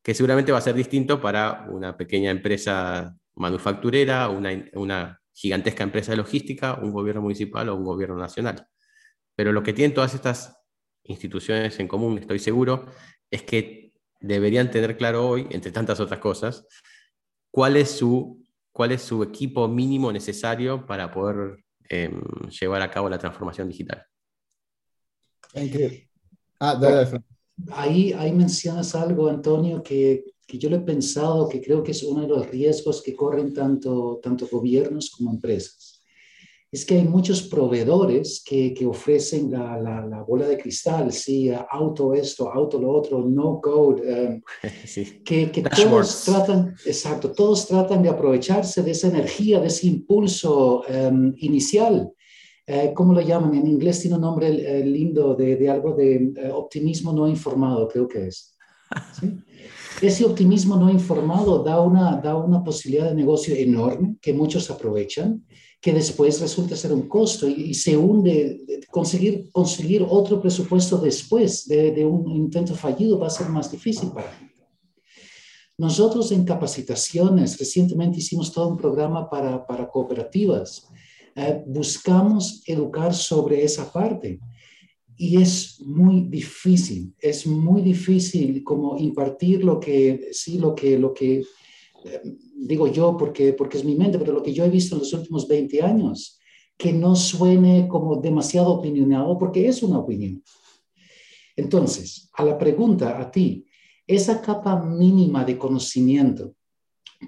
que 0.06 0.14
seguramente 0.14 0.52
va 0.52 0.60
a 0.60 0.62
ser 0.62 0.76
distinto 0.76 1.20
para 1.20 1.66
una 1.68 1.98
pequeña 1.98 2.30
empresa 2.30 3.18
manufacturera, 3.34 4.30
una, 4.30 5.20
gigantesca 5.34 5.84
empresa 5.84 6.12
de 6.12 6.18
logística, 6.18 6.76
un 6.76 6.92
gobierno 6.92 7.24
municipal 7.24 7.68
o 7.70 7.76
un 7.76 7.84
gobierno 7.84 8.16
nacional. 8.16 8.68
Pero 9.36 9.52
lo 9.52 9.64
que 9.64 9.74
tienen 9.74 9.96
todas 9.96 10.14
estas 10.14 10.62
instituciones 11.06 11.80
en 11.80 11.88
común, 11.88 12.20
estoy 12.20 12.38
seguro, 12.38 12.86
es 13.32 13.42
que 13.42 13.94
deberían 14.20 14.70
tener 14.70 14.96
claro 14.96 15.28
hoy, 15.28 15.48
entre 15.50 15.72
tantas 15.72 16.00
otras 16.00 16.20
cosas, 16.20 16.68
cuál 17.50 17.76
es 17.76 17.90
su, 17.90 18.46
equipo 19.24 19.68
mínimo 19.68 20.14
necesario 20.14 20.86
para 20.86 21.12
poder 21.12 21.66
em, 21.90 22.22
llevar 22.62 22.84
a 22.84 22.92
cabo 22.92 23.10
la 23.10 23.18
transformación 23.18 23.70
digital. 23.70 24.06
Ah, 26.60 26.76
dale, 26.76 27.24
ahí, 27.72 28.14
ahí 28.14 28.32
mencionas 28.32 28.96
algo, 28.96 29.28
Antonio, 29.28 29.82
que, 29.82 30.24
que, 30.48 30.58
yo 30.58 30.70
lo 30.70 30.78
he 30.78 30.82
pensado, 30.82 31.48
que 31.48 31.62
creo 31.62 31.84
que 31.84 31.92
es 31.92 32.04
uno 32.04 32.22
de 32.22 32.28
los 32.28 32.50
riesgos 32.50 33.02
que 33.02 33.16
corren 33.16 33.54
tanto, 33.54 34.20
tanto 34.22 34.48
gobiernos 34.52 35.10
como 35.10 35.32
empresas. 35.32 36.02
Es 36.72 36.86
que 36.86 36.96
hay 36.96 37.06
muchos 37.06 37.44
proveedores 37.44 38.44
que, 38.46 38.74
que 38.74 38.86
ofrecen 38.86 39.50
la, 39.50 39.80
la, 39.80 40.24
bola 40.24 40.46
de 40.46 40.58
cristal, 40.58 41.14
sí, 41.14 41.50
auto 41.70 42.14
esto, 42.14 42.52
auto 42.52 42.80
lo 42.80 42.92
otro, 42.92 43.24
no 43.24 43.62
code, 43.62 44.02
um, 44.30 44.42
que, 45.24 45.52
que 45.52 45.62
todos 45.62 46.26
tratan, 46.26 46.76
exacto, 46.86 47.32
todos 47.32 47.68
tratan 47.68 48.04
de 48.04 48.10
aprovecharse 48.10 48.84
de 48.84 48.92
esa 48.92 49.08
energía, 49.08 49.62
de 49.62 49.68
ese 49.68 49.88
impulso 49.88 50.82
um, 50.82 51.34
inicial 51.38 52.12
eh, 52.68 52.94
¿cómo 52.96 53.14
lo 53.14 53.22
llaman? 53.22 53.54
En 53.54 53.68
inglés 53.68 54.00
tiene 54.00 54.16
un 54.16 54.22
nombre 54.22 54.48
eh, 54.48 54.84
lindo 54.84 55.36
de, 55.36 55.70
algo 55.70 55.94
de 55.94 56.34
eh, 56.36 56.50
optimismo 56.52 57.14
no 57.14 57.28
informado, 57.28 57.88
creo 57.88 58.08
que 58.08 58.28
es. 58.28 58.56
Ese 60.02 60.26
optimismo 60.26 60.76
no 60.76 60.90
informado 60.90 61.64
da 61.64 61.80
una, 61.80 62.18
da 62.18 62.36
una 62.36 62.64
posibilidad 62.64 63.10
de 63.10 63.16
negocio 63.16 63.56
enorme 63.56 64.18
que 64.20 64.34
muchos 64.34 64.70
aprovechan, 64.70 65.46
que 65.80 65.94
después 65.94 66.42
resulta 66.42 66.76
ser 66.76 66.92
un 66.92 67.08
costo 67.08 67.48
y, 67.48 67.74
se 67.76 67.96
hunde. 67.96 68.62
Conseguir, 68.90 69.52
conseguir 69.52 70.06
otro 70.08 70.42
presupuesto 70.42 70.98
después 70.98 71.68
de, 71.68 71.92
de 71.92 72.06
un 72.06 72.30
intento 72.32 72.74
fallido 72.74 73.20
va 73.20 73.28
a 73.28 73.30
ser 73.30 73.48
más 73.50 73.72
difícil 73.72 74.10
para 74.10 74.32
Nosotros 75.78 76.32
en 76.32 76.44
capacitaciones, 76.44 77.60
recientemente 77.60 78.20
hicimos 78.20 78.52
todo 78.52 78.70
un 78.70 78.78
programa 78.78 79.30
para, 79.30 79.66
para 79.66 79.88
cooperativas 79.88 80.90
eh, 81.36 81.64
buscamos 81.68 82.64
educar 82.66 83.14
sobre 83.14 83.64
esa 83.64 83.92
parte. 83.92 84.40
Y 85.18 85.42
es 85.42 85.80
muy 85.82 86.22
difícil, 86.30 87.14
es 87.20 87.46
muy 87.46 87.82
difícil 87.82 88.64
como 88.64 88.98
impartir 88.98 89.64
lo 89.64 89.80
que, 89.80 90.30
sí, 90.32 90.58
lo 90.58 90.74
que, 90.74 90.98
lo 90.98 91.14
que 91.14 91.40
eh, 92.06 92.22
digo 92.56 92.88
yo 92.88 93.16
porque, 93.18 93.54
porque 93.54 93.78
es 93.78 93.86
mi 93.86 93.96
mente, 93.96 94.18
pero 94.18 94.34
lo 94.34 94.44
que 94.44 94.54
yo 94.54 94.66
he 94.66 94.70
visto 94.70 94.96
en 94.96 95.02
los 95.02 95.14
últimos 95.14 95.48
20 95.48 95.82
años, 95.82 96.40
que 96.78 96.92
no 96.92 97.16
suene 97.16 97.88
como 97.88 98.18
demasiado 98.18 98.72
opinionado, 98.72 99.38
porque 99.38 99.68
es 99.68 99.84
una 99.84 100.00
opinión. 100.00 100.44
Entonces, 101.56 102.30
a 102.34 102.44
la 102.44 102.58
pregunta 102.58 103.20
a 103.20 103.32
ti, 103.32 103.66
esa 104.08 104.42
capa 104.42 104.82
mínima 104.84 105.46
de 105.46 105.58
conocimiento, 105.58 106.56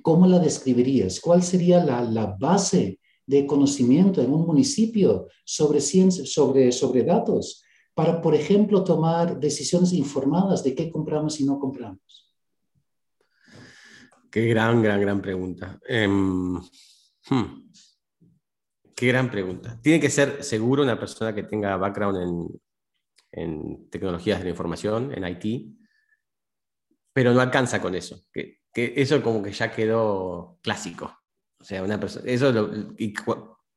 ¿cómo 0.02 0.28
la 0.28 0.40
describirías? 0.40 1.20
¿Cuál 1.20 1.44
sería 1.44 1.84
la, 1.84 2.04
la 2.04 2.36
base 2.38 3.00
de 3.28 3.46
conocimiento 3.46 4.22
en 4.22 4.34
un 4.34 4.48
municipio 4.48 5.28
sobre, 5.46 5.80
ciencia, 5.80 6.26
sobre, 6.26 6.72
sobre 6.72 7.04
datos 7.04 7.64
para, 7.94 8.22
por 8.22 8.34
ejemplo, 8.34 8.84
tomar 8.84 9.40
decisiones 9.40 9.94
informadas 9.94 10.64
de 10.64 10.74
qué 10.74 10.90
compramos 10.90 11.40
y 11.40 11.46
no 11.46 11.60
compramos? 11.60 12.34
Qué 14.32 14.48
gran, 14.48 14.82
gran, 14.82 15.00
gran 15.02 15.22
pregunta. 15.22 15.80
Em, 15.88 16.56
hmm. 16.56 17.70
Qué 18.96 19.08
gran 19.08 19.30
pregunta. 19.30 19.80
Tiene 19.80 20.00
que 20.00 20.10
ser 20.10 20.44
seguro 20.44 20.82
una 20.82 21.00
persona 21.00 21.36
que 21.36 21.44
tenga 21.44 21.78
background 21.78 22.18
en, 22.18 22.62
en 23.32 23.90
tecnologías 23.90 24.40
de 24.40 24.46
la 24.46 24.50
información, 24.52 25.14
en 25.14 25.28
IT, 25.28 25.78
pero 27.14 27.34
no 27.34 27.42
alcanza 27.42 27.82
con 27.82 27.96
eso. 27.96 28.26
Que, 28.32 28.60
eso 28.74 29.22
como 29.24 29.42
que 29.42 29.52
ya 29.52 29.72
quedó 29.72 30.60
clásico. 30.62 31.16
O 31.60 31.64
sea, 31.64 31.84
una 31.84 32.00
persona, 32.00 32.26
eso 32.30 32.54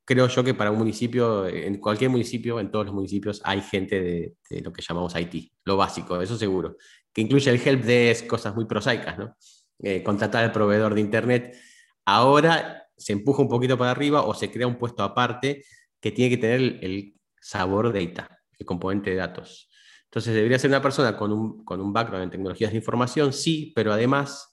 creo 0.05 0.27
yo 0.27 0.45
que 0.45 0.55
para 0.55 0.71
un 0.71 0.79
municipio, 0.79 1.47
en 1.47 1.79
cualquier 1.79 2.11
municipio, 2.11 2.61
en 2.61 2.71
todos 2.71 2.87
los 2.87 2.95
municipios, 2.95 3.41
hay 3.45 3.61
gente 3.63 4.35
de, 4.51 4.61
lo 4.61 4.73
que 4.73 4.83
llamamos 4.83 5.15
IT, 5.17 5.53
lo 5.65 5.77
básico, 5.77 6.21
eso 6.21 6.37
seguro, 6.37 6.77
que 7.13 7.21
incluye 7.21 7.51
el 7.51 7.61
help 7.65 7.85
desk, 7.85 8.27
cosas 8.27 8.55
muy 8.55 8.67
prosaicas, 8.67 9.19
¿no? 9.19 9.37
Eh, 9.83 10.03
contratar 10.03 10.45
al 10.45 10.53
proveedor 10.53 10.95
de 10.95 11.01
Internet. 11.01 11.57
Ahora 12.05 12.87
se 12.97 13.13
empuja 13.13 13.43
un 13.43 13.49
poquito 13.49 13.79
para 13.79 13.93
arriba 13.93 14.23
o 14.23 14.35
se 14.35 14.51
crea 14.51 14.67
un 14.67 14.77
puesto 14.77 15.03
aparte 15.03 15.65
que 16.01 16.13
tiene 16.13 16.31
que 16.31 16.39
tener 16.39 16.85
el, 16.85 17.15
sabor 17.41 17.93
data, 17.93 18.43
el 18.59 18.67
componente 18.67 19.11
de 19.11 19.17
datos. 19.17 19.71
Entonces 20.05 20.35
debería 20.35 20.59
ser 20.59 20.71
una 20.71 20.83
persona 20.83 21.17
con 21.17 21.33
un, 21.33 21.65
con 21.65 21.81
un 21.81 21.93
background 21.93 22.25
en 22.25 22.31
tecnologías 22.31 22.73
de 22.73 22.77
información, 22.77 23.33
sí, 23.33 23.73
pero 23.75 23.93
además 23.93 24.50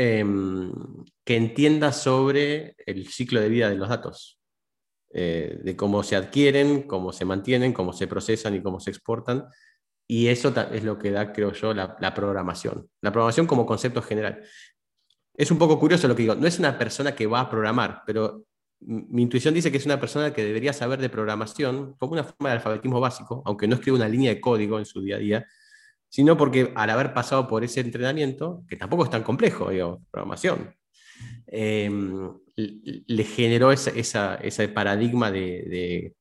Em, 0.00 0.70
que 1.24 1.34
entienda 1.34 1.90
sobre 1.90 2.76
el 2.86 3.08
ciclo 3.08 3.40
de 3.40 3.48
vida 3.48 3.68
de 3.68 3.74
los 3.74 3.88
datos, 3.88 4.38
eh, 5.12 5.58
de 5.60 5.74
cómo 5.74 6.04
se 6.04 6.14
adquieren, 6.14 6.82
cómo 6.82 7.12
se 7.12 7.24
mantienen, 7.24 7.72
cómo 7.72 7.92
se 7.92 8.06
procesan 8.06 8.54
y 8.54 8.62
cómo 8.62 8.78
se 8.78 8.90
exportan. 8.90 9.48
Y 10.06 10.28
eso 10.28 10.54
es 10.70 10.84
lo 10.84 11.00
que 11.00 11.10
da, 11.10 11.32
creo 11.32 11.52
yo, 11.52 11.74
la, 11.74 12.14
programación. 12.14 12.88
La 13.00 13.10
programación 13.10 13.48
como 13.48 13.66
concepto 13.66 14.00
general. 14.00 14.40
Es 15.34 15.50
un 15.50 15.58
poco 15.58 15.80
curioso 15.80 16.06
lo 16.06 16.14
que 16.14 16.22
digo. 16.22 16.36
No 16.36 16.46
es 16.46 16.60
una 16.60 16.78
persona 16.78 17.16
que 17.16 17.26
va 17.26 17.40
a 17.40 17.50
programar, 17.50 18.02
pero 18.06 18.44
mi 18.78 19.22
intuición 19.22 19.52
dice 19.52 19.72
que 19.72 19.78
es 19.78 19.86
una 19.86 19.98
persona 19.98 20.32
que 20.32 20.44
debería 20.44 20.72
saber 20.72 21.00
de 21.00 21.08
programación 21.08 21.96
como 21.98 22.12
una 22.12 22.22
forma 22.22 22.50
de 22.50 22.54
alfabetismo 22.54 23.00
básico, 23.00 23.42
aunque 23.44 23.66
no 23.66 23.74
escriba 23.74 23.96
una 23.96 24.08
línea 24.08 24.32
de 24.32 24.40
código 24.40 24.78
en 24.78 24.86
su 24.86 25.02
día 25.02 25.16
a 25.16 25.18
día, 25.18 25.46
sino 26.08 26.36
porque 26.36 26.72
al 26.74 26.90
haber 26.90 27.12
pasado 27.12 27.46
por 27.46 27.64
ese 27.64 27.80
entrenamiento, 27.80 28.64
que 28.68 28.76
tampoco 28.76 29.04
es 29.04 29.10
tan 29.10 29.22
complejo, 29.22 29.70
digo, 29.70 30.02
programación, 30.10 30.74
em, 31.46 32.32
le 32.56 33.24
generó 33.24 33.72
ese 33.72 34.68
paradigma 34.68 35.30
de, 35.30 36.14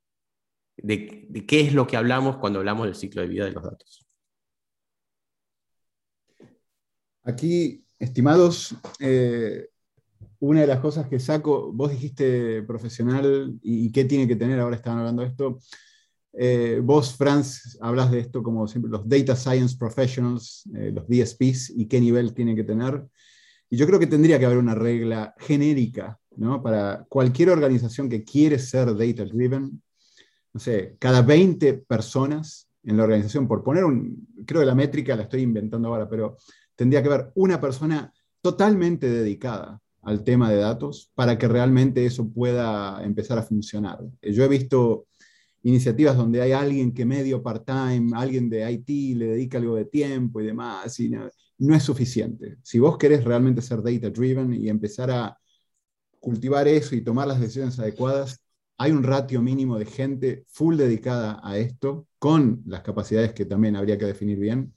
de, 0.78 1.46
qué 1.48 1.62
es 1.62 1.74
lo 1.74 1.88
que 1.88 1.98
hablamos 1.98 2.38
cuando 2.38 2.60
hablamos 2.60 2.86
del 2.86 2.96
ciclo 2.96 3.22
de 3.22 3.28
vida 3.28 3.46
de 3.46 3.52
los 3.52 3.64
datos. 3.64 4.06
Aquí, 7.24 7.84
estimados, 8.00 8.76
eh, 9.00 9.70
una 10.40 10.62
de 10.62 10.68
las 10.68 10.80
cosas 10.80 11.08
que 11.08 11.20
saco, 11.20 11.72
vos 11.74 11.92
dijiste 11.92 12.64
profesional 12.64 13.58
y, 13.62 13.92
qué 13.92 14.06
tiene 14.06 14.28
que 14.28 14.36
tener, 14.36 14.60
ahora 14.60 14.76
estaban 14.76 15.00
hablando 15.00 15.24
de 15.24 15.30
esto. 15.30 15.60
Eh, 16.40 16.82
vos, 16.84 17.16
Franz, 17.16 17.80
hablas 17.82 18.12
de 18.12 18.20
esto 18.20 18.44
como 18.44 18.68
siempre, 18.68 18.92
los 18.92 19.10
Data 19.10 19.36
Science 19.36 19.76
Professionals, 19.76 20.70
eh, 20.76 20.92
los 20.94 21.08
DSPs, 21.08 21.72
y 21.76 21.88
qué 21.88 22.00
nivel 22.00 22.34
tiene 22.36 22.56
que 22.56 22.64
tener. 22.64 23.04
Y 23.72 23.76
yo 23.76 23.88
creo 23.88 24.00
que 24.00 24.06
tendría 24.06 24.38
que 24.38 24.46
haber 24.46 24.60
una 24.60 24.76
regla 24.76 25.34
genérica 25.40 26.20
¿no? 26.36 26.62
para 26.62 27.06
cualquier 27.10 27.50
organización 27.50 28.08
que 28.08 28.24
quiere 28.24 28.60
ser 28.60 28.96
data 28.96 29.26
driven. 29.26 29.82
No 30.54 30.60
sé, 30.60 30.96
cada 31.00 31.24
20 31.24 31.74
personas 31.74 32.70
en 32.84 32.98
la 32.98 33.04
organización, 33.04 33.48
por 33.48 33.64
poner 33.64 33.84
un, 33.84 34.28
creo 34.46 34.62
que 34.62 34.68
la 34.68 34.76
métrica 34.76 35.16
la 35.16 35.24
estoy 35.24 35.42
inventando 35.42 35.88
ahora, 35.88 36.08
pero 36.08 36.38
tendría 36.76 37.02
que 37.02 37.10
haber 37.10 37.32
una 37.34 37.60
persona 37.60 38.14
totalmente 38.42 39.10
dedicada 39.10 39.82
al 40.04 40.24
tema 40.24 40.50
de 40.52 40.58
datos 40.58 41.12
para 41.16 41.38
que 41.38 41.48
realmente 41.48 42.06
eso 42.06 42.30
pueda 42.30 43.04
empezar 43.04 43.40
a 43.40 43.44
funcionar. 43.44 44.00
Yo 44.22 44.44
he 44.44 44.48
visto 44.48 45.08
iniciativas 45.64 46.16
donde 46.16 46.42
hay 46.42 46.52
alguien 46.52 46.94
que 46.94 47.06
medio 47.06 47.44
part-time, 47.44 48.12
alguien 48.16 48.50
de 48.50 48.72
IT 48.72 49.18
le 49.18 49.28
dedica 49.28 49.58
algo 49.58 49.76
de 49.76 49.86
tiempo 49.86 50.40
y 50.42 50.46
demás, 50.46 51.00
y 51.00 51.10
no, 51.10 51.76
es 51.76 51.84
suficiente. 51.84 52.58
Si 52.64 52.80
vos 52.80 52.98
querés 52.98 53.24
realmente 53.24 53.62
ser 53.62 53.82
data-driven 53.82 54.54
y 54.54 54.70
empezar 54.70 55.12
a 55.12 55.38
cultivar 56.20 56.68
eso 56.68 56.96
y 56.96 57.02
tomar 57.02 57.28
las 57.28 57.40
decisiones 57.40 57.80
adecuadas, 57.80 58.40
hay 58.78 58.92
un 58.92 59.04
ratio 59.04 59.42
mínimo 59.42 59.78
de 59.80 59.86
gente 59.86 60.46
full 60.50 60.78
dedicada 60.78 61.40
a 61.44 61.58
esto, 61.58 62.08
con 62.20 62.62
las 62.66 62.82
capacidades 62.82 63.34
que 63.34 63.46
también 63.46 63.76
habría 63.76 63.98
que 63.98 64.06
definir 64.06 64.40
bien, 64.40 64.74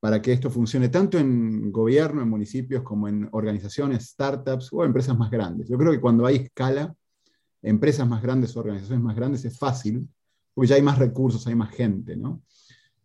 para 0.00 0.20
que 0.22 0.32
esto 0.32 0.50
funcione 0.50 0.88
tanto 0.88 1.18
en 1.18 1.70
gobierno, 1.70 2.22
en 2.22 2.28
municipios, 2.28 2.82
como 2.82 3.06
en 3.06 3.28
organizaciones, 3.32 4.08
startups 4.08 4.72
o 4.72 4.84
empresas 4.84 5.16
más 5.16 5.30
grandes. 5.30 5.68
Yo 5.68 5.78
creo 5.78 5.92
que 5.92 6.00
cuando 6.00 6.26
hay 6.26 6.36
escala, 6.36 6.94
empresas 7.62 8.08
más 8.08 8.22
grandes 8.22 8.56
o 8.56 8.60
organizaciones 8.60 9.02
más 9.02 9.16
grandes 9.16 9.44
es 9.44 9.58
fácil, 9.58 10.08
porque 10.54 10.68
ya 10.68 10.76
hay 10.76 10.82
más 10.82 10.98
recursos, 10.98 11.46
hay 11.46 11.54
más 11.54 11.70
gente, 11.70 12.16
¿no? 12.16 12.42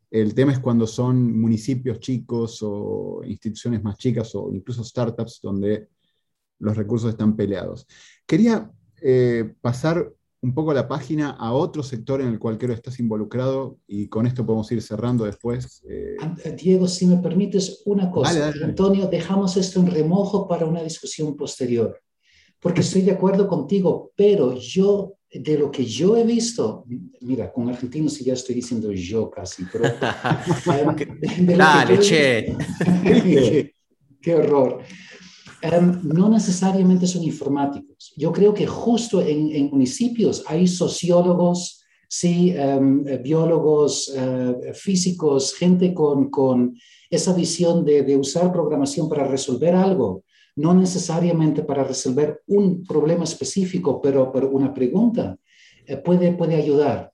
El 0.09 0.33
tema 0.33 0.51
es 0.51 0.59
cuando 0.59 0.87
son 0.87 1.37
municipios 1.39 1.99
chicos 1.99 2.59
o 2.61 3.21
instituciones 3.25 3.83
más 3.83 3.97
chicas 3.97 4.33
o 4.35 4.49
incluso 4.53 4.83
startups 4.83 5.39
donde 5.41 5.89
los 6.59 6.77
recursos 6.77 7.09
están 7.09 7.35
peleados. 7.35 7.85
Quería 8.25 8.71
eh, 9.01 9.53
pasar 9.61 10.13
un 10.41 10.53
poco 10.53 10.73
la 10.73 10.87
página 10.87 11.31
a 11.31 11.53
otro 11.53 11.81
sector 11.81 12.21
en 12.21 12.27
el 12.27 12.39
cual 12.39 12.57
creo 12.57 12.69
que 12.69 12.75
estás 12.75 12.99
involucrado 12.99 13.79
y 13.87 14.07
con 14.07 14.27
esto 14.27 14.45
podemos 14.45 14.71
ir 14.71 14.81
cerrando 14.81 15.25
después. 15.25 15.81
Eh. 15.89 16.15
Diego, 16.55 16.87
si 16.87 17.07
me 17.07 17.17
permites 17.17 17.81
una 17.85 18.11
cosa, 18.11 18.53
Antonio, 18.63 19.07
dejamos 19.07 19.57
esto 19.57 19.79
en 19.79 19.87
remojo 19.87 20.47
para 20.47 20.67
una 20.67 20.83
discusión 20.83 21.35
posterior, 21.35 21.99
porque 22.65 22.81
estoy 22.81 23.03
de 23.03 23.11
acuerdo 23.11 23.47
contigo, 23.47 24.11
pero 24.15 24.57
yo, 24.57 25.17
de 25.31 25.55
lo 25.55 25.69
que 25.69 25.85
yo 25.85 26.17
he 26.17 26.23
visto, 26.23 26.83
mira, 27.21 27.53
con 27.53 27.69
argentinos 27.69 28.17
ya 28.17 28.33
estoy 28.33 28.55
diciendo 28.55 28.91
yo 28.91 29.29
casi, 29.29 29.65
pero... 29.71 29.85
Dale, 31.55 31.99
che. 31.99 32.55
qué 34.19 34.35
horror. 34.35 34.79
Em, 35.61 35.99
no 36.05 36.27
necesariamente 36.27 37.05
son 37.05 37.21
informáticos. 37.23 38.15
Yo 38.17 38.31
creo 38.31 38.51
que 38.51 38.65
justo 38.65 39.21
en, 39.21 39.69
municipios 39.69 40.43
hay 40.47 40.65
sociólogos, 40.65 41.83
sí, 42.09 42.51
em, 42.57 43.03
biólogos, 43.21 44.11
eh, 44.17 44.73
físicos, 44.73 45.53
gente 45.53 45.93
con, 45.93 46.31
con 46.31 46.75
esa 47.11 47.31
visión 47.31 47.85
de, 47.85 48.01
de, 48.01 48.17
usar 48.17 48.51
programación 48.51 49.07
para 49.07 49.27
resolver 49.27 49.75
algo, 49.75 50.23
no 50.55 50.73
necesariamente 50.73 51.63
para 51.63 51.83
resolver 51.83 52.41
un 52.47 52.83
problema 52.83 53.23
específico, 53.23 54.01
pero, 54.01 54.31
pero 54.31 54.49
una 54.49 54.73
pregunta 54.73 55.37
eh, 55.85 55.97
puede, 55.97 56.31
puede 56.33 56.55
ayudar. 56.55 57.11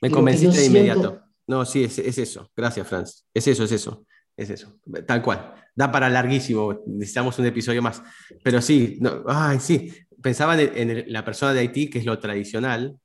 Me 0.00 0.10
convenciste 0.10 0.58
de 0.58 0.66
inmediato. 0.66 1.22
No, 1.46 1.64
sí, 1.64 1.84
es, 1.84 1.98
es 1.98 2.18
eso. 2.18 2.50
Gracias, 2.56 2.86
Franz. 2.86 3.24
Es 3.32 3.46
eso, 3.46 3.64
es 3.64 3.72
eso. 3.72 4.04
Es 4.36 4.50
eso, 4.50 4.78
tal 5.06 5.22
cual. 5.22 5.54
Da 5.74 5.92
para 5.92 6.08
larguísimo, 6.08 6.80
necesitamos 6.86 7.38
un 7.38 7.46
episodio 7.46 7.82
más. 7.82 8.02
Pero 8.42 8.62
sí, 8.62 8.98
ay, 9.26 9.60
sí, 9.60 9.92
pensaba 10.22 10.60
en, 10.60 11.04
la 11.12 11.24
persona 11.24 11.52
de 11.52 11.60
Haití, 11.60 11.90
que 11.90 11.98
es 11.98 12.06
lo 12.06 12.18
tradicional. 12.18 12.96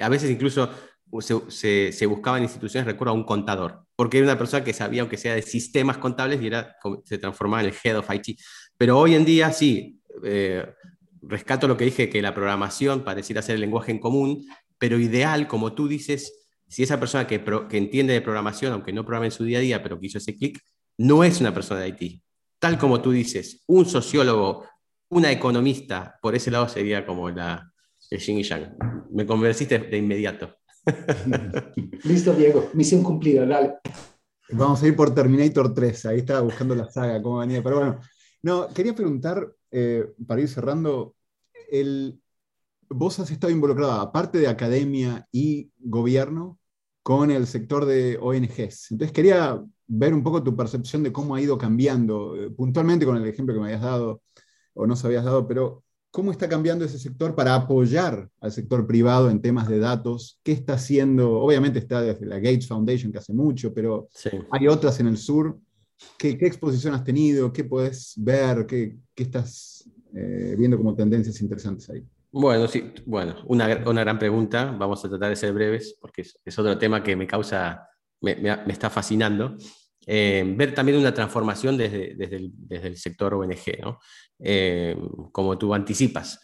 a 0.00 0.08
veces 0.08 0.30
incluso 0.30 0.70
se, 1.48 1.92
se, 1.92 2.06
buscaba 2.06 2.38
en 2.38 2.44
instituciones, 2.44 2.86
recuerdo, 2.86 3.12
a 3.12 3.16
un 3.16 3.24
contador, 3.24 3.84
porque 3.96 4.18
era 4.18 4.26
una 4.26 4.38
persona 4.38 4.64
que 4.64 4.72
sabía, 4.72 5.02
aunque 5.02 5.16
sea 5.16 5.34
de 5.34 5.42
sistemas 5.42 5.98
contables, 5.98 6.40
y 6.42 6.46
era, 6.46 6.76
se 7.04 7.18
transformaba 7.18 7.62
en 7.62 7.68
el 7.68 7.74
head 7.82 7.98
of 7.98 8.08
IT. 8.10 8.38
Pero 8.78 8.98
hoy 8.98 9.14
en 9.14 9.24
día 9.24 9.52
sí, 9.52 10.00
eh, 10.24 10.64
rescato 11.20 11.68
lo 11.68 11.76
que 11.76 11.84
dije, 11.84 12.08
que 12.08 12.22
la 12.22 12.32
programación 12.32 13.04
pareciera 13.04 13.42
ser 13.42 13.56
el 13.56 13.60
lenguaje 13.60 13.90
en 13.90 13.98
común, 13.98 14.46
pero 14.78 14.98
ideal, 14.98 15.48
como 15.48 15.74
tú 15.74 15.88
dices, 15.88 16.32
si 16.68 16.84
esa 16.84 17.00
persona 17.00 17.26
que, 17.26 17.42
entiende 17.72 18.12
de 18.12 18.20
programación, 18.20 18.72
aunque 18.72 18.92
no 18.92 19.04
programa 19.04 19.26
en 19.26 19.32
su 19.32 19.44
día 19.44 19.58
a 19.58 19.62
día, 19.62 19.82
pero 19.82 19.98
que 19.98 20.06
hizo 20.06 20.18
ese 20.18 20.36
clic, 20.36 20.60
no 20.96 21.24
es 21.24 21.40
una 21.40 21.52
persona 21.52 21.80
de 21.80 21.88
IT. 21.88 22.22
Tal 22.60 22.78
como 22.78 23.02
tú 23.02 23.10
dices, 23.10 23.62
un 23.66 23.84
sociólogo, 23.84 24.64
una 25.10 25.32
economista, 25.32 26.16
por 26.22 26.34
ese 26.34 26.50
lado 26.50 26.68
sería 26.68 27.04
como 27.04 27.30
la, 27.30 27.72
el 28.10 28.20
yin 28.20 28.38
y 28.38 28.42
yang. 28.42 28.76
Me 29.10 29.26
convenciste 29.26 29.78
de 29.78 29.96
inmediato. 29.96 30.56
Listo, 32.04 32.32
Diego. 32.32 32.70
Misión 32.74 33.02
cumplida, 33.02 33.44
dale. 33.44 33.74
Vamos 34.50 34.82
a 34.82 34.86
ir 34.86 34.96
por 34.96 35.14
Terminator 35.14 35.74
3. 35.74 36.06
Ahí 36.06 36.18
estaba 36.18 36.40
buscando 36.40 36.74
la 36.74 36.90
saga, 36.90 37.20
cómo 37.22 37.38
venía. 37.38 37.62
Pero 37.62 37.76
bueno, 37.76 38.00
no, 38.42 38.68
quería 38.68 38.94
preguntar, 38.94 39.52
eh, 39.70 40.06
para 40.26 40.40
ir 40.40 40.48
cerrando, 40.48 41.14
el, 41.70 42.20
vos 42.88 43.18
has 43.18 43.30
estado 43.30 43.52
involucrado, 43.52 43.92
aparte 43.92 44.38
de 44.38 44.48
academia 44.48 45.26
y 45.32 45.70
gobierno, 45.78 46.58
con 47.02 47.30
el 47.30 47.46
sector 47.46 47.86
de 47.86 48.18
ONGs. 48.20 48.92
Entonces 48.92 49.12
quería 49.12 49.62
ver 49.86 50.12
un 50.12 50.22
poco 50.22 50.42
tu 50.42 50.54
percepción 50.54 51.02
de 51.02 51.12
cómo 51.12 51.34
ha 51.34 51.40
ido 51.40 51.56
cambiando, 51.56 52.36
eh, 52.36 52.50
puntualmente 52.50 53.06
con 53.06 53.16
el 53.16 53.26
ejemplo 53.26 53.54
que 53.54 53.60
me 53.60 53.66
habías 53.66 53.82
dado 53.82 54.22
o 54.74 54.86
no 54.86 54.94
se 54.94 55.06
habías 55.06 55.24
dado, 55.24 55.48
pero 55.48 55.84
cómo 56.10 56.30
está 56.30 56.48
cambiando 56.48 56.84
ese 56.84 56.98
sector 56.98 57.34
para 57.34 57.54
apoyar 57.54 58.28
al 58.40 58.52
sector 58.52 58.86
privado 58.86 59.30
en 59.30 59.40
temas 59.40 59.68
de 59.68 59.78
datos, 59.78 60.40
qué 60.42 60.52
está 60.52 60.74
haciendo, 60.74 61.40
obviamente 61.40 61.78
está 61.78 62.00
desde 62.00 62.26
la 62.26 62.36
Gates 62.36 62.68
Foundation 62.68 63.12
que 63.12 63.18
hace 63.18 63.32
mucho, 63.32 63.72
pero 63.74 64.08
hay 64.50 64.68
otras 64.68 65.00
en 65.00 65.08
el 65.08 65.16
sur. 65.16 65.58
¿Qué, 66.16 66.30
exposición 66.40 66.94
has 66.94 67.04
tenido? 67.04 67.52
¿Qué 67.52 67.64
puedes 67.64 68.14
ver? 68.16 68.66
¿Qué, 68.66 68.96
estás 69.16 69.88
eh, 70.14 70.54
viendo 70.58 70.76
como 70.76 70.94
tendencias 70.94 71.40
interesantes 71.40 71.88
ahí? 71.90 72.04
Bueno, 72.30 72.68
sí, 72.68 72.92
bueno, 73.06 73.36
una, 73.46 73.82
una, 73.86 74.02
gran 74.02 74.18
pregunta. 74.18 74.74
Vamos 74.78 75.04
a 75.04 75.08
tratar 75.08 75.30
de 75.30 75.36
ser 75.36 75.52
breves 75.52 75.96
porque 76.00 76.22
es, 76.22 76.58
otro 76.58 76.76
tema 76.78 77.02
que 77.02 77.16
me 77.16 77.26
causa, 77.26 77.88
me, 78.20 78.36
me, 78.36 78.72
está 78.72 78.90
fascinando. 78.90 79.56
Eh, 80.06 80.44
ver 80.56 80.74
también 80.74 80.98
una 80.98 81.12
transformación 81.12 81.76
desde, 81.76 82.14
desde, 82.14 82.36
el, 82.36 82.50
desde 82.54 82.88
el, 82.88 82.96
sector 82.96 83.34
ONG, 83.34 83.80
¿no? 83.80 83.98
Eh, 84.38 84.96
como 85.32 85.58
tú 85.58 85.74
anticipas. 85.74 86.40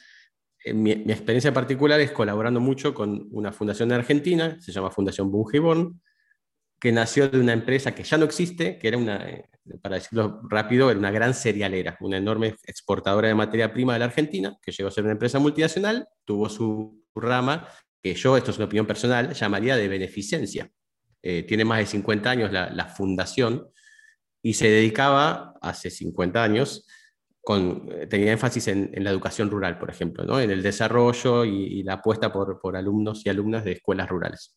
Mi, 0.67 0.97
mi, 0.97 1.13
experiencia 1.13 1.53
particular 1.53 2.01
es 2.01 2.13
colaborando 2.13 2.61
mucho 2.61 2.95
con 2.95 3.29
una 3.31 3.53
fundación 3.53 3.91
de 3.91 3.97
Argentina, 3.97 4.59
se 4.61 4.73
llama 4.73 4.91
Fundación 4.91 5.31
Bungeborn, 5.31 6.01
que 6.85 6.93
nació 6.93 7.30
de 7.30 7.41
una 7.41 7.55
empresa 7.55 7.95
que 7.95 8.05
ya 8.05 8.18
no 8.18 8.26
existe, 8.26 8.76
que 8.78 8.89
era 8.89 8.99
una, 8.99 9.26
para 9.80 9.95
decirlo 9.95 10.43
rápido, 10.51 10.91
era 10.91 10.99
una 10.99 11.11
gran 11.11 11.32
cerealera, 11.32 11.97
una 12.01 12.18
enorme 12.18 12.57
exportadora 12.66 13.26
de 13.28 13.35
materia 13.35 13.72
prima 13.72 13.95
de 13.95 14.01
la 14.01 14.05
Argentina, 14.05 14.59
que 14.61 14.70
llegó 14.70 14.89
a 14.89 14.93
ser 14.93 15.05
una 15.05 15.14
empresa 15.14 15.39
multinacional, 15.39 16.07
tuvo 16.26 16.51
su 16.51 17.03
rama, 17.14 17.66
que 18.03 18.14
yo, 18.14 18.37
esto 18.37 18.51
es 18.51 18.59
una 18.59 18.66
opinión 18.66 18.85
personal, 18.87 19.32
llamaría 19.32 19.78
de 19.78 19.89
beneficencia. 19.89 20.70
Eh, 21.22 21.45
tiene 21.45 21.64
más 21.64 21.78
de 21.78 21.87
50 21.87 22.30
años 22.30 22.53
la, 22.53 22.87
fundación 22.95 23.66
y 24.43 24.53
se 24.53 24.68
dedicaba, 24.68 25.55
hace 25.62 25.89
50 25.89 26.45
años, 26.45 26.87
con, 27.41 27.89
eh, 27.93 28.07
tenía 28.09 28.32
énfasis 28.32 28.68
en, 28.68 28.93
la 29.03 29.09
educación 29.09 29.49
rural, 29.49 29.78
por 29.78 29.89
ejemplo, 29.89 30.26
¿no? 30.26 30.39
en 30.39 30.51
el 30.51 30.62
desarrollo 30.62 31.47
y, 31.47 31.82
la 31.82 31.95
apuesta 31.95 32.30
por 32.30 32.76
alumnos 32.76 33.24
y 33.24 33.30
alumnas 33.30 33.64
de 33.64 33.72
escuelas 33.72 34.07
rurales 34.07 34.55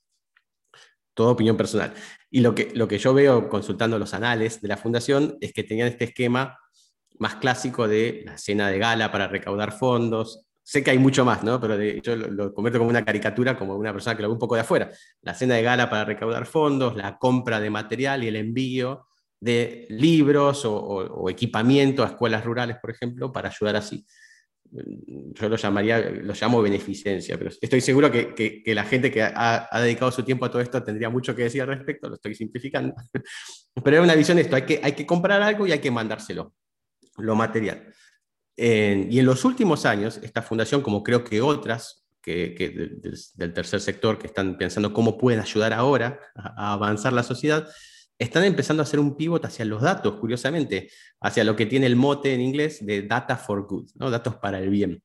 toda 1.17 1.31
opinión 1.31 1.57
personal. 1.57 1.93
Y 2.29 2.41
lo 2.41 2.55
que, 2.55 2.71
lo 2.75 2.87
que 2.87 2.99
yo 2.99 3.13
veo 3.13 3.49
consultando 3.49 3.99
los 3.99 4.13
anales 4.13 4.61
de 4.61 4.67
la 4.67 4.77
fundación 4.77 5.37
es 5.41 5.51
que 5.51 5.63
tenían 5.63 5.87
este 5.87 6.05
esquema 6.05 6.57
más 7.19 7.35
clásico 7.35 7.87
de 7.87 8.21
la 8.25 8.37
cena 8.37 8.69
de 8.69 8.77
gala 8.77 9.11
para 9.11 9.27
recaudar 9.27 9.73
fondos, 9.73 10.47
sé 10.67 10.83
que 10.83 10.91
hay 10.91 10.99
mucho 10.99 11.23
más, 11.25 11.43
¿no? 11.43 11.61
Pero 11.61 11.81
yo 11.81 12.15
lo, 12.15 12.53
convierto 12.53 12.79
como 12.79 12.89
una 12.89 13.05
caricatura, 13.05 13.57
como 13.57 13.75
una 13.75 13.93
persona 13.93 14.15
que 14.15 14.21
lo 14.21 14.27
ve 14.27 14.33
un 14.33 14.39
poco 14.39 14.55
de 14.55 14.61
afuera. 14.61 14.91
La 15.21 15.33
cena 15.33 15.55
de 15.55 15.63
gala 15.63 15.89
para 15.89 16.03
recaudar 16.03 16.45
fondos, 16.45 16.95
la 16.95 17.17
compra 17.17 17.59
de 17.59 17.69
material 17.69 18.23
y 18.23 18.27
el 18.27 18.35
envío 18.35 19.07
de 19.39 19.87
libros 19.89 20.65
o, 20.65 21.29
equipamiento 21.29 22.03
a 22.03 22.07
escuelas 22.07 22.43
rurales, 22.43 22.77
por 22.81 22.91
ejemplo, 22.91 23.31
para 23.31 23.49
ayudar 23.49 23.77
así. 23.77 24.05
Yo 24.71 25.49
lo 25.49 25.55
llamaría, 25.55 25.99
lo 25.99 26.33
llamo 26.33 26.61
beneficencia, 26.61 27.37
pero 27.37 27.51
estoy 27.61 27.81
seguro 27.81 28.11
que, 28.11 28.63
la 28.67 28.83
gente 28.83 29.11
que 29.11 29.21
ha, 29.21 29.69
dedicado 29.81 30.11
su 30.11 30.23
tiempo 30.23 30.45
a 30.45 30.51
todo 30.51 30.61
esto 30.61 30.83
tendría 30.83 31.09
mucho 31.09 31.35
que 31.35 31.43
decir 31.43 31.61
al 31.61 31.69
respecto, 31.69 32.09
lo 32.09 32.15
estoy 32.15 32.35
simplificando. 32.35 32.93
Pero 33.83 33.97
es 33.97 34.03
una 34.03 34.15
visión 34.15 34.37
de 34.37 34.43
esto, 34.43 34.55
hay 34.55 34.63
que, 34.63 34.79
hay 34.83 34.93
que 34.93 35.05
comprar 35.05 35.41
algo 35.41 35.67
y 35.67 35.71
hay 35.71 35.79
que 35.79 35.91
mandárselo, 35.91 36.55
lo 37.17 37.35
material. 37.35 37.93
y 38.55 39.19
en 39.19 39.25
los 39.25 39.45
últimos 39.45 39.85
años, 39.85 40.19
esta 40.23 40.41
fundación, 40.41 40.81
como 40.81 41.03
creo 41.03 41.23
que 41.23 41.41
otras 41.41 42.07
que, 42.21 42.91
del 43.35 43.53
tercer 43.53 43.79
sector 43.79 44.17
que 44.17 44.27
están 44.27 44.57
pensando 44.57 44.93
cómo 44.93 45.17
pueden 45.17 45.39
ayudar 45.39 45.73
ahora 45.73 46.19
a 46.35 46.73
avanzar 46.73 47.13
la 47.13 47.23
sociedad, 47.23 47.67
están 48.19 48.43
empezando 48.43 48.81
a 48.81 48.85
hacer 48.85 48.99
un 48.99 49.15
pivot 49.15 49.43
hacia 49.45 49.65
los 49.65 49.81
datos, 49.81 50.15
curiosamente, 50.15 50.89
hacia 51.21 51.43
lo 51.43 51.55
que 51.55 51.65
tiene 51.65 51.85
el 51.85 51.95
mote 51.95 52.33
en 52.33 52.41
inglés 52.41 52.85
de 52.85 53.03
data 53.03 53.37
for 53.37 53.67
good, 53.67 53.89
¿no? 53.95 54.09
datos 54.09 54.35
para 54.37 54.59
el 54.59 54.69
bien, 54.69 55.03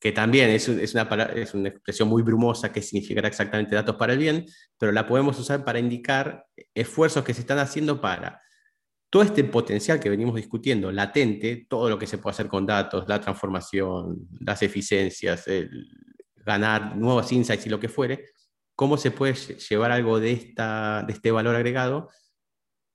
que 0.00 0.12
también 0.12 0.50
es, 0.50 0.68
una, 0.68 1.02
es 1.34 1.54
una 1.54 1.68
expresión 1.68 2.08
muy 2.08 2.22
brumosa 2.22 2.72
que 2.72 2.82
significará 2.82 3.28
exactamente 3.28 3.74
datos 3.74 3.96
para 3.96 4.14
el 4.14 4.18
bien, 4.18 4.46
pero 4.78 4.90
la 4.90 5.06
podemos 5.06 5.38
usar 5.38 5.64
para 5.64 5.78
indicar 5.78 6.44
esfuerzos 6.74 7.24
que 7.24 7.34
se 7.34 7.42
están 7.42 7.58
haciendo 7.58 8.00
para 8.00 8.40
todo 9.10 9.22
este 9.22 9.44
potencial 9.44 9.98
que 9.98 10.08
venimos 10.08 10.36
discutiendo, 10.36 10.92
latente, 10.92 11.66
todo 11.68 11.88
lo 11.88 11.98
que 11.98 12.06
se 12.06 12.18
puede 12.18 12.34
hacer 12.34 12.48
con 12.48 12.64
datos, 12.64 13.04
la 13.08 13.20
transformación, 13.20 14.28
las 14.40 14.62
eficiencias, 14.62 15.44
ganar 16.36 16.96
nuevos 16.96 17.30
insights 17.32 17.66
y 17.66 17.68
lo 17.68 17.80
que 17.80 17.88
fuere, 17.88 18.26
cómo 18.76 18.96
se 18.96 19.10
puede 19.10 19.34
llevar 19.34 19.90
algo 19.90 20.20
de, 20.20 20.32
esta, 20.32 21.02
de 21.06 21.12
este 21.12 21.32
valor 21.32 21.56
agregado 21.56 22.08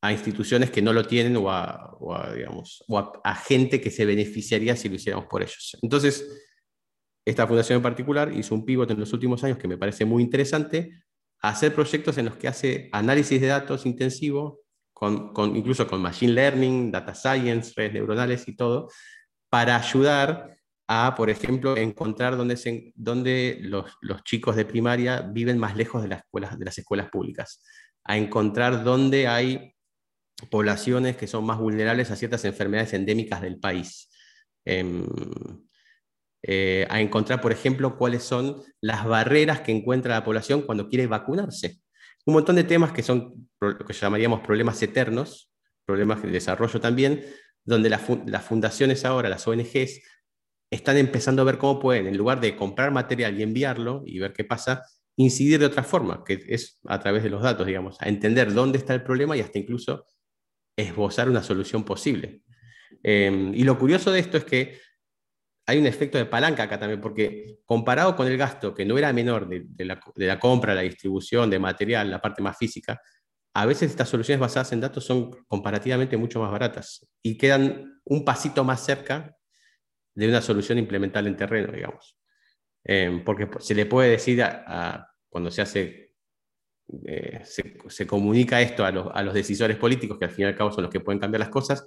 a 0.06 0.12
instituciones 0.12 0.70
que 0.70 0.84
no 0.84 0.94
lo 0.94 1.06
tienen 1.06 1.36
o 1.38 1.50
a, 1.50 2.32
digamos, 2.36 2.84
a, 3.24 3.36
gente 3.36 3.82
que 3.82 3.90
se 3.90 4.06
beneficiaría 4.06 4.76
si 4.76 4.88
lo 4.88 4.96
hiciéramos 4.96 5.26
por 5.28 5.42
ellos. 5.42 5.76
Entonces, 5.82 6.24
esta 7.26 7.48
fundación 7.48 7.78
en 7.78 7.84
particular 7.84 8.32
hizo 8.32 8.54
un 8.54 8.66
pivot 8.66 8.90
en 8.92 9.00
los 9.00 9.12
últimos 9.14 9.44
años 9.44 9.58
que 9.58 9.68
me 9.68 9.78
parece 9.78 10.06
muy 10.06 10.22
interesante, 10.22 10.92
hacer 11.42 11.74
proyectos 11.74 12.20
en 12.20 12.26
los 12.26 12.36
que 12.36 12.48
hace 12.48 12.90
análisis 12.92 13.42
de 13.42 13.48
datos 13.48 13.88
intensivo, 13.88 14.62
con, 14.94 15.34
incluso 15.56 15.88
con 15.88 16.02
machine 16.02 16.34
learning, 16.34 16.92
data 16.92 17.16
science, 17.16 17.74
redes 17.76 17.94
neuronales 17.94 18.48
y 18.48 18.56
todo, 18.56 18.90
para 19.50 19.76
ayudar 19.76 20.56
a, 20.88 21.16
por 21.16 21.32
ejemplo, 21.32 21.76
encontrar 21.78 22.38
dónde, 22.38 22.58
se, 22.58 22.94
dónde 22.96 23.58
los, 23.62 23.92
los, 24.02 24.24
chicos 24.24 24.56
de 24.56 24.66
primaria 24.66 25.22
viven 25.22 25.58
más 25.58 25.76
lejos 25.76 26.04
de 26.04 26.10
las 26.10 26.20
escuelas, 26.20 26.60
de 26.60 26.66
las 26.66 26.78
escuelas 26.78 27.10
públicas, 27.10 27.64
a 28.04 28.18
encontrar 28.18 28.84
dónde 28.84 29.28
hay 29.28 29.75
poblaciones 30.50 31.16
que 31.18 31.28
son 31.28 31.46
más 31.46 31.60
vulnerables 31.60 32.12
a 32.12 32.16
ciertas 32.16 32.46
enfermedades 32.46 32.94
endémicas 32.94 33.42
del 33.42 33.60
país. 33.60 34.10
Em, 34.66 35.06
eh, 36.44 36.86
a 36.90 37.02
encontrar, 37.02 37.42
por 37.42 37.52
ejemplo, 37.52 37.98
cuáles 37.98 38.24
son 38.24 38.62
las 38.82 39.06
barreras 39.06 39.62
que 39.62 39.72
encuentra 39.72 40.16
la 40.16 40.24
población 40.24 40.62
cuando 40.62 40.90
quiere 40.90 41.08
vacunarse. 41.08 41.80
Un 42.26 42.36
montón 42.36 42.56
de 42.56 42.64
temas 42.64 42.92
que 42.92 43.04
son 43.04 43.50
lo 43.60 43.78
que 43.80 43.94
llamaríamos 43.94 44.42
problemas 44.42 44.82
eternos, 44.82 45.52
problemas 45.86 46.22
de 46.22 46.30
desarrollo 46.30 46.80
también, 46.80 47.26
donde 47.64 47.90
las 47.90 48.46
fundaciones 48.46 49.06
ahora, 49.06 49.30
las 49.30 49.48
ONGs, 49.48 50.02
están 50.72 50.98
empezando 50.98 51.42
a 51.42 51.46
ver 51.46 51.58
cómo 51.58 51.80
pueden, 51.80 52.08
en 52.08 52.18
lugar 52.18 52.40
de 52.40 52.56
comprar 52.56 52.92
material 52.92 53.40
y 53.40 53.44
enviarlo 53.44 54.04
y 54.06 54.20
ver 54.20 54.34
qué 54.34 54.44
pasa, 54.44 54.84
incidir 55.18 55.60
de 55.60 55.66
otra 55.66 55.84
forma, 55.84 56.24
que 56.24 56.44
es 56.48 56.80
a 56.86 57.00
través 57.00 57.24
de 57.24 57.30
los 57.30 57.42
datos, 57.42 57.66
digamos, 57.66 57.98
a 58.02 58.10
entender 58.10 58.54
dónde 58.54 58.78
está 58.78 58.94
el 58.94 59.04
problema 59.04 59.38
y 59.38 59.42
hasta 59.42 59.60
incluso 59.60 60.06
esbozar 60.76 61.30
una 61.30 61.44
solución 61.44 61.84
posible. 61.84 62.42
Em, 63.04 63.54
y 63.54 63.64
lo 63.64 63.78
curioso 63.78 64.12
de 64.12 64.20
esto 64.20 64.38
es 64.38 64.46
que 64.46 64.80
hay 65.68 65.80
un 65.80 65.88
efecto 65.88 66.18
de 66.18 66.26
palanca 66.26 66.64
acá 66.64 66.80
también, 66.80 67.02
porque 67.02 67.58
comparado 67.66 68.16
con 68.16 68.28
el 68.28 68.38
gasto, 68.38 68.74
que 68.74 68.86
no 68.86 68.98
era 68.98 69.12
menor 69.14 69.48
de, 69.48 69.86
la, 69.86 70.40
compra, 70.40 70.76
la 70.76 70.82
distribución 70.82 71.50
de 71.50 71.60
material, 71.60 72.12
la 72.12 72.22
parte 72.22 72.42
más 72.42 72.58
física, 72.58 73.02
a 73.54 73.66
veces 73.66 73.92
estas 73.92 74.10
soluciones 74.10 74.40
basadas 74.40 74.74
en 74.74 74.82
datos 74.82 75.06
son 75.06 75.32
comparativamente 75.48 76.18
mucho 76.18 76.40
más 76.40 76.52
baratas 76.52 77.08
y 77.24 77.38
quedan 77.38 78.02
un 78.04 78.26
pasito 78.26 78.64
más 78.64 78.84
cerca 78.86 79.36
de 80.14 80.28
una 80.28 80.42
solución 80.42 80.78
implemental 80.78 81.26
en 81.26 81.38
terreno, 81.38 81.72
digamos. 81.72 82.18
Em, 82.84 83.24
porque 83.24 83.50
se 83.60 83.74
le 83.74 83.86
puede 83.88 84.12
decir 84.12 84.44
cuando 85.30 85.50
se 85.50 85.62
hace 85.62 86.05
eh, 87.06 87.42
se, 87.44 88.06
comunica 88.06 88.62
esto 88.62 88.86
a 88.86 88.92
los, 88.92 89.34
decisores 89.34 89.78
políticos, 89.78 90.18
que 90.20 90.26
al 90.26 90.32
fin 90.32 90.46
y 90.46 90.48
al 90.50 90.56
cabo 90.56 90.72
son 90.72 90.84
los 90.84 90.92
que 90.92 91.00
pueden 91.00 91.20
cambiar 91.20 91.40
las 91.40 91.50
cosas, 91.50 91.86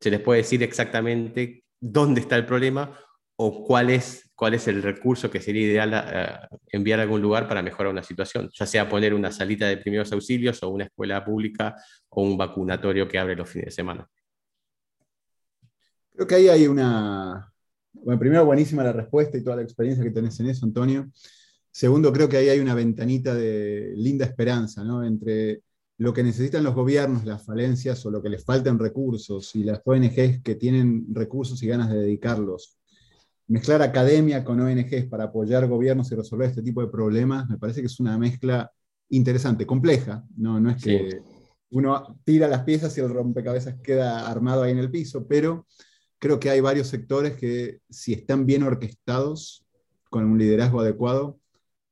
se 0.00 0.10
les 0.10 0.20
puede 0.20 0.42
decir 0.42 0.62
exactamente 0.62 1.64
dónde 1.80 2.20
está 2.20 2.36
el 2.36 2.46
problema 2.46 2.98
o 3.36 3.64
cuál 3.64 3.90
es, 3.90 4.30
cuál 4.34 4.54
es 4.54 4.68
el 4.68 4.82
recurso 4.82 5.30
que 5.30 5.40
sería 5.40 5.66
ideal 5.66 5.92
eh, 5.94 6.56
enviar 6.68 7.00
a 7.00 7.02
algún 7.02 7.20
lugar 7.20 7.48
para 7.48 7.62
mejorar 7.62 7.92
una 7.92 8.02
situación, 8.02 8.48
ya 8.52 8.66
sea 8.66 8.88
poner 8.88 9.12
una 9.12 9.32
salita 9.32 9.66
de 9.66 9.76
primeros 9.76 10.12
auxilios 10.12 10.62
o 10.62 10.68
una 10.68 10.84
escuela 10.84 11.24
pública 11.24 11.74
o 12.08 12.22
un 12.22 12.36
vacunatorio 12.36 13.08
que 13.08 13.18
abre 13.18 13.36
los 13.36 13.48
fines 13.48 13.66
de 13.66 13.72
semana. 13.72 14.08
Creo 16.14 16.26
que 16.26 16.34
ahí 16.34 16.48
hay 16.48 16.66
una... 16.66 17.52
Bueno, 17.92 18.18
primero, 18.18 18.44
buenísima 18.44 18.84
la 18.84 18.92
respuesta 18.92 19.36
y 19.36 19.42
toda 19.42 19.56
la 19.56 19.62
experiencia 19.62 20.04
que 20.04 20.10
tenés 20.10 20.38
en 20.38 20.48
eso, 20.48 20.64
Antonio. 20.64 21.08
Segundo, 21.70 22.12
creo 22.12 22.28
que 22.28 22.38
ahí 22.38 22.48
hay 22.48 22.60
una 22.60 22.74
ventanita 22.74 23.34
de 23.34 23.92
linda 23.96 24.24
esperanza, 24.24 24.82
¿no? 24.84 25.04
Entre 25.04 25.62
lo 25.98 26.12
que 26.12 26.22
necesitan 26.22 26.64
los 26.64 26.74
gobiernos, 26.74 27.24
las 27.24 27.44
falencias 27.44 28.04
o 28.06 28.10
lo 28.10 28.22
que 28.22 28.28
les 28.28 28.44
faltan 28.44 28.78
recursos 28.78 29.54
y 29.56 29.64
las 29.64 29.80
ONGs 29.84 30.42
que 30.42 30.54
tienen 30.54 31.06
recursos 31.12 31.62
y 31.62 31.66
ganas 31.66 31.90
de 31.90 31.98
dedicarlos. 31.98 32.78
Mezclar 33.48 33.82
academia 33.82 34.44
con 34.44 34.60
ONGs 34.60 35.06
para 35.06 35.24
apoyar 35.24 35.66
gobiernos 35.66 36.10
y 36.12 36.14
resolver 36.14 36.48
este 36.48 36.62
tipo 36.62 36.80
de 36.82 36.88
problemas 36.88 37.48
me 37.48 37.58
parece 37.58 37.80
que 37.80 37.86
es 37.86 37.98
una 37.98 38.16
mezcla 38.16 38.70
interesante, 39.08 39.66
compleja. 39.66 40.24
No, 40.36 40.60
no 40.60 40.70
es 40.70 40.82
que 40.82 41.20
uno 41.70 42.20
tira 42.24 42.46
las 42.46 42.62
piezas 42.62 42.96
y 42.96 43.00
el 43.00 43.10
rompecabezas 43.10 43.76
queda 43.82 44.28
armado 44.28 44.62
ahí 44.62 44.72
en 44.72 44.78
el 44.78 44.90
piso, 44.90 45.26
pero 45.26 45.66
creo 46.18 46.38
que 46.38 46.50
hay 46.50 46.60
varios 46.60 46.88
sectores 46.88 47.36
que 47.36 47.80
si 47.88 48.12
están 48.12 48.46
bien 48.46 48.62
orquestados, 48.62 49.64
con 50.10 50.24
un 50.24 50.38
liderazgo 50.38 50.80
adecuado, 50.80 51.38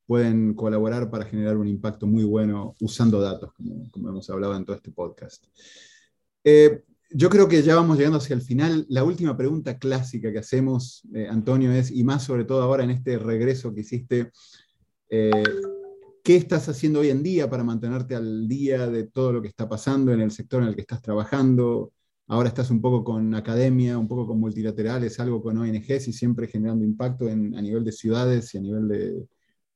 pueden 0.07 0.55
colaborar 0.55 1.11
para 1.11 1.25
generar 1.25 1.57
un 1.57 1.67
impacto 1.67 2.07
muy 2.07 2.25
bueno 2.25 2.75
usando 2.81 3.21
datos, 3.21 3.53
como, 3.55 4.09
hemos 4.09 4.31
hablado 4.31 4.57
en 4.57 4.65
todo 4.65 4.77
este 4.77 4.93
podcast. 4.93 5.45
Eh, 6.45 6.83
yo 7.11 7.29
creo 7.29 7.49
que 7.49 7.63
ya 7.63 7.75
vamos 7.75 7.99
llegando 7.99 8.19
hacia 8.19 8.35
el 8.35 8.43
final. 8.43 8.87
La 8.89 9.05
última 9.05 9.37
pregunta 9.37 9.79
clásica 9.79 10.33
que 10.33 10.39
hacemos, 10.39 11.03
eh, 11.13 11.27
Antonio, 11.29 11.73
es, 11.73 11.91
y 11.91 12.05
más 12.05 12.25
sobre 12.25 12.45
todo 12.45 12.63
ahora 12.63 12.85
en 12.85 12.91
este 12.91 13.19
regreso 13.19 13.75
que 13.75 13.81
hiciste, 13.81 14.31
eh, 15.11 15.31
¿qué 16.23 16.37
estás 16.37 16.69
haciendo 16.69 17.01
hoy 17.01 17.11
en 17.11 17.23
día 17.23 17.51
para 17.51 17.65
mantenerte 17.65 18.15
al 18.15 18.47
día 18.49 18.89
de 18.89 19.05
todo 19.05 19.33
lo 19.33 19.43
que 19.43 19.49
está 19.49 19.69
pasando 19.69 20.13
en 20.13 20.21
el 20.21 20.31
sector 20.31 20.63
en 20.63 20.69
el 20.69 20.75
que 20.75 20.83
estás 20.83 21.03
trabajando? 21.03 21.93
Ahora 22.29 22.49
estás 22.49 22.71
un 22.71 22.81
poco 22.81 23.05
con 23.05 23.35
academia, 23.35 23.99
un 23.99 24.09
poco 24.09 24.27
con 24.27 24.41
multilaterales, 24.41 25.19
algo 25.21 25.41
con 25.43 25.59
ONGs 25.59 26.09
y 26.09 26.13
siempre 26.13 26.49
generando 26.49 26.85
impacto 26.85 27.27
a 27.29 27.35
nivel 27.35 27.85
de 27.85 27.93
ciudades 27.93 28.53
y 28.55 28.59
a 28.59 28.61
nivel 28.61 28.89
de, 28.89 29.27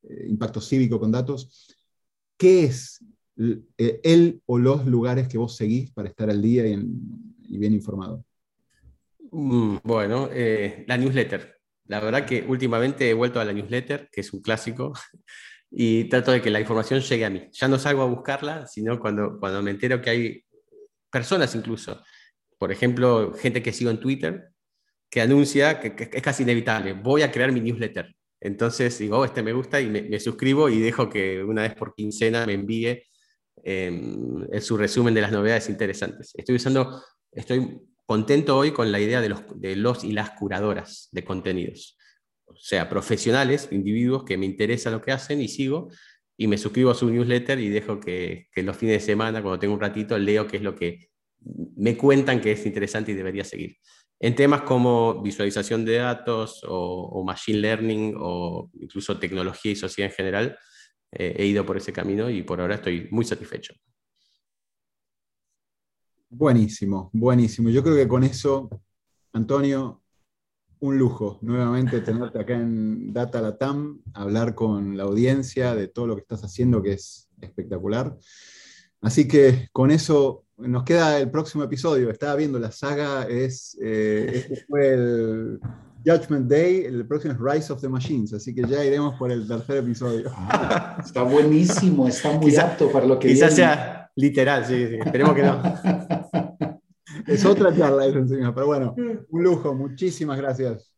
eh, 0.03 0.27
impacto 0.29 0.61
cívico 0.61 0.99
con 0.99 1.13
datos. 1.13 1.77
¿Qué 2.37 2.65
es 2.65 3.05
eh, 3.37 4.01
el 4.03 4.43
o 4.47 4.59
los 4.59 4.87
lugares 4.87 5.29
que 5.29 5.39
vos 5.39 5.57
seguís 5.57 5.91
para 5.91 6.09
estar 6.09 6.31
al 6.31 6.41
día 6.41 6.67
y, 6.67 7.59
bien 7.59 7.75
informado? 7.75 8.25
Mm, 9.31 9.77
bueno, 9.83 10.29
eh, 10.33 10.85
la 10.87 10.97
newsletter. 10.97 11.59
La 11.87 12.01
verdad 12.01 12.25
que 12.25 12.45
últimamente 12.47 13.11
he 13.11 13.15
vuelto 13.15 13.41
a 13.41 13.45
la 13.45 13.53
newsletter, 13.53 14.09
que 14.11 14.21
es 14.21 14.33
un 14.33 14.41
clásico, 14.41 14.93
y 15.71 16.05
trato 16.05 16.33
de 16.33 16.41
que 16.41 16.51
la 16.51 16.61
información 16.61 17.01
llegue 17.01 17.25
a 17.25 17.31
mí. 17.31 17.49
Ya 17.53 17.69
no 17.69 17.79
salgo 17.79 18.03
a 18.03 18.07
buscarla, 18.07 18.67
sino 18.67 18.99
cuando, 18.99 19.39
cuando 19.39 19.63
me 19.63 19.73
entero 19.73 20.01
que 20.01 20.11
hay 20.11 20.45
personas 21.11 21.55
incluso, 21.55 22.03
por 22.59 22.71
ejemplo, 22.73 23.33
gente 23.35 23.63
que 23.63 23.73
sigo 23.73 23.91
en 23.91 24.01
Twitter, 24.01 24.51
que 25.11 25.21
anuncia 25.21 25.81
que 25.81 26.11
es 26.13 26.23
casi 26.23 26.45
inevitable, 26.45 26.93
voy 26.93 27.23
a 27.23 27.33
crear 27.33 27.51
mi 27.53 27.61
newsletter. 27.61 28.15
Entonces 28.41 28.99
digo, 28.99 29.19
oh, 29.19 29.25
este 29.25 29.43
me 29.43 29.53
gusta 29.53 29.81
y 29.81 29.89
me, 29.89 30.19
suscribo 30.19 30.69
y 30.69 30.81
dejo 30.81 31.11
que 31.11 31.43
una 31.45 31.63
vez 31.63 31.75
por 31.75 31.95
quincena 31.95 32.47
me 32.47 32.55
envíe 32.55 33.03
em, 33.63 34.47
su 34.61 34.77
resumen 34.77 35.13
de 35.15 35.21
las 35.21 35.33
novedades 35.33 35.69
interesantes. 35.69 36.33
Estoy 36.35 36.57
usando, 36.57 37.03
estoy 37.33 37.81
contento 38.07 38.57
hoy 38.57 38.73
con 38.73 38.91
la 38.91 38.99
idea 38.99 39.21
de 39.21 39.29
los, 39.29 39.43
de 39.57 39.77
los 39.77 40.05
y 40.05 40.13
las 40.13 40.31
curadoras 40.31 41.09
de 41.13 41.23
contenidos. 41.23 41.99
O 42.47 42.57
sea, 42.57 42.89
profesionales, 42.89 43.69
individuos 43.71 44.25
que 44.25 44.39
me 44.39 44.47
interesa 44.47 44.91
lo 44.91 45.03
que 45.03 45.13
hacen 45.13 45.41
y 45.41 45.49
sigo 45.49 45.91
y 46.37 46.47
me 46.47 46.57
suscribo 46.57 46.91
a 46.91 46.95
su 46.95 47.11
newsletter 47.11 47.61
y 47.61 47.69
dejo 47.69 48.01
que, 48.01 48.49
que 48.53 48.63
los 48.63 48.77
fines 48.77 49.01
de 49.03 49.07
semana, 49.07 49.43
cuando 49.43 49.59
tengo 49.59 49.75
un 49.75 49.81
ratito, 49.81 50.19
leo 50.19 50.47
qué 50.47 50.57
es 50.57 50.63
lo 50.63 50.75
que 50.75 51.10
me 51.77 51.97
cuentan 51.97 52.41
que 52.41 52.53
es 52.53 52.67
interesante 52.67 53.13
y 53.13 53.15
debería 53.15 53.45
seguir. 53.45 53.77
en 54.23 54.35
temas 54.35 54.63
como 54.63 55.23
visualización 55.23 55.85
de 55.85 55.97
datos 55.97 56.61
o, 56.69 57.25
machine 57.25 57.59
learning 57.59 58.15
o 58.19 58.71
incluso 58.75 59.19
tecnología 59.19 59.73
y 59.73 59.77
sociedad 59.77 60.11
en 60.11 60.17
general, 60.17 60.59
eh, 61.13 61.35
he 61.39 61.47
ido 61.47 61.65
por 61.65 61.79
ese 61.79 61.93
camino 61.93 62.29
y 62.29 62.43
por 62.43 62.61
ahora 62.61 62.75
estoy 62.77 63.09
muy 63.11 63.25
satisfecho. 63.25 63.75
Buenísimo, 66.29 67.11
buenísimo. 67.13 67.71
Yo 67.71 67.83
creo 67.83 67.97
que 67.97 68.07
con 68.07 68.23
eso, 68.23 68.69
Antonio, 69.33 70.03
un 70.81 70.99
lujo 70.99 71.39
nuevamente 71.43 72.01
tenerte 72.01 72.39
acá 72.39 72.55
en 72.55 73.13
Data 73.13 73.41
Latam, 73.41 74.01
hablar 74.15 74.55
con 74.55 74.97
la 74.97 75.05
audiencia 75.05 75.75
de 75.75 75.89
todo 75.89 76.07
lo 76.07 76.15
que 76.15 76.23
estás 76.23 76.43
haciendo, 76.43 76.83
que 76.83 76.93
es 76.93 77.29
espectacular. 77.41 78.17
Así 79.01 79.27
que 79.27 79.69
con 79.73 79.91
eso 79.91 80.45
nos 80.61 80.85
queda 80.85 81.19
el 81.19 81.31
próximo 81.31 81.65
episodio. 81.65 82.11
Estaba 82.11 82.37
viendo 82.37 82.59
la 82.59 82.71
saga, 82.71 83.27
es, 83.29 83.77
eh, 83.81 84.31
este 84.35 84.65
fue 84.67 84.95
el 84.95 85.61
Judgment 86.05 86.49
Day, 86.49 86.85
el 86.85 87.07
próximo 87.07 87.35
es 87.35 87.41
Rise 87.41 87.73
of 87.73 87.81
the 87.81 87.89
Machines, 87.89 88.33
así 88.33 88.55
que 88.55 88.63
ya 88.63 88.85
iremos 88.85 89.17
por 89.19 89.31
el 89.31 89.47
tercer 89.47 89.79
episodio. 89.79 90.31
Ah, 90.35 90.99
está 91.05 91.23
buenísimo, 91.23 92.09
está 92.09 92.33
muy 92.33 92.57
apto 92.57 92.91
para 92.91 93.07
lo 93.07 93.19
que 93.19 93.29
Quizás 93.29 93.55
sea 93.55 94.11
literal, 94.17 94.65
sí, 94.65 94.87
sí, 94.89 94.97
esperemos 95.05 95.35
que 95.35 95.43
no. 95.43 95.63
es 97.27 97.45
otra 97.45 97.77
charla 97.77 98.07
eso 98.07 98.19
encima, 98.19 98.55
pero 98.55 98.67
bueno, 98.67 98.95
un 98.97 99.43
lujo, 99.43 99.75
muchísimas 99.75 100.39
gracias. 100.39 100.91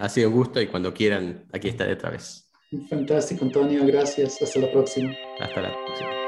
Ha 0.00 0.08
sido 0.08 0.30
un 0.30 0.34
gusto 0.34 0.60
y 0.60 0.66
cuando 0.66 0.94
quieran, 0.94 1.44
aquí 1.52 1.68
estaré 1.68 1.92
otra 1.92 2.10
vez. 2.10 2.48
Fantástico, 2.88 3.44
Antonio, 3.44 3.86
gracias. 3.86 4.40
Hasta 4.42 4.60
la 4.60 4.70
próxima. 4.70 5.12
Hasta 5.40 5.60
la 5.60 5.72
próxima. 5.86 6.27